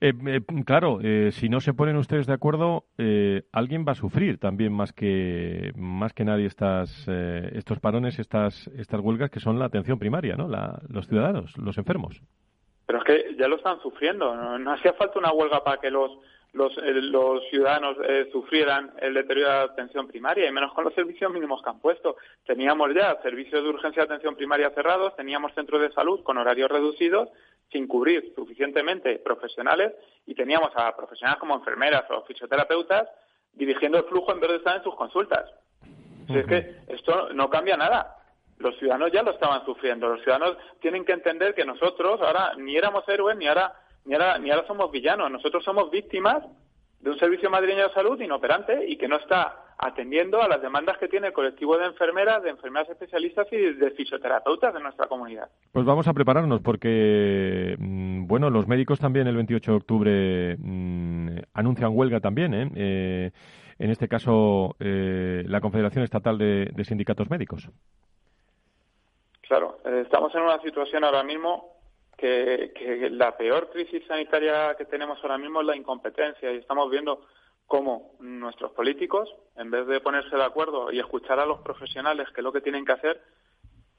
Eh, 0.01 0.13
eh, 0.27 0.41
claro, 0.65 1.01
eh, 1.03 1.31
si 1.33 1.49
no 1.49 1.61
se 1.61 1.75
ponen 1.75 1.97
ustedes 1.97 2.27
de 2.27 2.33
acuerdo, 2.33 2.85
alguien 3.53 3.85
va 3.87 3.93
a 3.93 3.97
sufrir 3.97 4.39
también 4.39 4.73
más 4.73 4.93
que 4.93 5.73
más 5.77 6.13
que 6.13 6.25
nadie 6.25 6.47
estas 6.47 7.07
estos 7.09 7.81
parones, 7.81 8.19
estas 8.19 8.69
estas 8.69 9.01
huelgas 9.01 9.31
que 9.31 9.41
son 9.41 9.59
la 9.59 9.67
atención 9.67 9.99
primaria, 9.99 10.37
¿no? 10.37 10.49
los 10.89 11.07
ciudadanos, 11.07 11.57
los 11.59 11.77
enfermos. 11.79 12.23
Pero 12.87 12.99
es 13.01 13.05
que 13.05 13.35
ya 13.37 13.49
lo 13.49 13.57
están 13.57 13.81
sufriendo. 13.81 14.35
No, 14.59 14.73
hacía 14.73 14.93
falta 14.95 15.19
una 15.19 15.33
huelga 15.33 15.65
para 15.65 15.79
que 15.81 15.91
los, 15.91 16.13
los, 16.53 16.73
eh, 16.79 16.93
los 16.95 17.43
ciudadanos 17.51 17.97
eh, 18.05 18.29
sufrieran 18.31 18.93
el 19.01 19.15
deterioro 19.15 19.51
de 19.51 19.57
la 19.57 19.73
atención 19.73 20.07
primaria, 20.07 20.47
y 20.47 20.53
menos 20.53 20.73
con 20.73 20.85
los 20.85 20.95
servicios 20.95 21.33
mínimos 21.33 21.63
que 21.63 21.71
han 21.71 21.81
puesto. 21.81 22.17
Teníamos 22.47 22.95
ya 22.95 23.21
servicios 23.23 23.63
de 23.63 23.69
urgencia 23.69 24.03
de 24.03 24.07
atención 24.07 24.37
primaria 24.37 24.71
cerrados, 24.71 25.17
teníamos 25.17 25.53
centros 25.55 25.81
de 25.81 25.93
salud 25.93 26.23
con 26.23 26.39
horarios 26.39 26.71
reducidos, 26.71 27.29
sin 27.73 27.89
cubrir 27.89 28.33
suficientemente 28.37 29.19
profesionales, 29.19 29.93
y 30.25 30.35
teníamos 30.37 30.71
a 30.77 30.97
profesionales 30.97 31.41
como 31.41 31.57
enfermeras 31.57 32.05
o 32.11 32.23
fisioterapeutas 32.23 33.09
dirigiendo 33.53 33.99
el 33.99 34.05
flujo 34.05 34.33
en 34.33 34.41
vez 34.41 34.51
de 34.51 34.57
estar 34.59 34.77
en 34.77 34.85
sus 34.85 34.95
consultas. 34.95 35.51
es 36.29 36.47
que 36.47 36.77
esto 36.89 37.33
no 37.33 37.51
cambia 37.51 37.77
nada 37.77 38.17
los 38.59 38.77
ciudadanos 38.79 39.13
ya 39.13 39.23
lo 39.23 39.33
estaban 39.33 39.65
sufriendo. 39.65 40.09
Los 40.09 40.23
ciudadanos 40.23 40.57
tienen 40.81 41.05
que 41.05 41.13
entender 41.13 41.55
que 41.55 41.65
nosotros 41.65 42.21
ahora 42.21 42.53
ni 42.57 42.77
éramos 42.77 43.09
héroes 43.09 43.37
ni 43.37 43.47
ahora 43.47 43.75
ni 44.05 44.15
ahora 44.15 44.39
ni 44.39 44.51
ahora 44.51 44.67
somos 44.67 44.91
villanos. 44.91 45.31
Nosotros 45.31 45.65
somos 45.65 45.91
víctimas 45.91 46.43
de 47.01 47.11
un 47.11 47.19
servicio 47.19 47.51
madrileño 47.51 47.89
de 47.89 47.95
salud 47.95 48.21
inoperante 48.21 48.87
y 48.89 48.97
que 48.97 49.09
no 49.09 49.17
está 49.17 49.63
atendiendo 49.79 50.41
a 50.41 50.49
las 50.49 50.63
demandas 50.63 50.97
que 50.97 51.09
tiene 51.09 51.27
el 51.29 51.33
colectivo 51.35 51.77
de 51.77 51.87
enfermeras, 51.87 52.43
de 52.43 52.51
enfermeras 52.51 52.89
especialistas 52.89 53.47
y 53.53 53.57
de 53.75 53.91
fisioterapeutas 53.91 54.73
de 54.73 54.81
nuestra 54.81 55.07
comunidad. 55.07 55.51
Pues 55.73 55.85
vamos 55.85 56.09
a 56.09 56.15
prepararnos 56.15 56.63
porque, 56.63 57.77
mm, 57.79 58.27
bueno, 58.27 58.49
los 58.49 58.67
médicos 58.67 58.99
también 58.99 59.27
el 59.27 59.37
28 59.37 59.71
de 59.71 59.77
octubre 59.77 60.57
mm, 60.59 61.39
anuncian 61.53 61.91
huelga 61.95 62.21
también, 62.21 62.55
¿eh? 62.55 62.71
eh 62.75 63.31
en 63.79 63.91
este 63.91 64.09
caso, 64.09 64.75
eh, 64.81 65.45
la 65.47 65.61
Confederación 65.61 66.03
Estatal 66.03 66.39
de, 66.39 66.85
Sindicatos 66.85 67.29
Médicos. 67.29 67.69
Claro, 69.49 69.79
eh, 69.85 70.03
estamos 70.05 70.35
en 70.35 70.43
una 70.43 70.61
situación 70.61 71.05
ahora 71.05 71.23
mismo 71.23 71.77
que, 72.17 73.09
la 73.13 73.37
peor 73.37 73.71
crisis 73.71 74.05
sanitaria 74.07 74.75
que 74.77 74.87
tenemos 74.87 75.19
ahora 75.23 75.39
mismo 75.39 75.61
es 75.61 75.67
la 75.67 75.77
incompetencia 75.77 76.53
y 76.53 76.57
estamos 76.57 76.91
viendo 76.91 77.27
cómo 77.67 78.13
nuestros 78.21 78.73
políticos, 78.73 79.33
en 79.57 79.71
vez 79.71 79.87
de 79.87 80.01
ponerse 80.01 80.35
de 80.35 80.45
acuerdo 80.45 80.91
y 80.91 80.99
escuchar 80.99 81.39
a 81.39 81.47
los 81.47 81.61
profesionales 81.61 82.29
que 82.31 82.41
es 82.41 82.45
lo 82.45 82.53
que 82.53 82.61
tienen 82.61 82.85
que 82.85 82.93
hacer, 82.93 83.23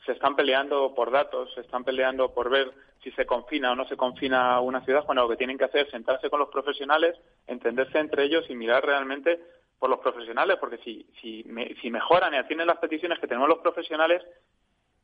se 0.06 0.14
están 0.14 0.36
peleando 0.36 0.93
por 0.95 1.12
datos, 1.12 1.54
se 1.54 1.62
están 1.62 1.84
peleando 1.84 2.34
por 2.34 2.50
ver 2.50 2.72
si 3.04 3.12
se 3.12 3.26
confina 3.26 3.72
o 3.72 3.76
no 3.76 3.86
se 3.88 3.98
confina 3.98 4.60
una 4.60 4.84
ciudad, 4.84 5.06
cuando 5.06 5.24
lo 5.24 5.30
que 5.30 5.38
tienen 5.38 5.58
que 5.58 5.66
hacer 5.66 5.86
es 5.86 5.91
sentarse 5.91 6.30
con 6.30 6.39
los 6.39 6.50
profesionales, 6.50 7.16
entenderse 7.45 8.00
entre 8.00 8.24
ellos 8.24 8.45
y 8.50 8.56
mirar 8.56 8.86
realmente 8.86 9.39
por 9.80 9.89
los 9.89 10.00
profesionales, 10.00 10.58
porque 10.60 10.78
si, 10.80 11.06
si, 11.22 11.45
si 11.82 11.91
mejoran 11.91 12.34
y 12.34 12.38
atienden 12.38 12.68
las 12.68 12.80
peticiones 12.80 13.20
que 13.20 13.28
tenemos 13.28 13.48
los 13.48 13.60
profesionales, 13.60 14.24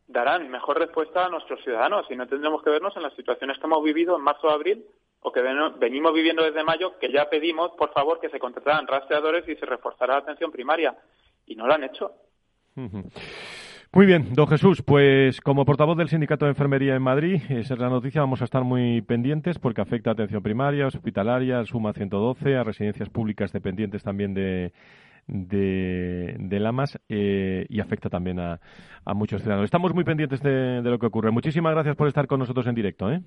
darán 0.08 0.49
mejor 0.49 0.80
respuesta 0.80 1.26
a 1.26 1.30
nuestros 1.30 1.64
ciudadanos 1.64 2.06
y 2.10 2.16
no 2.16 2.28
tendremos 2.28 2.62
que 2.64 2.70
vernos 2.70 2.95
en 2.95 3.04
las 3.04 3.14
situaciones 3.14 3.58
que 3.58 3.66
hemos 3.66 3.84
vivido 3.84 4.16
en 4.16 4.24
marzo 4.24 4.47
o 4.47 4.51
abril 4.51 4.86
o 5.22 5.32
que 5.32 5.41
venimos 5.41 6.14
viviendo 6.14 6.43
desde 6.43 6.64
mayo, 6.64 6.99
que 6.99 7.12
ya 7.12 7.30
pedimos, 7.30 7.72
por 7.78 7.93
favor, 7.93 8.20
que 8.20 8.30
se 8.30 8.39
contrataran 8.39 8.86
rastreadores 8.86 9.47
y 9.47 9.56
se 9.56 9.66
reforzara 9.66 10.16
la 10.16 10.20
atención 10.20 10.51
primaria. 10.51 10.95
Y 11.45 11.56
no 11.56 11.66
lo 11.66 11.74
han 11.74 11.86
hecho. 11.86 12.12
Muy 12.76 14.06
bien, 14.06 14.34
don 14.34 14.47
Jesús, 14.47 14.82
pues 14.82 15.39
como 15.39 15.66
portavoz 15.66 15.95
del 15.97 16.10
Sindicato 16.10 16.45
de 16.45 16.51
Enfermería 16.51 16.95
en 16.95 17.04
Madrid, 17.04 17.41
esa 17.49 17.76
es 17.76 17.80
la 17.80 17.89
noticia, 17.89 18.22
vamos 18.22 18.41
a 18.41 18.45
estar 18.45 18.64
muy 18.64 19.01
pendientes 19.01 19.60
porque 19.60 19.82
afecta 19.82 20.10
a 20.10 20.14
atención 20.14 20.43
primaria, 20.43 20.88
hospitalaria, 20.88 21.64
Suma 21.66 21.93
112, 21.93 22.58
a 22.58 22.64
residencias 22.64 23.10
públicas 23.10 23.54
dependientes 23.54 24.04
también 24.04 24.34
de, 24.34 24.74
de, 25.28 26.58
Lamas 26.60 27.00
eh, 27.10 27.66
y 27.70 27.80
afecta 27.80 28.10
también 28.10 28.40
a, 28.40 28.60
muchos 29.14 29.42
ciudadanos. 29.42 29.66
Estamos 29.66 29.94
muy 29.94 30.04
pendientes 30.04 30.42
de, 30.42 30.82
lo 30.82 31.00
que 31.00 31.08
ocurre. 31.08 31.32
Muchísimas 31.32 31.74
gracias 31.74 31.96
por 31.96 32.08
estar 32.08 32.28
con 32.28 32.40
nosotros 32.40 32.66
en 32.68 32.76
directo. 32.76 33.12
¿eh? 33.12 33.22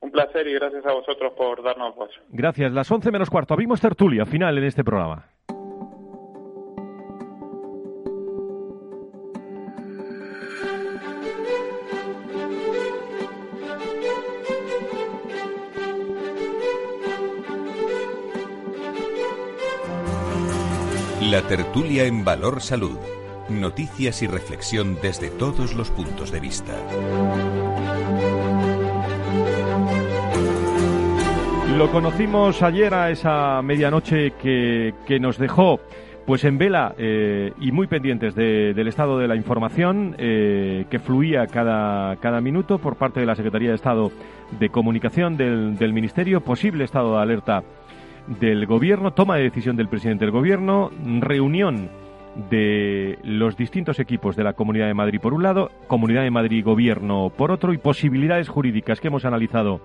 Un 0.00 0.10
placer 0.10 0.46
y 0.46 0.54
gracias 0.54 0.84
a 0.86 0.92
vosotros 0.92 1.32
por 1.36 1.62
darnos 1.62 1.94
voz. 1.94 2.10
Gracias. 2.30 2.72
Las 2.72 2.90
once 2.90 3.10
menos 3.10 3.28
cuarto. 3.30 3.54
Abrimos 3.54 3.80
tertulia 3.80 4.24
final 4.24 4.56
en 4.58 4.64
este 4.64 4.84
programa. 4.84 5.26
La 21.30 21.42
tertulia 21.42 22.06
en 22.06 22.24
Valor 22.24 22.60
Salud. 22.60 22.98
Noticias 23.48 24.20
y 24.20 24.26
reflexión 24.26 24.96
desde 25.00 25.30
todos 25.30 25.76
los 25.76 25.88
puntos 25.88 26.32
de 26.32 26.40
vista. 26.40 26.74
Lo 31.78 31.88
conocimos 31.92 32.60
ayer 32.64 32.92
a 32.94 33.10
esa 33.10 33.62
medianoche 33.62 34.32
que, 34.42 34.92
nos 35.20 35.38
dejó 35.38 35.78
pues 36.26 36.42
en 36.42 36.58
vela 36.58 36.96
eh, 36.98 37.52
y 37.60 37.70
muy 37.70 37.86
pendientes 37.86 38.34
del 38.34 38.88
estado 38.88 39.16
de 39.16 39.28
la 39.28 39.36
información 39.36 40.16
eh, 40.18 40.86
que 40.90 40.98
fluía 40.98 41.46
cada, 41.46 42.16
cada 42.16 42.40
minuto 42.40 42.78
por 42.78 42.96
parte 42.96 43.20
de 43.20 43.26
la 43.26 43.36
Secretaría 43.36 43.68
de 43.68 43.76
Estado 43.76 44.10
de 44.58 44.68
Comunicación 44.68 45.36
del 45.36 45.92
Ministerio, 45.92 46.40
posible 46.40 46.82
estado 46.82 47.14
de 47.14 47.22
alerta 47.22 47.62
del 48.26 48.66
Gobierno, 48.66 49.12
toma 49.12 49.36
de 49.36 49.44
decisión 49.44 49.76
del 49.76 49.88
presidente 49.88 50.24
del 50.24 50.32
Gobierno, 50.32 50.90
reunión 51.20 51.90
de 52.48 53.18
los 53.24 53.56
distintos 53.56 53.98
equipos 53.98 54.36
de 54.36 54.44
la 54.44 54.52
Comunidad 54.52 54.86
de 54.86 54.94
Madrid 54.94 55.20
por 55.20 55.34
un 55.34 55.42
lado, 55.42 55.70
Comunidad 55.88 56.22
de 56.22 56.30
Madrid 56.30 56.58
y 56.58 56.62
Gobierno 56.62 57.32
por 57.36 57.50
otro 57.50 57.72
y 57.72 57.78
posibilidades 57.78 58.48
jurídicas 58.48 59.00
que 59.00 59.08
hemos 59.08 59.24
analizado 59.24 59.80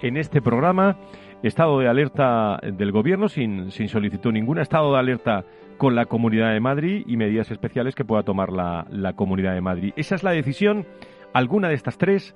en 0.00 0.16
este 0.16 0.40
programa, 0.40 0.96
estado 1.42 1.78
de 1.78 1.88
alerta 1.88 2.58
del 2.62 2.92
Gobierno 2.92 3.28
sin, 3.28 3.70
sin 3.70 3.88
solicitud 3.88 4.32
ninguna, 4.32 4.62
estado 4.62 4.92
de 4.92 4.98
alerta 4.98 5.44
con 5.76 5.94
la 5.94 6.06
Comunidad 6.06 6.52
de 6.52 6.60
Madrid 6.60 7.04
y 7.06 7.16
medidas 7.16 7.50
especiales 7.50 7.94
que 7.94 8.04
pueda 8.04 8.22
tomar 8.22 8.50
la, 8.50 8.86
la 8.90 9.12
Comunidad 9.14 9.54
de 9.54 9.60
Madrid. 9.60 9.92
Esa 9.96 10.14
es 10.14 10.22
la 10.22 10.32
decisión, 10.32 10.86
alguna 11.32 11.68
de 11.68 11.74
estas 11.74 11.98
tres 11.98 12.34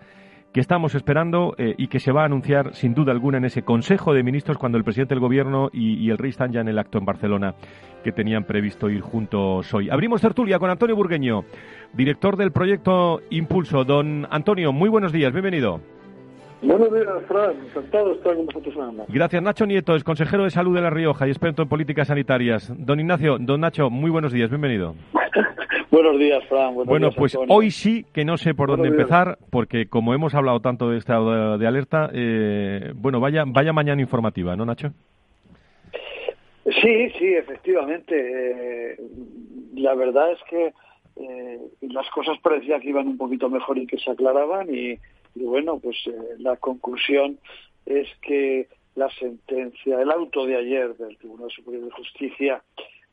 que 0.55 0.61
estamos 0.61 0.95
esperando 0.95 1.57
eh, 1.59 1.75
y 1.77 1.89
que 1.89 1.99
se 1.99 2.13
va 2.13 2.23
a 2.23 2.27
anunciar 2.27 2.75
sin 2.75 2.95
duda 2.95 3.11
alguna 3.11 3.39
en 3.39 3.45
ese 3.45 3.63
Consejo 3.63 4.15
de 4.15 4.23
Ministros 4.23 4.57
cuando 4.57 4.79
el 4.79 4.85
presidente 4.85 5.13
del 5.13 5.21
Gobierno 5.21 5.69
y, 5.73 6.09
el 6.09 6.17
rey 6.17 6.31
están 6.31 6.53
ya 6.53 6.61
en 6.61 6.69
el 6.69 6.79
acto 6.79 6.97
en 6.97 7.05
Barcelona 7.05 7.57
que 8.05 8.13
tenían 8.13 8.45
previsto 8.45 8.89
ir 8.89 9.01
juntos 9.01 9.75
hoy. 9.75 9.91
Abrimos 9.91 10.21
tertulia 10.21 10.61
con 10.61 10.71
Antonio 10.71 10.95
Burgueño, 10.95 11.45
director 11.93 12.37
del 12.37 12.53
proyecto 12.53 13.21
Impulso. 13.31 13.83
Don 13.85 14.29
Antonio, 14.31 14.73
muy 14.73 14.89
buenos 14.89 15.11
días, 15.11 15.33
bienvenido. 15.33 15.81
Buenos 16.63 16.95
días, 16.95 17.09
Fran. 17.27 17.51
Encantado 17.67 18.11
de 18.11 18.15
estar 18.15 18.37
con 18.37 18.47
vosotros. 18.47 18.75
Gracias, 19.09 19.43
Nacho 19.43 19.67
Nieto, 19.67 19.97
es 19.97 20.05
consejero 20.05 20.45
de 20.45 20.51
salud 20.51 20.77
de 20.77 20.83
La 20.83 20.91
Rioja 20.91 21.27
y 21.27 21.31
experto 21.31 21.63
en 21.63 21.69
políticas 21.69 22.07
sanitarias. 22.07 22.73
Don 22.79 23.01
Ignacio, 23.01 23.39
don 23.41 23.61
Nacho, 23.61 23.91
muy 23.91 24.11
buenos 24.11 24.33
días, 24.33 24.51
bienvenido. 24.51 24.95
Buenos 25.95 26.19
días, 26.19 26.45
Fran. 26.49 26.75
bueno, 26.75 27.11
pues 27.13 27.39
hoy 27.49 27.71
sí 27.71 28.05
que 28.13 28.25
no 28.25 28.37
sé 28.37 28.53
por 28.53 28.69
dónde 28.69 28.89
empezar, 28.89 29.39
porque 29.51 29.87
como 29.87 30.13
hemos 30.13 30.35
hablado 30.35 30.59
tanto 30.59 30.91
de 30.91 30.99
estado 30.99 31.57
de, 31.57 31.67
alerta, 31.69 32.11
eh, 32.13 32.91
bueno, 32.97 33.21
vaya, 33.21 33.45
vaya 33.47 33.73
mañana 33.73 34.03
informativa, 34.03 34.57
¿no, 34.57 34.65
Nacho? 34.65 34.89
Sí, 36.65 37.11
sí, 37.11 37.35
efectivamente. 37.35 38.17
Eh, 38.17 38.97
la 39.77 39.95
verdad 39.95 40.33
es 40.33 40.41
que 40.51 40.73
eh, 41.15 41.61
las 41.83 42.11
cosas 42.11 42.41
parecían 42.43 42.81
que 42.81 42.89
iban 42.89 43.07
un 43.07 43.17
poquito 43.17 43.49
mejor 43.49 43.79
y 43.79 43.87
que 43.87 43.99
se 43.99 44.11
aclaraban 44.11 44.75
y, 44.75 44.99
bueno, 45.37 45.79
pues 45.79 45.97
la 46.39 46.57
conclusión 46.57 47.39
es 47.87 48.09
que 48.21 48.67
la 48.97 49.09
sentencia, 49.11 50.03
el 50.03 50.11
auto 50.11 50.45
de 50.45 50.57
ayer 50.57 50.97
del 50.97 51.17
Tribunal 51.19 51.53
Superior 51.53 51.85
de 51.85 51.91
Justicia 51.93 52.63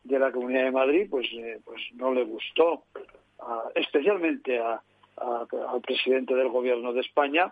de 0.03 0.19
la 0.19 0.31
Comunidad 0.31 0.63
de 0.63 0.71
Madrid 0.71 1.07
pues, 1.09 1.27
eh, 1.33 1.59
pues 1.63 1.81
no 1.93 2.13
le 2.13 2.23
gustó, 2.23 2.83
especialmente 3.75 4.59
a, 4.59 4.81
al 5.17 5.81
presidente 5.81 6.35
del 6.35 6.49
Gobierno 6.49 6.93
de 6.93 7.01
España 7.01 7.51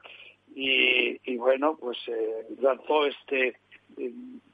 y, 0.56 1.38
bueno, 1.38 1.78
pues 1.80 1.98
eh, 2.08 2.48
lanzó 2.60 3.06
este 3.06 3.56
eh, 3.98 4.12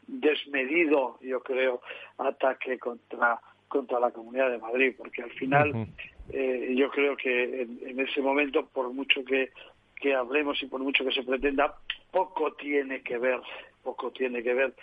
desmedido, 0.07 1.17
yo 1.21 1.41
creo, 1.41 1.81
ataque 2.17 2.77
contra 2.77 3.39
contra 3.67 3.99
la 3.99 4.11
Comunidad 4.11 4.51
de 4.51 4.59
Madrid, 4.59 4.93
porque 4.97 5.23
al 5.23 5.31
final 5.31 5.87
yo 6.31 6.89
creo 6.91 7.17
que 7.17 7.63
en, 7.63 7.99
ese 7.99 8.21
momento, 8.21 8.67
por 8.67 8.93
mucho 8.93 9.25
que, 9.25 9.51
que 9.99 10.13
hablemos 10.13 10.61
y 10.61 10.67
por 10.67 10.79
mucho 10.81 11.03
que 11.03 11.11
se 11.11 11.23
pretenda, 11.23 11.75
poco 12.11 12.53
tiene 12.53 13.01
que 13.01 13.17
ver, 13.17 13.41
poco 13.83 14.11
tiene 14.11 14.43
que 14.43 14.53
ver 14.53 14.73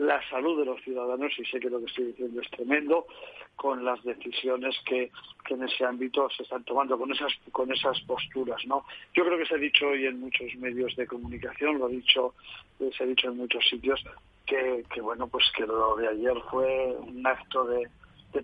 la 0.00 0.18
salud 0.30 0.58
de 0.58 0.64
los 0.64 0.80
ciudadanos, 0.82 1.30
y 1.38 1.44
sé 1.44 1.60
que 1.60 1.68
lo 1.68 1.78
que 1.78 1.86
estoy 1.86 2.06
diciendo 2.06 2.40
es 2.40 2.50
tremendo, 2.50 3.06
con 3.54 3.84
las 3.84 4.02
decisiones 4.02 4.74
que, 4.86 5.10
en 5.50 5.64
ese 5.64 5.84
ámbito 5.84 6.30
se 6.30 6.44
están 6.44 6.64
tomando, 6.64 6.96
con 6.96 7.10
esas, 7.10 7.32
con 7.50 7.70
esas 7.72 8.00
posturas. 8.02 8.64
¿no? 8.66 8.84
Yo 9.14 9.24
creo 9.24 9.36
que 9.36 9.44
se 9.44 9.56
ha 9.56 9.58
dicho 9.58 9.88
hoy 9.88 10.06
en 10.06 10.20
muchos 10.20 10.54
medios 10.56 10.94
de 10.96 11.06
comunicación, 11.06 11.78
lo 11.78 11.86
ha 11.86 11.88
dicho, 11.88 12.34
se 12.78 13.02
ha 13.02 13.06
dicho 13.06 13.28
en 13.28 13.36
muchos 13.36 13.66
sitios, 13.68 14.02
que, 14.46 15.00
bueno, 15.02 15.26
pues 15.26 15.44
que 15.56 15.66
lo 15.66 15.96
de 15.96 16.08
ayer 16.08 16.34
fue 16.50 16.96
un 17.00 17.26
acto 17.26 17.64
de, 17.64 17.88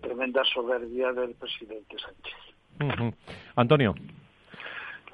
tremenda 0.01 0.43
soberbia 0.53 1.13
del 1.13 1.35
presidente 1.35 1.97
Sánchez. 1.99 3.15
Antonio. 3.55 3.95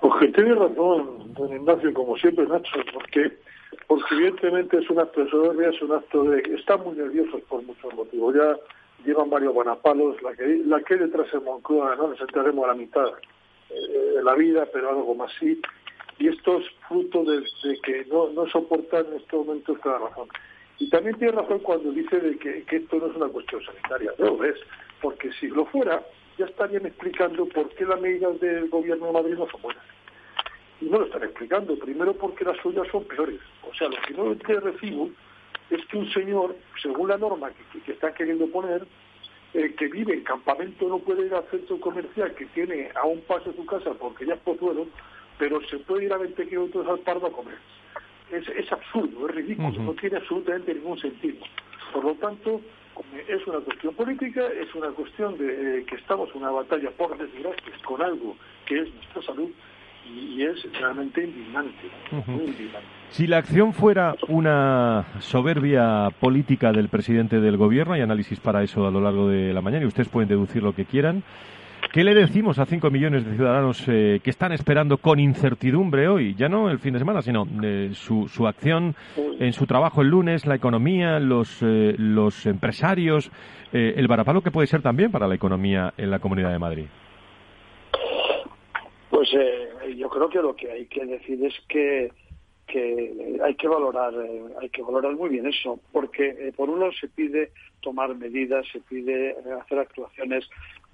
Pues 0.01 0.32
tiene 0.32 0.55
razón, 0.55 1.34
don 1.34 1.55
Ignacio, 1.55 1.93
como 1.95 2.16
siempre, 2.16 2.47
Nacho, 2.47 2.80
porque 2.93 3.41
porque 3.87 4.14
evidentemente 4.14 4.79
es 4.79 4.89
un 4.91 5.01
acto 5.01 5.25
de 5.25 5.31
soberbia, 5.31 5.68
es 5.70 5.83
un 5.83 5.93
acto 5.93 6.25
de... 6.25 6.43
Están 6.57 6.83
muy 6.83 6.97
nerviosos 6.97 7.41
por 7.43 7.62
muchos 7.62 7.93
motivos. 7.95 8.35
Ya 8.35 8.57
llevan 9.05 9.31
varios 9.31 9.53
guanapalos, 9.53 10.20
la 10.23 10.35
que, 10.35 10.62
la 10.66 10.81
que 10.81 10.95
hay 10.95 11.01
detrás 11.01 11.33
en 11.33 11.45
Moncloa, 11.45 11.97
¿no? 11.97 12.09
Nos 12.09 12.20
entraremos 12.20 12.64
a 12.64 12.68
la 12.68 12.75
mitad 12.75 13.09
eh, 13.70 14.14
de 14.16 14.23
la 14.23 14.35
vida, 14.35 14.66
pero 14.73 14.91
algo 14.91 15.14
más 15.14 15.33
sí. 15.39 15.61
Y 16.18 16.29
esto 16.29 16.59
es 16.59 16.66
fruto 16.89 17.25
de, 17.25 17.43
que 17.83 18.05
no, 18.07 18.31
no 18.31 18.47
soportan 18.49 19.07
en 19.07 19.14
estos 19.14 19.47
momentos 19.47 19.79
cada 19.81 19.99
razón. 19.99 20.29
Y 20.79 20.89
también 20.91 21.16
tiene 21.16 21.33
razón 21.33 21.61
cuando 21.61 21.91
dice 21.93 22.18
de 22.18 22.39
que, 22.39 22.62
que 22.64 22.77
esto 22.77 22.99
no 22.99 23.07
es 23.07 23.16
una 23.16 23.29
cuestión 23.29 23.62
sanitaria. 23.64 24.12
No 24.18 24.37
lo 24.37 24.45
es, 24.45 24.59
porque 25.01 25.33
si 25.33 25.49
lo 25.49 25.64
fuera, 25.66 26.03
ya 26.39 26.47
estarían 26.47 26.87
explicando 26.87 27.47
por 27.47 27.68
qué 27.70 27.85
las 27.85 28.01
medidas 28.01 28.39
del 28.41 28.68
gobierno 28.68 29.07
de 29.07 29.12
Madrid 29.12 29.35
no 29.35 29.49
son 29.51 29.62
buenas. 29.62 29.85
Y 30.83 30.91
no 30.91 30.99
lo 30.99 31.07
están 31.07 31.22
explicando. 31.22 31.78
Primero 31.78 32.12
porque 32.14 32.45
las 32.45 32.57
suyas 32.59 32.89
son 32.91 33.05
peores. 33.05 33.41
O 33.62 33.72
sea, 33.74 33.89
lo 33.89 33.97
que 34.03 34.14
no 34.14 34.35
te 34.35 34.61
recibo 34.61 35.11
es 35.70 35.85
que 35.87 35.97
un 35.97 36.12
señor, 36.12 36.57
según 36.83 37.09
la 37.09 37.18
norma 37.18 37.51
que, 37.51 37.80
que 37.80 37.93
están 37.93 38.12
queriendo 38.14 38.47
poner, 38.49 38.87
eh, 39.55 39.74
que 39.78 39.87
vive 39.89 40.14
en 40.14 40.24
campamento 40.24 40.89
no 40.89 40.99
puede 40.99 41.26
ir 41.26 41.35
al 41.35 41.45
centro 41.51 41.78
comercial 41.78 42.35
que 42.35 42.47
tiene 42.47 42.91
a 42.95 43.05
un 43.05 43.20
paso 43.20 43.51
de 43.51 43.57
su 43.57 43.66
casa 43.66 43.93
porque 43.95 44.26
ya 44.26 44.35
es 44.35 44.41
pozuelo, 44.41 44.87
pero 45.39 45.61
se 45.68 45.78
puede 45.78 46.07
ir 46.07 46.12
a 46.12 46.18
20 46.18 46.49
kilómetros 46.49 46.89
al 46.89 47.01
Pardo 47.01 47.26
a 47.26 47.33
comer. 47.33 47.59
Es, 48.30 48.49
es 48.49 48.72
absurdo, 48.72 49.28
es 49.28 49.35
ridículo, 49.35 49.70
no 49.70 49.93
tiene 49.93 50.16
absolutamente 50.16 50.74
ningún 50.74 50.99
sentido. 50.99 51.45
Por 51.93 52.05
lo 52.05 52.14
tanto, 52.14 52.62
es 53.28 53.47
una 53.47 53.61
cuestión 53.61 53.95
política, 53.95 54.47
es 54.47 54.74
una 54.74 54.89
cuestión 54.89 55.37
de 55.37 55.80
eh, 55.80 55.85
que 55.85 55.97
estamos 55.97 56.30
en 56.30 56.39
una 56.39 56.51
batalla 56.51 56.91
por 56.93 57.16
desgracia 57.18 57.72
con 57.85 58.01
algo 58.01 58.37
que 58.64 58.80
es 58.80 58.95
nuestra 58.95 59.22
salud 59.22 59.51
y, 60.07 60.42
es 60.42 60.66
realmente 60.80 61.24
indignante, 61.24 61.90
muy 62.26 62.44
indignante. 62.44 62.86
Si 63.11 63.26
la 63.26 63.38
acción 63.38 63.74
fuera 63.74 64.14
una 64.28 65.05
soberbia 65.20 66.09
política 66.18 66.72
del 66.72 66.88
presidente 66.88 67.40
del 67.40 67.57
gobierno, 67.57 67.94
hay 67.94 68.00
análisis 68.00 68.40
para 68.40 68.62
eso 68.62 68.86
a 68.86 68.90
lo 68.90 69.00
largo 69.00 69.28
de 69.28 69.53
la 69.53 69.61
mañana 69.61 69.84
y 69.84 69.86
ustedes 69.86 70.09
pueden 70.09 70.28
deducir 70.28 70.62
lo 70.62 70.74
que 70.74 70.84
quieran, 70.84 71.22
¿Qué 71.90 72.05
le 72.05 72.14
decimos 72.14 72.59
a 72.59 72.64
5 72.64 72.90
millones 72.90 73.26
de 73.26 73.34
ciudadanos 73.34 73.84
eh, 73.86 74.20
que 74.24 74.30
están 74.30 74.53
esperando 74.53 74.96
con 74.96 75.20
incertidumbre 75.20 76.09
hoy, 76.09 76.34
ya 76.34 76.48
no 76.48 76.70
el 76.70 76.78
fin 76.78 76.94
de 76.94 76.98
semana, 76.98 77.20
sino 77.20 77.46
eh, 77.62 77.90
su, 77.92 78.28
su, 78.28 78.46
acción 78.46 78.94
en 79.38 79.53
su 79.53 79.66
trabajo 79.66 80.00
el 80.00 80.09
lunes, 80.09 80.46
la 80.46 80.55
economía, 80.55 81.18
los, 81.18 81.59
eh, 81.61 81.94
los 81.98 82.46
empresarios, 82.46 83.30
el 83.72 84.07
varapalo 84.07 84.42
que 84.42 84.50
puede 84.50 84.68
ser 84.68 84.80
también 84.80 85.11
para 85.11 85.26
la 85.26 85.34
economía 85.34 85.92
en 85.98 86.11
la 86.11 86.18
Comunidad 86.18 86.50
de 86.50 86.59
Madrid? 86.59 86.86
Pues 89.23 89.97
yo 89.97 90.09
creo 90.09 90.29
que 90.29 90.43
lo 90.43 90.57
que 90.57 90.68
hay 90.68 90.87
que 90.87 91.07
decir 91.07 91.45
es 91.45 91.55
que 91.68 92.11
hay 93.45 93.55
que 93.55 93.68
valorar 93.68 94.12
hay 94.61 94.68
que 94.70 94.83
valorar 94.83 95.14
muy 95.14 95.29
bien 95.29 95.47
eso 95.47 95.79
porque 95.93 96.53
por 96.57 96.68
un 96.68 96.81
lado 96.81 96.93
se 96.93 97.07
pide 97.07 97.53
tomar 97.83 98.16
medidas 98.16 98.66
se 98.73 98.81
pide 98.81 99.37
hacer 99.61 99.79
actuaciones 99.79 100.49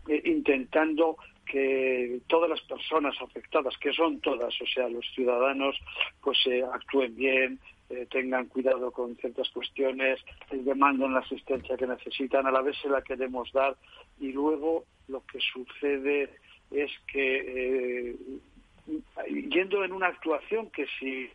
eh, 0.08 0.20
intentando 0.26 1.16
que 1.46 2.20
todas 2.26 2.50
las 2.50 2.60
personas 2.62 3.14
afectadas, 3.22 3.76
que 3.78 3.92
son 3.92 4.20
todas, 4.20 4.54
o 4.60 4.66
sea, 4.66 4.88
los 4.88 5.06
ciudadanos, 5.14 5.76
pues 6.22 6.38
eh, 6.46 6.62
actúen 6.62 7.16
bien, 7.16 7.58
eh, 7.88 8.06
tengan 8.10 8.46
cuidado 8.46 8.90
con 8.90 9.16
ciertas 9.16 9.48
cuestiones, 9.50 10.20
demanden 10.50 11.14
la 11.14 11.20
asistencia 11.20 11.76
que 11.76 11.86
necesitan, 11.86 12.46
a 12.46 12.50
la 12.50 12.60
vez 12.60 12.76
se 12.82 12.88
la 12.88 13.00
queremos 13.00 13.50
dar 13.52 13.76
y 14.20 14.32
luego 14.32 14.84
lo 15.08 15.22
que 15.26 15.38
sucede 15.40 16.30
es 16.70 16.90
que 17.06 18.16
yendo 19.50 19.84
en 19.84 19.92
una 19.92 20.08
actuación 20.08 20.70
que 20.70 20.86
si 20.98 21.30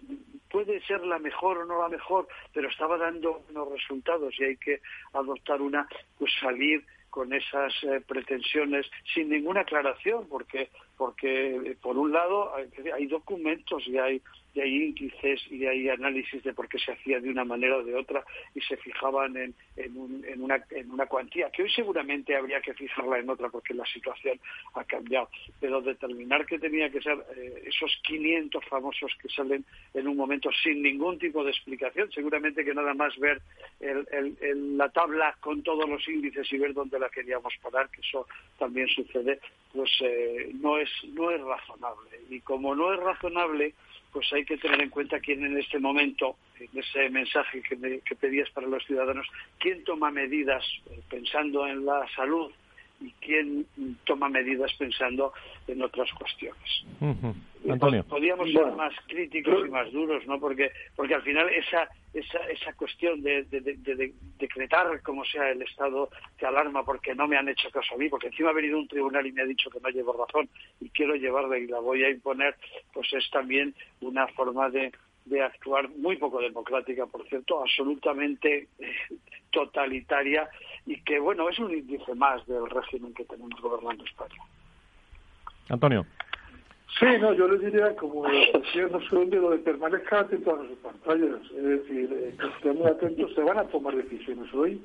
puede 0.49 0.81
ser 0.81 1.05
la 1.05 1.19
mejor 1.19 1.59
o 1.59 1.65
no 1.65 1.81
la 1.81 1.89
mejor, 1.89 2.27
pero 2.53 2.69
estaba 2.69 2.97
dando 2.97 3.43
unos 3.49 3.71
resultados 3.71 4.33
y 4.39 4.43
hay 4.43 4.57
que 4.57 4.81
adoptar 5.13 5.61
una, 5.61 5.87
pues 6.17 6.31
salir 6.39 6.83
con 7.09 7.31
esas 7.31 7.71
eh, 7.83 8.01
pretensiones 8.07 8.89
sin 9.13 9.29
ninguna 9.29 9.61
aclaración, 9.61 10.27
porque, 10.27 10.69
porque 10.97 11.55
eh, 11.55 11.77
por 11.81 11.97
un 11.97 12.11
lado 12.11 12.53
hay, 12.55 13.07
documentos 13.07 13.87
y 13.87 13.97
hay, 13.97 14.21
y 14.53 14.61
hay 14.61 14.75
índices 14.75 15.41
y 15.49 15.65
hay 15.65 15.89
análisis 15.89 16.43
de 16.43 16.53
por 16.53 16.67
qué 16.67 16.77
se 16.79 16.91
hacía 16.91 17.19
de 17.19 17.29
una 17.29 17.43
manera 17.43 17.77
o 17.77 17.83
de 17.83 17.95
otra 17.95 18.23
y 18.53 18.61
se 18.61 18.77
fijaban 18.77 19.35
en, 19.35 19.53
en, 19.75 20.23
en, 20.27 20.41
una, 20.41 20.63
en 20.69 20.91
una 20.91 21.05
cuantía, 21.05 21.49
que 21.49 21.63
hoy 21.63 21.71
seguramente 21.71 22.35
habría 22.35 22.61
que 22.61 22.73
fijarla 22.73 23.19
en 23.19 23.29
otra 23.29 23.49
porque 23.49 23.73
la 23.73 23.85
situación 23.85 24.39
ha 24.75 24.83
cambiado, 24.83 25.29
pero 25.59 25.81
determinar 25.81 26.45
que 26.45 26.59
tenía 26.59 26.89
que 26.89 27.01
ser 27.01 27.17
eh, 27.35 27.63
esos 27.65 27.91
500 28.03 28.63
famosos 28.65 29.11
que 29.21 29.29
salen 29.29 29.65
en 29.93 30.07
un 30.07 30.17
momento 30.17 30.49
sin 30.63 30.81
ningún 30.81 31.17
tipo 31.17 31.43
de 31.43 31.51
explicación, 31.51 32.11
seguramente 32.11 32.63
que 32.63 32.73
nada 32.73 32.93
más 32.93 33.17
ver 33.17 33.41
el, 33.79 34.77
la 34.77 34.89
tabla 34.89 35.35
con 35.39 35.63
todos 35.63 35.87
los 35.89 36.07
índices 36.07 36.51
y 36.51 36.57
ver 36.57 36.73
dónde 36.73 36.99
la 36.99 37.09
queríamos 37.09 37.53
parar, 37.61 37.89
que 37.89 38.01
eso 38.01 38.27
también 38.57 38.87
sucede, 38.87 39.39
pues 39.73 39.91
eh, 40.01 40.51
no 40.61 40.77
no 41.13 41.31
es 41.31 41.41
razonable. 41.41 42.09
Y 42.29 42.39
como 42.41 42.75
no 42.75 42.93
es 42.93 42.99
razonable, 42.99 43.73
pues 44.11 44.31
hay 44.33 44.45
que 44.45 44.57
tener 44.57 44.81
en 44.81 44.89
cuenta 44.89 45.19
quién 45.19 45.45
en 45.45 45.57
este 45.57 45.79
momento, 45.79 46.37
en 46.59 46.69
ese 46.79 47.09
mensaje 47.09 47.61
que, 47.61 48.01
que 48.05 48.15
pedías 48.15 48.49
para 48.51 48.67
los 48.67 48.85
ciudadanos, 48.85 49.27
quién 49.59 49.83
toma 49.83 50.11
medidas 50.11 50.63
eh, 50.89 50.99
pensando 51.09 51.67
en 51.67 51.85
la 51.85 52.07
salud 52.15 52.51
y 53.03 53.11
quién 53.19 53.65
toma 54.05 54.29
medidas 54.29 54.71
pensando 54.77 55.33
en 55.67 55.81
otras 55.81 56.09
cuestiones. 56.13 56.85
Podríamos 58.07 58.51
ser 58.51 58.71
más 58.73 58.93
críticos 59.07 59.67
y 59.67 59.69
más 59.69 59.91
duros, 59.91 60.25
¿no? 60.27 60.39
Porque, 60.39 60.71
porque 60.95 61.15
al 61.15 61.21
final 61.21 61.49
esa, 61.49 61.87
esa, 62.13 62.39
esa 62.49 62.73
cuestión 62.73 63.21
de, 63.21 63.45
decretar 64.39 65.01
como 65.01 65.23
sea 65.25 65.49
el 65.51 65.61
estado 65.61 66.09
de 66.39 66.47
alarma 66.47 66.83
porque 66.83 67.15
no 67.15 67.27
me 67.27 67.37
han 67.37 67.49
hecho 67.49 67.69
caso 67.71 67.95
a 67.95 67.97
mí, 67.97 68.09
porque 68.09 68.27
encima 68.27 68.49
ha 68.49 68.53
venido 68.53 68.77
un 68.77 68.87
tribunal 68.87 69.25
y 69.25 69.31
me 69.31 69.41
ha 69.41 69.45
dicho 69.45 69.69
que 69.69 69.79
no 69.79 69.89
llevo 69.89 70.13
razón 70.13 70.49
y 70.79 70.89
quiero 70.89 71.15
llevarla 71.15 71.57
y 71.57 71.67
la 71.67 71.79
voy 71.79 72.03
a 72.03 72.09
imponer, 72.09 72.55
pues 72.93 73.11
es 73.13 73.29
también 73.31 73.73
una 74.01 74.27
forma 74.27 74.69
de, 74.69 74.91
de 75.25 75.41
actuar 75.41 75.89
muy 75.89 76.17
poco 76.17 76.41
democrática, 76.41 77.05
por 77.05 77.27
cierto, 77.27 77.61
absolutamente 77.61 78.67
eh, 78.79 78.93
totalitaria 79.51 80.49
y 80.85 81.01
que, 81.03 81.19
bueno, 81.19 81.49
es 81.49 81.57
un 81.59 81.71
índice 81.71 82.13
más 82.15 82.45
del 82.47 82.69
régimen 82.69 83.13
que 83.13 83.25
tenemos 83.25 83.59
gobernando 83.61 84.03
España. 84.03 84.41
Antonio. 85.69 86.05
Sí, 86.99 87.05
no, 87.19 87.33
yo 87.33 87.47
le 87.47 87.57
diría, 87.57 87.95
como 87.95 88.23
decía 88.27 88.87
no 88.91 89.01
sé 89.01 89.15
lo 89.15 89.49
de 89.49 89.57
permanezca 89.59 90.19
atentos 90.19 90.59
a 90.59 90.67
sus 90.67 90.77
pantallas, 90.77 91.41
es 91.55 91.63
decir, 91.63 92.09
eh, 92.13 92.35
que 92.39 92.47
estén 92.47 92.77
muy 92.77 92.87
atentos, 92.87 93.33
se 93.33 93.41
van 93.41 93.57
a 93.57 93.63
tomar 93.65 93.95
decisiones 93.95 94.53
hoy. 94.53 94.79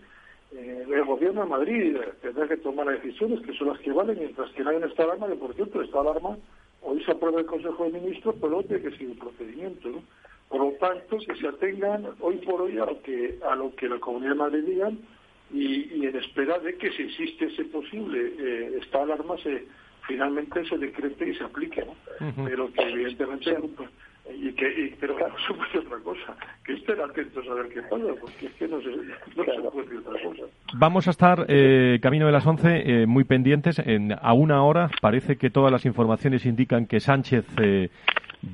Eh, 0.52 0.86
el 0.90 1.04
gobierno 1.04 1.42
de 1.42 1.48
Madrid 1.48 1.96
tendrá 2.22 2.48
que 2.48 2.56
tomar 2.56 2.86
decisiones 2.86 3.40
que 3.42 3.52
son 3.52 3.68
las 3.68 3.78
que 3.80 3.92
valen, 3.92 4.18
mientras 4.18 4.50
que 4.52 4.62
no 4.62 4.70
hay 4.70 4.76
un 4.76 4.84
estado 4.84 5.10
de 5.10 5.16
alarma, 5.16 5.34
que 5.34 5.40
por 5.40 5.54
cierto, 5.54 5.80
el 5.80 5.86
estado 5.86 6.04
de 6.04 6.10
alarma 6.10 6.38
hoy 6.80 7.04
se 7.04 7.10
aprueba 7.10 7.40
el 7.40 7.46
Consejo 7.46 7.84
de 7.84 8.00
Ministros, 8.00 8.36
pero 8.36 8.48
luego 8.48 8.68
tiene 8.68 8.82
que 8.82 8.90
seguir 8.92 9.10
un 9.10 9.18
procedimiento, 9.18 9.88
¿no? 9.90 10.02
Por 10.48 10.60
lo 10.60 10.72
tanto, 10.78 11.18
que 11.18 11.36
se 11.36 11.46
atengan 11.46 12.06
hoy 12.20 12.36
por 12.38 12.62
hoy 12.62 12.78
a 12.78 12.86
lo 12.86 13.02
que, 13.02 13.38
a 13.46 13.54
lo 13.54 13.74
que 13.76 13.86
la 13.86 13.98
Comunidad 13.98 14.30
de 14.30 14.36
Madrid 14.36 14.64
diga 14.64 14.90
y, 15.52 16.06
en 16.06 16.16
espera 16.16 16.58
de 16.58 16.76
que 16.76 16.90
si 16.92 17.02
existe 17.02 17.46
ese 17.46 17.64
posible 17.64 18.32
eh, 18.38 18.78
estado 18.80 19.06
de 19.06 19.12
alarma 19.14 19.36
se 19.38 19.64
finalmente 20.06 20.64
se 20.66 20.78
decrete 20.78 21.28
y 21.28 21.34
se 21.34 21.44
aplique, 21.44 21.84
¿no? 21.84 21.94
Pero 22.44 22.72
que 22.72 22.82
evidentemente 22.82 23.56
y 24.34 24.52
que 24.52 24.68
y, 24.68 24.94
pero 25.00 25.16
claro, 25.16 25.34
supuesto 25.46 25.80
otra 25.80 25.98
cosa 25.98 26.36
que 26.64 26.74
estén 26.74 27.00
atentos 27.00 27.46
a 27.48 27.54
ver 27.54 27.68
qué 27.68 27.82
pasa 27.82 28.06
porque 28.20 28.46
es 28.46 28.52
que 28.54 28.68
no 28.68 28.80
se, 28.80 28.88
no 28.88 29.44
se 29.44 29.70
puede 29.70 29.84
decir 29.84 29.98
otra 29.98 30.22
cosa. 30.22 30.42
Vamos 30.74 31.08
a 31.08 31.10
estar 31.10 31.46
eh, 31.48 31.98
camino 32.02 32.26
de 32.26 32.32
las 32.32 32.46
11 32.46 33.02
eh, 33.02 33.06
muy 33.06 33.24
pendientes. 33.24 33.78
En, 33.78 34.12
a 34.12 34.32
una 34.34 34.62
hora 34.64 34.90
parece 35.00 35.36
que 35.36 35.50
todas 35.50 35.72
las 35.72 35.86
informaciones 35.86 36.44
indican 36.44 36.86
que 36.86 37.00
Sánchez 37.00 37.46
eh, 37.60 37.90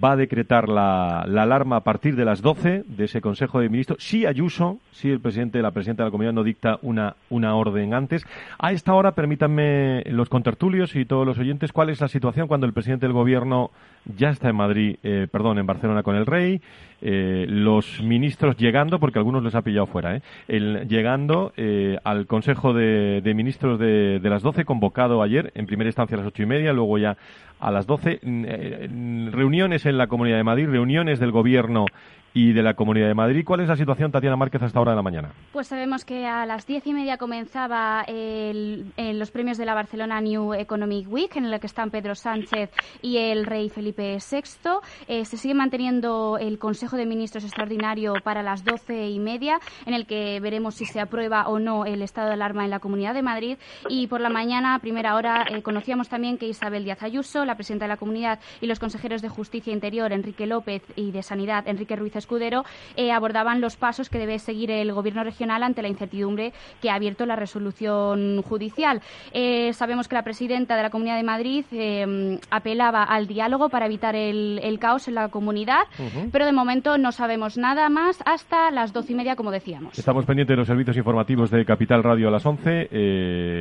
va 0.03 0.13
a 0.13 0.17
decretar 0.17 0.69
la, 0.69 1.21
alarma 1.21 1.77
a 1.77 1.81
partir 1.81 2.17
de 2.17 2.25
las 2.25 2.41
12 2.41 2.85
de 2.87 3.05
ese 3.05 3.21
Consejo 3.21 3.61
de 3.61 3.69
Ministros. 3.69 4.03
Si 4.03 4.27
Ayuso, 4.27 4.79
si 4.93 5.11
el 5.11 5.21
presidente, 5.21 5.61
la 5.63 5.71
presidenta 5.73 6.03
de 6.03 6.09
la 6.09 6.11
comunidad 6.11 6.33
no 6.33 6.45
dicta 6.45 6.79
una, 6.83 7.17
una 7.31 7.55
orden 7.55 7.95
antes. 7.95 8.27
A 8.59 8.73
esta 8.73 8.95
hora, 8.95 9.13
permítanme 9.13 10.03
los 10.07 10.29
contertulios 10.29 10.97
y 10.97 11.05
todos 11.05 11.27
los 11.27 11.39
oyentes, 11.39 11.73
¿cuál 11.73 11.91
es 11.91 12.01
la 12.01 12.09
situación 12.09 12.49
cuando 12.49 12.67
el 12.67 12.73
presidente 12.73 13.07
del 13.07 13.13
gobierno 13.13 13.71
ya 14.17 14.31
está 14.31 14.49
en 14.49 14.57
Madrid, 14.57 14.97
eh, 15.03 15.29
perdón, 15.31 15.59
en 15.59 15.67
Barcelona 15.67 16.03
con 16.03 16.17
el 16.17 16.27
rey? 16.27 16.61
Eh, 17.07 17.45
los 17.47 18.01
ministros 18.01 18.57
llegando, 18.57 18.99
porque 18.99 19.19
algunos 19.19 19.43
les 19.43 19.55
ha 19.55 19.61
pillado 19.61 19.87
fuera, 19.87 20.17
¿eh? 20.17 20.23
el, 20.49 20.89
llegando 20.89 21.53
eh, 21.59 21.99
al 22.03 22.27
Consejo 22.27 22.73
de, 22.73 23.21
Ministros 23.37 23.79
de, 23.79 24.21
de, 24.21 24.31
las 24.31 24.43
12, 24.43 24.65
convocado 24.65 25.23
ayer, 25.23 25.53
en 25.55 25.67
primera 25.67 25.89
instancia 25.89 26.17
a 26.17 26.21
las 26.21 26.29
ocho 26.29 26.43
y 26.43 26.47
media, 26.47 26.73
luego 26.73 26.97
ya 26.97 27.19
a 27.65 27.71
las 27.71 27.87
12. 27.87 28.21
Mm, 28.23 29.31
reuniones 29.31 29.87
en 29.87 29.97
la 29.97 30.07
Comunidad 30.07 30.37
de 30.37 30.45
Madrid, 30.45 30.69
reuniones 30.69 31.19
del 31.19 31.33
Gobierno 31.33 31.87
y 32.35 32.53
de 32.53 32.63
la 32.63 32.75
Comunidad 32.75 33.07
de 33.07 33.15
Madrid. 33.15 33.45
¿Cuál 33.47 33.61
es 33.61 33.69
la 33.69 33.77
situación, 33.77 34.11
Tatiana 34.11 34.37
Márquez, 34.37 34.61
hasta 34.61 34.79
ahora 34.79 34.91
de 34.91 34.97
la 34.97 35.03
mañana? 35.03 35.31
Pues 35.53 35.69
sabemos 35.69 36.05
que 36.05 36.27
a 36.27 36.45
las 36.45 36.67
diez 36.67 36.85
y 36.87 36.93
media 36.93 37.17
comenzaba 37.17 38.05
los 38.09 39.31
premios 39.31 39.57
de 39.57 39.65
la 39.65 39.75
Barcelona 39.75 40.21
New 40.21 40.53
Economic 40.53 41.11
Week, 41.11 41.35
en 41.37 41.47
el 41.47 41.61
que 41.61 41.69
están 41.69 41.91
Pedro 41.91 42.17
Sánchez 42.17 42.71
y 43.03 43.19
el 43.19 43.47
rey 43.47 43.71
Felipe 43.71 44.19
VI. 44.19 44.71
Eh, 45.07 45.25
se 45.25 45.37
sigue 45.37 45.55
manteniendo 45.55 46.37
el 46.41 46.59
Consejo 46.59 46.97
de 46.97 47.07
Ministros 47.07 47.45
extraordinario 47.45 48.15
para 48.25 48.43
las 48.43 48.65
doce 48.65 49.09
y 49.09 49.21
media, 49.21 49.61
en 49.87 49.95
el 49.95 50.07
que 50.07 50.41
veremos 50.41 50.75
si 50.75 50.87
se 50.87 50.99
aprueba 50.99 51.47
o 51.47 51.61
no 51.61 51.87
el 51.87 52.03
estado 52.03 52.29
de 52.29 52.35
alarma 52.35 52.65
en 52.65 52.71
la 52.71 52.81
Comunidad 52.81 53.15
de 53.15 53.23
Madrid. 53.23 53.59
Y 53.89 54.09
por 54.09 54.21
la 54.21 54.29
mañana, 54.29 54.75
a 54.75 54.81
primera 54.81 55.15
hora, 55.15 55.47
eh, 55.49 55.63
conocíamos 55.63 56.09
también 56.09 56.37
que 56.37 56.49
Isabel 56.49 56.83
Díaz 56.83 57.05
Ayuso, 57.05 57.45
la 57.45 57.55
presidenta 57.55 57.85
de 57.85 57.91
la 57.91 57.97
Comunidad, 57.97 58.41
y 58.61 58.67
los 58.67 58.81
consejeros 58.81 59.23
de 59.23 59.29
Justicia 59.29 59.71
e 59.71 59.75
Interior, 59.75 60.13
Enrique 60.13 60.47
López, 60.47 60.83
y 60.97 61.13
de 61.13 61.23
Sanidad, 61.23 61.69
Enrique 61.69 61.95
Ruiz 61.95 62.17
Escudero, 62.25 62.65
eh, 62.97 63.13
abordaban 63.13 63.61
los 63.61 63.77
pasos 63.77 64.09
que 64.09 64.19
debe 64.19 64.39
seguir 64.39 64.71
el 64.71 64.93
Gobierno 64.93 65.23
regional 65.25 65.63
ante 65.63 65.83
la 65.83 65.89
incertidumbre 65.89 66.53
que 66.81 66.89
ha 66.91 66.95
abierto 66.95 67.27
la 67.27 67.37
resolución 67.37 68.41
judicial. 68.43 69.03
Eh, 69.33 69.73
sabemos 69.75 70.09
que 70.09 70.15
la 70.15 70.23
presidenta 70.23 70.75
de 70.75 70.83
la 70.83 70.91
Comunidad 70.91 71.17
de 71.17 71.23
Madrid 71.23 71.65
eh, 71.71 72.39
apelaba 72.51 73.03
al 73.05 73.27
diálogo 73.27 73.69
para 73.69 73.87
evitar 73.87 74.17
el, 74.17 74.79
caos 74.81 75.07
en 75.07 75.15
la 75.15 75.29
comunidad, 75.29 75.85
pero 76.33 76.47
de 76.47 76.53
momento 76.53 76.99
no 76.99 77.13
sabemos 77.13 77.57
nada 77.57 77.89
más 77.89 78.23
hasta 78.27 78.71
las 78.71 78.93
doce 78.93 79.13
y 79.13 79.17
media, 79.17 79.37
como 79.37 79.51
decíamos. 79.51 79.99
Estamos 79.99 80.25
pendientes 80.25 80.55
de 80.55 80.59
los 80.59 80.67
servicios 80.67 80.97
informativos 80.97 81.51
de 81.51 81.65
Capital 81.65 82.03
Radio 82.03 82.29
a 82.29 82.31
las 82.31 82.45
once, 82.45 82.89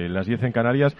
las 0.09 0.25
diez 0.25 0.41
en 0.43 0.51
Canarias. 0.51 0.95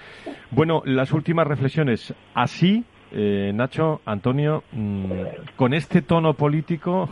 Bueno, 0.51 0.82
las 0.86 1.11
últimas 1.11 1.47
reflexiones. 1.47 2.14
Así 2.34 2.86
eh, 3.16 3.51
Nacho, 3.53 4.01
Antonio, 4.05 4.64
mm, 4.72 5.11
con 5.55 5.76
este 5.76 6.01
tono 6.01 6.34
político 6.34 7.07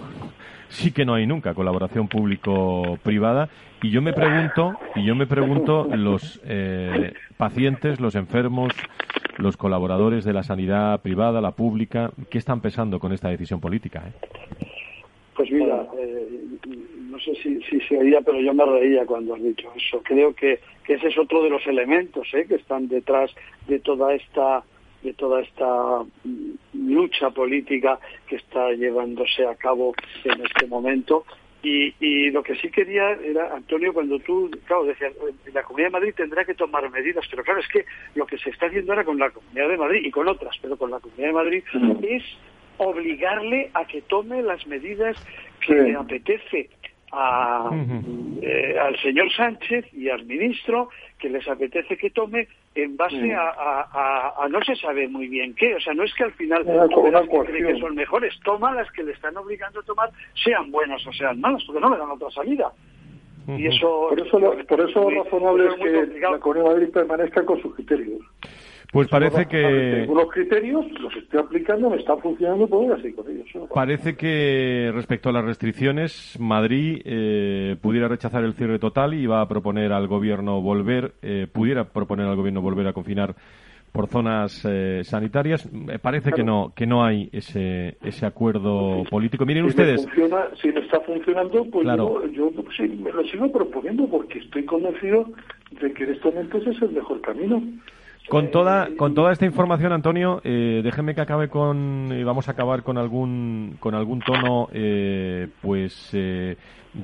sí 0.72 0.92
que 0.92 1.06
no 1.06 1.14
hay 1.14 1.28
nunca 1.28 1.54
colaboración 1.54 2.08
público-privada 2.08 3.50
y 3.84 3.92
yo 3.92 4.02
me 4.02 4.14
pregunto 4.14 4.74
y 4.96 5.06
yo 5.06 5.16
me 5.16 5.28
pregunto 5.28 5.88
los 5.92 6.42
eh, 6.46 7.14
pacientes, 7.38 8.00
los 8.00 8.16
enfermos, 8.16 8.74
los 9.38 9.58
colaboradores 9.58 10.24
de 10.24 10.34
la 10.34 10.44
sanidad 10.44 11.02
privada, 11.02 11.42
la 11.42 11.52
pública, 11.52 12.12
¿qué 12.30 12.38
están 12.38 12.62
pensando 12.62 13.00
con 13.00 13.12
esta 13.12 13.30
decisión 13.30 13.60
política? 13.60 14.04
Eh? 14.08 14.66
Pues 15.36 15.52
mira, 15.52 15.88
no 17.10 17.20
sé 17.20 17.36
si, 17.36 17.62
si 17.64 17.80
se 17.82 17.98
oía, 17.98 18.22
pero 18.22 18.40
yo 18.40 18.54
me 18.54 18.66
reía 18.66 19.06
cuando 19.06 19.36
has 19.36 19.44
dicho 19.44 19.68
eso. 19.76 20.02
Creo 20.04 20.34
que, 20.34 20.60
que 20.86 20.94
ese 20.94 21.08
es 21.08 21.18
otro 21.18 21.44
de 21.44 21.50
los 21.50 21.66
elementos 21.68 22.28
que 22.32 22.56
están 22.56 22.88
detrás 22.88 23.32
de 23.68 23.80
toda 23.80 24.14
esta 24.14 24.64
de 25.04 25.14
toda 25.14 25.41
esta 25.41 26.04
lucha 26.74 27.30
política 27.32 27.99
que 28.28 28.36
está 28.38 28.72
llevándose 28.72 29.45
a 29.45 29.56
cabo 29.56 29.93
en 30.24 30.45
este 30.45 30.68
momento. 30.68 31.26
Y, 31.64 31.93
y, 31.99 32.32
lo 32.32 32.41
que 32.41 32.56
sí 32.56 32.72
quería 32.72 33.12
era, 33.12 33.56
Antonio, 33.56 33.93
cuando 33.93 34.18
tú, 34.20 34.49
claro, 34.66 34.84
decías, 34.86 35.14
la 35.54 35.62
Comunidad 35.62 35.89
de 35.89 35.93
Madrid 35.93 36.14
tendrá 36.18 36.43
que 36.43 36.56
tomar 36.56 36.89
medidas, 36.89 37.24
pero 37.30 37.43
claro, 37.43 37.60
es 37.60 37.68
que 37.68 37.86
lo 38.16 38.26
que 38.26 38.39
se 38.39 38.49
está 38.49 38.66
haciendo 38.66 38.91
ahora 38.91 39.06
con 39.06 39.20
la 39.20 39.30
Comunidad 39.30 39.70
de 39.70 39.78
Madrid 39.78 40.02
y 40.04 40.10
con 40.10 40.28
otras, 40.28 40.58
pero 40.60 40.76
con 40.76 40.89
la 40.89 40.99
Comunidad 40.99 41.28
de 41.28 41.34
Madrid, 41.34 41.64
es 42.02 42.24
obligarle 42.78 43.70
a 43.76 43.86
que 43.86 44.02
tome 44.02 44.41
las 44.41 44.66
medidas 44.66 45.16
que 45.64 45.76
le 45.76 45.95
apetece 45.95 46.70
a, 47.12 47.70
eh, 48.41 48.76
al 48.80 48.99
señor 49.02 49.32
Sánchez 49.32 49.86
y 49.93 50.10
al 50.10 50.26
ministro 50.26 50.89
que 51.20 51.30
les 51.30 51.47
apetece 51.47 51.95
que 51.95 52.10
tome 52.10 52.47
en 52.74 52.96
base 52.96 53.34
a, 53.34 54.36
a, 54.38 54.48
no 54.50 54.62
se 54.64 54.76
sabe 54.76 55.08
muy 55.08 55.28
bien 55.28 55.54
qué. 55.56 55.76
O 55.76 55.80
sea, 55.80 55.94
no 55.94 56.04
es 56.04 56.14
que 56.14 56.24
al 56.24 56.34
final 56.34 56.66
las 56.66 57.28
que 57.28 57.64
que 57.64 57.80
son 57.80 57.96
mejores, 57.96 58.34
toma 58.44 58.74
las 58.74 58.90
que 58.92 59.04
le 59.04 59.12
están 59.12 59.36
obligando 59.38 59.80
a 59.80 59.84
tomar, 59.84 60.10
sean 60.44 60.72
buenas 60.72 61.06
o 61.06 61.12
sean 61.12 61.40
malas, 61.42 61.64
porque 61.66 61.82
no 61.82 61.90
le 61.90 61.98
dan 61.98 62.12
otra 62.12 62.30
salida. 62.32 62.72
Y 63.48 63.68
eso, 63.68 64.08
por 64.10 64.20
eso, 64.20 64.40
por 64.68 64.90
eso 64.90 65.10
lo 65.10 65.24
razonable 65.24 65.68
es 65.68 65.76
que 65.76 66.20
la 66.20 66.40
Comunidad 66.40 66.74
Madrid 66.74 66.90
permanezca 66.94 67.44
con 67.44 67.62
sus 67.62 67.76
criterios. 67.76 68.22
Pues 68.92 69.08
parece 69.08 69.46
que... 69.46 70.06
Los 70.06 70.30
criterios 70.30 70.86
los 71.00 71.16
estoy 71.16 71.39
aplicando, 71.39 71.89
me 71.89 71.96
está 71.96 72.18
funcionando, 72.18 72.68
pues 72.68 73.00
así 73.00 73.14
con 73.14 73.26
ellos. 73.30 73.48
Parece 73.74 74.16
que 74.18 74.92
respecto 74.94 75.30
a 75.30 75.32
las 75.32 75.46
restricciones, 75.46 76.38
Madrid 76.42 77.02
eh, 77.06 77.78
pudiera 77.82 78.10
rechazar 78.10 78.44
el 78.44 78.54
cierre 78.54 78.80
total 78.80 79.14
y 79.14 79.26
va 79.26 79.42
a 79.42 79.48
proponer 79.48 79.94
al 79.94 80.08
gobierno 80.08 80.62
volver, 80.62 81.14
eh, 81.22 81.48
pudiera 81.50 81.86
proponer 81.86 82.28
al 82.28 82.36
gobierno 82.36 82.62
volver 82.62 82.88
a 82.88 82.94
confinar 82.94 83.34
por 83.94 84.08
zonas 84.08 84.66
eh, 84.70 85.02
sanitarias. 85.04 85.70
parece 86.02 86.32
que 86.32 86.44
no 86.44 86.72
que 86.74 86.86
no 86.86 87.04
hay 87.04 87.30
ese 87.34 87.98
ese 88.02 88.26
acuerdo 88.26 89.04
político. 89.10 89.46
Miren 89.46 89.66
ustedes. 89.66 90.08
si 90.62 90.68
me 90.70 90.80
está 90.80 91.00
funcionando, 91.02 91.66
pues 91.66 91.86
yo, 91.98 92.26
yo 92.28 92.52
sí, 92.76 92.84
me 92.88 93.12
lo 93.12 93.24
sigo 93.24 93.52
proponiendo 93.52 94.08
porque 94.08 94.39
estoy 94.39 94.64
convencido 94.66 95.26
de 95.82 95.92
que 95.94 96.06
en 96.06 96.12
estos 96.12 96.34
momentos 96.34 96.68
es 96.68 96.82
el 96.82 96.92
mejor 96.92 97.20
camino. 97.22 97.62
Con 98.32 98.50
toda, 98.50 98.88
con 98.96 99.14
toda 99.14 99.34
esta 99.34 99.46
información, 99.46 99.92
Antonio, 99.92 100.40
eh, 100.46 100.80
déjeme 100.86 101.14
que 101.14 101.20
acabe 101.20 101.50
con, 101.50 102.14
y 102.18 102.24
vamos 102.24 102.48
a 102.48 102.52
acabar 102.52 102.82
con 102.82 102.98
algún, 102.98 103.76
con 103.78 103.94
algún 103.94 104.22
tono, 104.22 104.70
eh, 104.72 105.50
pues 105.62 106.12
eh, 106.14 106.56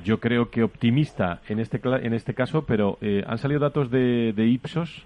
yo 0.02 0.20
creo 0.20 0.48
que 0.48 0.62
optimista 0.62 1.42
en 1.46 1.60
este, 1.60 1.82
en 1.84 2.14
este 2.14 2.32
caso, 2.32 2.62
pero 2.62 2.96
eh, 3.02 3.24
han 3.26 3.36
salido 3.36 3.60
datos 3.60 3.90
de, 3.90 4.32
de 4.32 4.46
Ipsos 4.46 5.04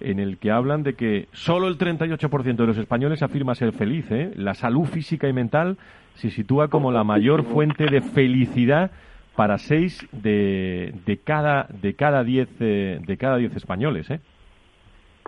en 0.00 0.20
el 0.20 0.38
que 0.38 0.50
hablan 0.50 0.84
de 0.84 0.94
que 0.94 1.28
solo 1.32 1.68
el 1.68 1.76
38% 1.76 2.56
de 2.56 2.66
los 2.66 2.78
españoles 2.78 3.22
afirma 3.22 3.54
ser 3.54 3.72
feliz. 3.74 4.06
La 4.36 4.54
salud 4.54 4.86
física 4.86 5.28
y 5.28 5.34
mental 5.34 5.76
se 6.14 6.30
sitúa 6.30 6.68
como 6.68 6.92
la 6.92 7.04
mayor 7.04 7.44
fuente 7.44 7.84
de 7.84 8.00
felicidad 8.00 8.90
para 9.36 9.58
seis 9.58 10.08
de, 10.12 10.94
de 11.04 11.18
cada 11.18 11.68
de 11.82 11.92
cada 11.92 12.24
diez 12.24 12.48
de 12.58 13.16
cada 13.20 13.36
diez 13.36 13.54
españoles. 13.54 14.08
¿eh? 14.08 14.20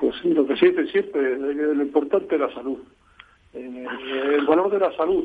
Pues 0.01 0.15
sí, 0.23 0.33
lo 0.33 0.47
que 0.47 0.57
se 0.57 0.71
dice 0.71 0.87
siempre, 0.87 1.39
lo 1.39 1.83
importante 1.83 2.35
es 2.35 2.41
la 2.41 2.51
salud. 2.55 2.79
Eh, 3.53 3.87
el 4.39 4.47
valor 4.47 4.71
de 4.71 4.79
la 4.79 4.97
salud. 4.97 5.25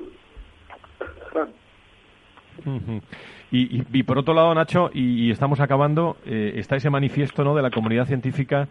y, 3.51 4.03
por 4.03 4.17
otro 4.17 4.33
lado, 4.33 4.53
Nacho, 4.53 4.89
y, 4.93 5.31
estamos 5.31 5.61
acabando, 5.61 6.17
eh, 6.25 6.53
está 6.55 6.75
ese 6.75 6.89
manifiesto 6.89 7.45
¿no? 7.45 7.55
de 7.55 7.61
la 7.61 7.71
comunidad 7.71 8.05
científica 8.05 8.67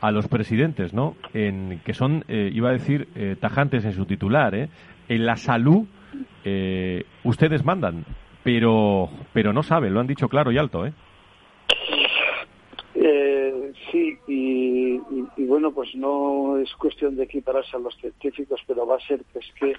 a 0.00 0.10
los 0.10 0.28
presidentes, 0.28 0.92
¿no? 0.92 1.16
En, 1.32 1.80
que 1.84 1.94
son, 1.94 2.24
eh, 2.28 2.50
iba 2.52 2.70
a 2.70 2.72
decir, 2.72 3.08
tajantes 3.40 3.84
en 3.84 3.92
su 3.92 4.04
titular, 4.04 4.54
¿eh? 4.54 4.68
En 5.08 5.24
la 5.24 5.36
salud, 5.36 5.86
ustedes 7.22 7.64
mandan, 7.64 8.04
pero, 8.42 9.08
pero 9.32 9.52
no 9.52 9.62
saben, 9.62 9.94
lo 9.94 10.00
han 10.00 10.06
dicho 10.06 10.28
claro 10.28 10.52
y 10.52 10.58
alto, 10.58 10.86
¿eh? 10.86 10.92
Sí, 13.94 14.18
y, 14.26 14.63
bueno, 15.36 15.70
pues 15.72 15.94
no 15.94 16.58
es 16.58 16.72
cuestión 16.74 17.16
de 17.16 17.24
equipararse 17.24 17.76
a 17.76 17.80
los 17.80 17.96
científicos, 17.96 18.60
pero 18.66 18.86
va 18.86 18.96
a 18.96 19.06
ser 19.06 19.20
que 19.32 19.38
es 19.38 19.52
que, 19.58 19.76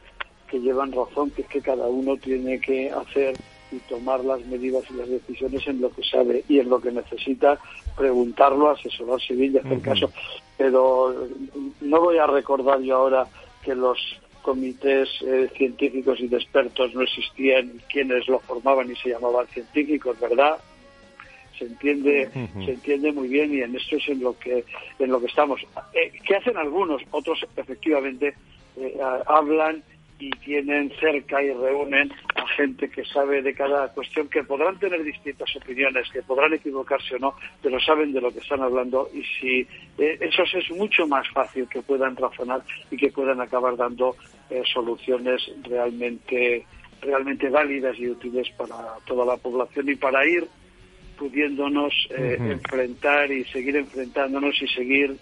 que 0.49 0.59
llevan 0.59 0.91
razón, 0.91 1.31
que 1.31 1.43
es 1.43 1.47
que 1.47 1.61
cada 1.61 1.87
uno 1.87 2.17
tiene 2.17 2.59
que 2.59 2.91
hacer 2.91 3.35
y 3.71 3.77
tomar 3.89 4.23
las 4.23 4.45
medidas 4.45 4.83
y 4.89 4.93
las 4.93 5.09
decisiones 5.09 5.67
en 5.67 5.81
lo 5.81 5.89
que 5.89 6.03
sabe 6.03 6.43
y 6.47 6.59
en 6.59 6.69
lo 6.69 6.79
que 6.79 6.91
necesita, 6.91 7.59
preguntarlo, 7.97 8.69
asesorarse 8.69 9.33
bien 9.33 9.53
y 9.53 9.57
hacer 9.57 9.81
caso. 9.81 10.11
Pero 10.57 11.27
no 11.81 11.99
voy 11.99 12.17
a 12.17 12.27
recordar 12.27 12.79
yo 12.81 12.95
ahora 12.95 13.27
que 13.63 13.75
los 13.75 13.97
comités 14.43 15.09
eh, 15.23 15.49
científicos 15.57 16.19
y 16.19 16.27
de 16.27 16.37
expertos 16.37 16.93
no 16.93 17.01
existían, 17.01 17.81
quienes 17.89 18.27
lo 18.27 18.39
formaban 18.39 18.91
y 18.91 18.95
se 18.95 19.09
llamaban 19.09 19.47
científicos, 19.47 20.19
¿verdad? 20.19 20.57
Se 21.57 21.65
entiende 21.65 22.29
se 22.65 22.71
entiende 22.71 23.11
muy 23.11 23.27
bien 23.27 23.53
y 23.53 23.61
en 23.61 23.75
esto 23.75 23.97
es 23.97 24.07
en 24.09 24.21
lo 24.21 24.37
que 24.37 24.63
en 24.99 25.11
lo 25.11 25.19
que 25.19 25.27
estamos. 25.27 25.61
Eh, 25.93 26.11
qué 26.25 26.35
hacen 26.35 26.57
algunos 26.57 27.01
otros 27.11 27.45
efectivamente 27.55 28.33
eh, 28.77 28.97
hablan 29.27 29.83
y 30.17 30.29
tienen 30.29 30.91
cerca 30.97 31.43
y 31.43 31.51
reúnen 31.51 32.09
a 32.35 32.47
gente 32.47 32.89
que 32.89 33.03
sabe 33.03 33.41
de 33.41 33.53
cada 33.53 33.89
cuestión, 33.89 34.29
que 34.29 34.45
podrán 34.45 34.79
tener 34.79 35.03
distintas 35.03 35.53
opiniones, 35.57 36.09
que 36.09 36.21
podrán 36.21 36.53
equivocarse 36.53 37.15
o 37.15 37.19
no, 37.19 37.35
pero 37.61 37.77
saben 37.81 38.13
de 38.13 38.21
lo 38.21 38.31
que 38.31 38.39
están 38.39 38.61
hablando 38.61 39.09
y 39.13 39.23
si 39.23 39.67
eh, 39.97 40.17
eso 40.21 40.43
es 40.43 40.71
mucho 40.71 41.05
más 41.05 41.27
fácil 41.29 41.67
que 41.67 41.81
puedan 41.81 42.15
razonar 42.15 42.61
y 42.89 42.95
que 42.95 43.11
puedan 43.11 43.41
acabar 43.41 43.75
dando 43.75 44.15
soluciones 44.71 45.41
realmente 45.63 46.65
realmente 47.05 47.49
válidas 47.49 47.97
y 47.97 48.09
útiles 48.09 48.49
para 48.57 48.75
toda 49.05 49.25
la 49.25 49.37
población 49.37 49.89
y 49.89 49.95
para 49.95 50.25
ir 50.25 50.47
pudiéndonos 51.17 51.93
eh, 52.11 52.37
enfrentar 52.39 53.31
y 53.31 53.43
seguir 53.45 53.75
enfrentándonos 53.77 54.61
y 54.61 54.67
seguir 54.67 55.17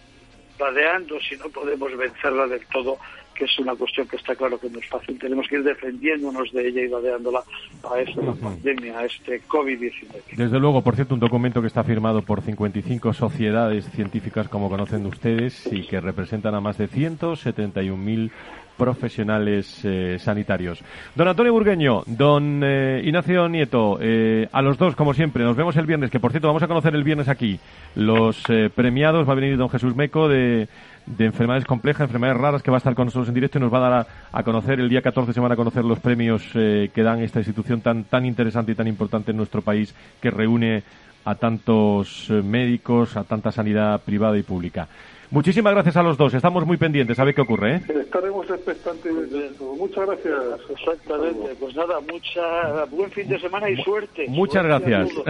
vadeando 0.58 1.20
si 1.20 1.36
no 1.38 1.50
podemos 1.50 1.96
vencerla 1.98 2.48
del 2.48 2.66
todo, 2.68 2.98
que 3.34 3.46
es 3.46 3.60
una 3.60 3.76
cuestión 3.76 4.08
que 4.08 4.18
está 4.18 4.36
claro 4.36 4.60
que 4.60 4.70
no 4.70 4.80
es 4.80 4.88
fácil. 4.88 5.18
Tenemos 5.18 5.48
que 5.48 5.56
ir 5.56 5.64
defendiéndonos 5.64 6.52
de 6.52 6.68
ella 6.68 6.82
y 6.82 6.88
vadeándola 6.88 7.44
a 7.92 8.00
esta 8.00 8.34
pandemia, 8.34 9.00
a 9.00 9.06
este 9.06 9.42
COVID-19. 9.44 10.36
Desde 10.38 10.60
luego, 10.60 10.82
por 10.82 10.96
cierto, 10.96 11.16
un 11.16 11.20
documento 11.20 11.62
que 11.62 11.68
está 11.68 11.84
firmado 11.84 12.22
por 12.22 12.42
55 12.42 13.14
sociedades 13.14 13.90
científicas, 13.92 14.48
como 14.48 14.70
conocen 14.70 15.06
ustedes, 15.06 15.68
y 15.72 15.84
que 15.88 16.00
representan 16.00 16.56
a 16.56 16.62
más 16.62 16.78
de 16.78 16.88
171.000 16.88 18.32
profesionales 18.78 19.80
eh, 19.84 20.18
sanitarios. 20.20 20.84
Don 21.16 21.28
Antonio 21.28 21.54
Burgueño, 21.54 22.04
don 22.06 22.62
eh, 22.64 23.02
Ignacio 23.04 23.48
Nieto, 23.48 23.98
eh, 24.02 24.48
a 24.52 24.62
los 24.62 24.78
dos, 24.78 24.96
como 24.96 25.14
siempre, 25.14 25.44
nos 25.44 25.56
vemos 25.56 25.76
el 25.78 25.86
viernes, 25.86 26.10
que 26.10 26.20
por 26.20 26.32
cierto 26.32 26.48
vamos 26.48 26.64
a 26.64 26.68
conocer 26.68 26.96
el 26.96 27.04
viernes 27.04 27.28
aquí 27.28 27.60
los 27.96 28.44
premiados, 28.76 29.28
va 29.28 29.34
a 29.34 29.36
venir 29.36 29.56
don 29.56 29.70
Jesús 29.70 29.96
Meco 29.96 30.28
de, 30.28 30.68
de 31.06 31.26
enfermedades 31.26 31.66
complejas, 31.66 32.02
enfermedades 32.02 32.42
raras, 32.42 32.64
que 32.64 32.72
va 32.72 32.78
a 32.78 32.80
estar 32.80 32.96
con 32.96 33.06
nosotros 33.06 33.28
en 33.28 33.36
directo 33.36 33.60
y 33.60 33.62
nos 33.62 33.72
va 33.72 33.78
a 33.78 33.90
dar 33.90 34.08
a, 34.32 34.44
conocer, 34.44 34.80
el 34.80 34.90
día 34.90 35.02
14 35.02 35.32
se 35.32 35.40
van 35.40 35.52
a 35.52 35.56
conocer 35.56 35.86
los 35.86 36.00
premios 36.00 36.44
que 36.54 36.92
dan 36.96 37.22
esta 37.22 37.40
institución 37.40 37.82
tan, 37.82 38.06
tan 38.06 38.26
interesante 38.26 38.72
y 38.72 38.76
tan 38.76 38.88
importante 38.88 39.32
en 39.32 39.38
nuestro 39.38 39.62
país, 39.62 39.94
que 40.20 40.32
reúne 40.32 40.84
a 41.26 41.36
tantos 41.36 42.30
eh, 42.30 42.42
médicos, 42.42 43.16
a 43.18 43.24
tanta 43.24 43.52
sanidad 43.52 44.02
privada 44.02 44.38
y 44.38 44.44
pública. 44.44 44.88
Muchísimas 45.34 45.74
gracias 45.74 45.98
a 45.98 46.04
los 46.04 46.16
dos. 46.16 46.32
Estamos 46.36 46.64
muy 46.64 46.78
pendientes 46.78 47.18
a 47.18 47.24
ver 47.24 47.34
qué 47.34 47.42
ocurre. 47.42 47.78
¿eh? 47.78 47.82
Estaremos 48.02 48.48
expectantes. 48.48 49.12
Muchas 49.60 50.06
gracias. 50.06 50.36
Exactamente. 50.70 51.56
Pues 51.60 51.76
nada, 51.76 51.96
mucha, 52.02 52.86
buen 52.92 53.10
fin 53.10 53.28
de 53.28 53.40
semana 53.40 53.68
y 53.68 53.82
suerte. 53.82 54.28
Muchas 54.28 54.64
gracias. 54.64 55.10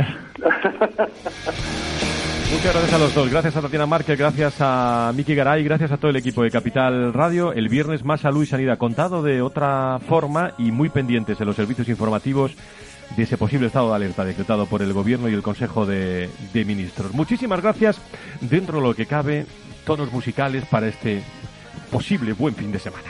Muchas 2.52 2.74
gracias 2.74 2.94
a 2.94 2.98
los 2.98 3.16
dos. 3.16 3.32
Gracias 3.32 3.56
a 3.56 3.62
Tatiana 3.62 3.86
Márquez, 3.86 4.20
gracias 4.20 4.58
a 4.60 5.14
Miki 5.16 5.36
Garay, 5.36 5.64
gracias 5.64 5.94
a 5.94 5.98
todo 5.98 6.12
el 6.12 6.18
equipo 6.18 6.44
de 6.44 6.52
Capital 6.52 7.14
Radio. 7.14 7.54
El 7.54 7.70
viernes 7.70 8.04
más 8.04 8.20
salud 8.20 8.44
y 8.44 8.46
sanidad 8.46 8.78
contado 8.78 9.24
de 9.24 9.42
otra 9.42 10.00
forma 10.08 10.54
y 10.58 10.72
muy 10.72 10.90
pendientes 10.90 11.40
en 11.40 11.48
los 11.48 11.56
servicios 11.56 11.88
informativos 11.88 12.58
de 13.16 13.24
ese 13.24 13.38
posible 13.38 13.68
estado 13.68 13.90
de 13.90 13.96
alerta 13.96 14.26
decretado 14.26 14.66
por 14.66 14.82
el 14.82 14.94
Gobierno 14.94 15.30
y 15.30 15.34
el 15.34 15.44
Consejo 15.44 15.86
de, 15.86 16.30
de 16.54 16.66
Ministros. 16.66 17.14
Muchísimas 17.14 17.62
gracias. 17.62 17.98
Dentro 18.42 18.80
de 18.80 18.84
lo 18.84 18.96
que 18.96 19.06
cabe, 19.06 19.46
tonos 19.86 20.12
musicales 20.12 20.66
para 20.66 20.88
este 20.88 21.24
posible 21.92 22.34
buen 22.34 22.56
fin 22.56 22.72
de 22.72 22.80
semana. 22.80 23.10